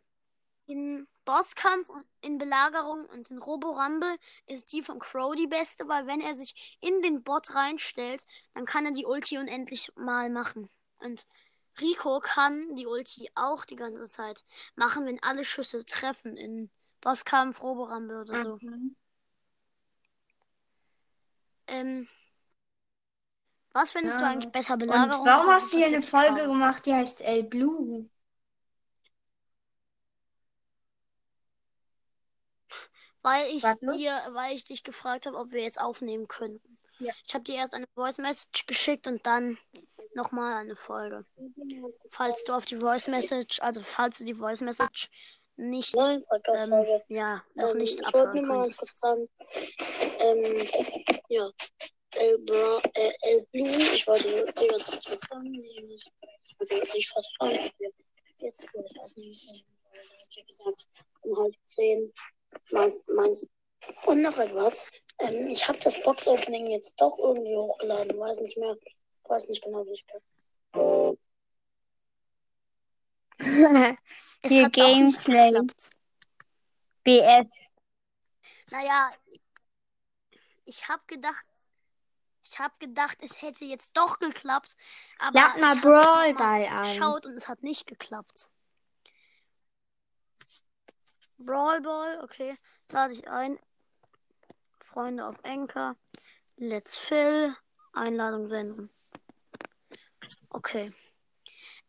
in 0.65 1.07
Bosskampf 1.25 1.89
und 1.89 2.05
in 2.21 2.37
Belagerung 2.37 3.05
und 3.05 3.29
in 3.31 3.37
Robo-Rumble 3.37 4.17
ist 4.45 4.71
die 4.71 4.81
von 4.81 4.99
Crow 4.99 5.35
die 5.35 5.47
beste, 5.47 5.87
weil 5.87 6.07
wenn 6.07 6.19
er 6.21 6.33
sich 6.35 6.77
in 6.81 7.01
den 7.01 7.23
Bot 7.23 7.53
reinstellt, 7.55 8.25
dann 8.53 8.65
kann 8.65 8.85
er 8.85 8.91
die 8.91 9.05
Ulti 9.05 9.37
unendlich 9.37 9.91
mal 9.95 10.29
machen. 10.29 10.69
Und 10.99 11.27
Rico 11.79 12.19
kann 12.19 12.75
die 12.75 12.87
Ulti 12.87 13.29
auch 13.35 13.65
die 13.65 13.75
ganze 13.75 14.09
Zeit 14.09 14.43
machen, 14.75 15.05
wenn 15.05 15.21
alle 15.23 15.45
Schüsse 15.45 15.85
treffen 15.85 16.37
in 16.37 16.69
Bosskampf, 17.01 17.61
Robo-Rumble 17.61 18.21
oder 18.21 18.37
so. 18.39 18.59
mhm. 18.61 18.95
Ähm, 21.67 22.07
was 23.73 23.91
findest 23.91 24.19
du 24.21 24.25
Ja. 24.25 24.27
eigentlich 24.27 24.51
besser, 24.51 24.77
Und 24.77 24.77
Belagerung 24.77 25.25
warum 25.25 25.47
oder 25.47 25.51
hast 25.51 25.73
du 25.73 25.77
hier 25.77 25.87
eine 25.87 26.01
Folge 26.01 26.43
gemacht, 26.47 26.85
die 26.85 26.93
heißt 26.93 27.21
El 27.21 27.43
Blue? 27.43 28.09
Weil 33.21 33.55
ich 33.55 33.63
Warte. 33.63 33.87
dir, 33.89 34.21
weil 34.33 34.55
ich 34.55 34.65
dich 34.65 34.83
gefragt 34.83 35.25
habe, 35.25 35.37
ob 35.37 35.51
wir 35.51 35.61
jetzt 35.63 35.79
aufnehmen 35.79 36.27
könnten. 36.27 36.77
Ja. 36.99 37.13
Ich 37.25 37.33
habe 37.33 37.43
dir 37.43 37.55
erst 37.55 37.73
eine 37.73 37.87
Voice 37.95 38.17
Message 38.17 38.65
geschickt 38.65 39.07
und 39.07 39.25
dann 39.25 39.57
nochmal 40.15 40.55
eine 40.55 40.75
Folge. 40.75 41.25
Falls 42.11 42.43
du 42.43 42.53
auf 42.53 42.65
die 42.65 42.77
Voice 42.77 43.07
Message, 43.07 43.61
also 43.61 43.81
falls 43.81 44.19
du 44.19 44.25
die 44.25 44.35
Voice 44.35 44.61
Message 44.61 45.09
nicht, 45.55 45.95
ähm, 45.95 46.85
ja, 47.09 47.43
noch 47.53 47.71
Ähm, 47.71 47.77
nicht 47.77 47.99
ich 47.99 48.13
wollte 48.13 48.37
nur 48.37 48.45
mal 48.47 48.69
kurz 48.69 48.99
sagen, 48.99 49.29
ähm, 50.19 50.67
ja, 51.29 51.49
El, 52.15 52.39
Bra 52.39 52.81
äh, 52.93 53.11
El 53.21 53.45
Bloom, 53.51 53.79
ich 53.93 54.07
wollte 54.07 54.27
dir 54.27 54.67
ganz 54.69 54.85
kurz 54.85 55.11
was 55.11 55.19
sagen, 55.19 55.51
nämlich, 55.51 56.05
also 56.59 56.75
jetzt 56.75 56.93
nicht 56.95 57.11
fast 57.11 57.35
fragen, 57.37 57.69
jetzt 58.39 58.67
gleich 58.71 58.99
aufnehmen 58.99 59.35
ja 60.35 60.43
gesagt, 60.43 60.87
um 61.21 61.37
halb 61.37 61.55
zehn, 61.65 62.13
meinst, 62.71 63.07
meinst, 63.09 63.49
und 64.05 64.21
noch 64.21 64.37
etwas, 64.37 64.85
ähm, 65.19 65.47
ich 65.47 65.67
habe 65.67 65.79
das 65.79 66.01
Box-Opening 66.03 66.67
jetzt 66.67 66.95
doch 66.99 67.17
irgendwie 67.19 67.55
hochgeladen, 67.55 68.17
weiß 68.17 68.39
nicht 68.41 68.57
mehr, 68.57 68.75
weiß 69.29 69.49
nicht 69.49 69.63
genau, 69.63 69.85
wie 69.85 69.91
es 69.91 70.05
geht. 70.07 70.23
Es 74.41 74.51
Hier 74.51 74.69
Gameplay. 74.69 75.61
BS. 77.03 77.71
Naja, 78.71 79.11
ich 80.65 80.87
habe 80.87 81.03
gedacht, 81.07 81.45
ich 82.43 82.59
habe 82.59 82.73
gedacht, 82.79 83.17
es 83.21 83.41
hätte 83.41 83.65
jetzt 83.65 83.91
doch 83.95 84.19
geklappt, 84.19 84.75
aber 85.19 85.39
Lad 85.39 85.57
mal 85.59 85.75
ich 85.75 85.81
Brawl 85.81 86.33
Ball 86.33 86.93
geschaut 86.93 87.25
und 87.25 87.35
es 87.35 87.47
hat 87.47 87.63
nicht 87.63 87.87
geklappt. 87.87 88.49
Brawl 91.37 91.81
Ball, 91.81 92.21
okay, 92.23 92.57
lade 92.89 93.13
ich 93.13 93.27
ein. 93.27 93.59
Freunde 94.79 95.25
auf 95.25 95.37
Enker. 95.43 95.95
Let's 96.57 96.97
Fill. 96.97 97.55
Einladung 97.93 98.47
senden. 98.47 98.89
Okay. 100.49 100.93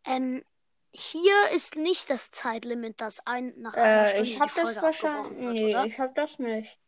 Ähm, 0.05 0.43
hier 0.91 1.49
ist 1.51 1.75
nicht 1.75 2.09
das 2.09 2.31
Zeitlimit, 2.31 3.01
das 3.01 3.25
ein 3.27 3.53
nach 3.57 3.73
einer 3.75 4.07
Äh, 4.07 4.09
Stunde 4.09 4.29
ich 4.29 4.33
die 4.35 4.39
hab 4.39 4.53
das 4.55 4.75
Folge 4.75 4.81
wahrscheinlich. 4.81 5.31
abgebrochen 5.31 5.37
wird, 5.39 5.53
Nee, 5.53 5.75
oder? 5.75 5.85
ich 5.85 5.99
hab 5.99 6.15
das 6.15 6.39
nicht. 6.39 6.79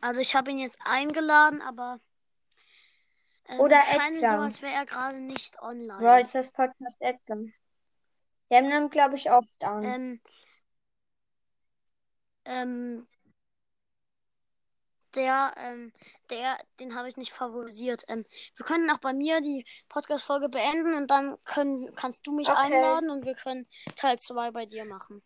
Also 0.00 0.20
ich 0.20 0.34
habe 0.34 0.50
ihn 0.50 0.58
jetzt 0.58 0.78
eingeladen, 0.84 1.60
aber 1.62 2.00
ähm, 3.46 3.60
Oder 3.60 3.82
scheint 3.82 4.20
mir 4.20 4.20
so, 4.20 4.26
Edgar. 4.26 4.40
als 4.42 4.62
wäre 4.62 4.72
er 4.74 4.86
gerade 4.86 5.20
nicht 5.20 5.60
online. 5.60 5.98
Brawl 5.98 6.20
ist 6.22 6.34
das 6.34 6.52
Podcast 6.52 6.96
Edgar. 7.00 7.38
Der 8.50 8.62
nimmt, 8.62 8.92
glaube 8.92 9.16
ich, 9.16 9.30
oft 9.30 9.62
an. 9.64 9.84
Ähm, 9.84 10.20
ähm, 12.44 13.08
der, 15.16 15.54
ähm, 15.56 15.92
der, 16.30 16.58
den 16.78 16.94
habe 16.94 17.08
ich 17.08 17.16
nicht 17.16 17.32
favorisiert. 17.32 18.04
Ähm, 18.08 18.24
wir 18.54 18.66
können 18.66 18.90
auch 18.90 18.98
bei 18.98 19.12
mir 19.12 19.40
die 19.40 19.64
Podcast-Folge 19.88 20.48
beenden 20.48 20.94
und 20.94 21.08
dann 21.10 21.36
können, 21.44 21.94
kannst 21.94 22.26
du 22.26 22.32
mich 22.32 22.48
Okay. 22.48 22.58
einladen 22.58 23.10
und 23.10 23.24
wir 23.24 23.34
können 23.34 23.66
Teil 23.96 24.18
2 24.18 24.50
bei 24.52 24.66
dir 24.66 24.84
machen. 24.84 25.22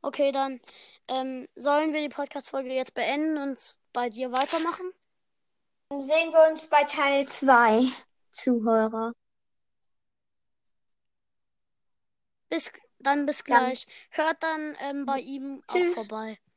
Okay, 0.00 0.32
dann 0.32 0.60
ähm, 1.08 1.48
sollen 1.54 1.92
wir 1.92 2.00
die 2.00 2.08
Podcast-Folge 2.08 2.72
jetzt 2.72 2.94
beenden 2.94 3.38
und 3.38 3.76
bei 3.92 4.08
dir 4.08 4.32
weitermachen? 4.32 4.90
Dann 5.90 6.00
sehen 6.00 6.32
wir 6.32 6.50
uns 6.50 6.68
bei 6.68 6.82
Teil 6.84 7.28
2, 7.28 7.84
Zuhörer. 8.32 9.12
Bis, 12.48 12.70
dann 12.98 13.26
bis 13.26 13.44
Dann- 13.44 13.64
gleich. 13.64 13.86
Hört 14.10 14.42
dann 14.42 14.76
ähm, 14.80 15.06
bei 15.06 15.20
ihm 15.20 15.62
auch 15.68 15.74
Tschüss. 15.74 15.94
vorbei. 15.94 16.38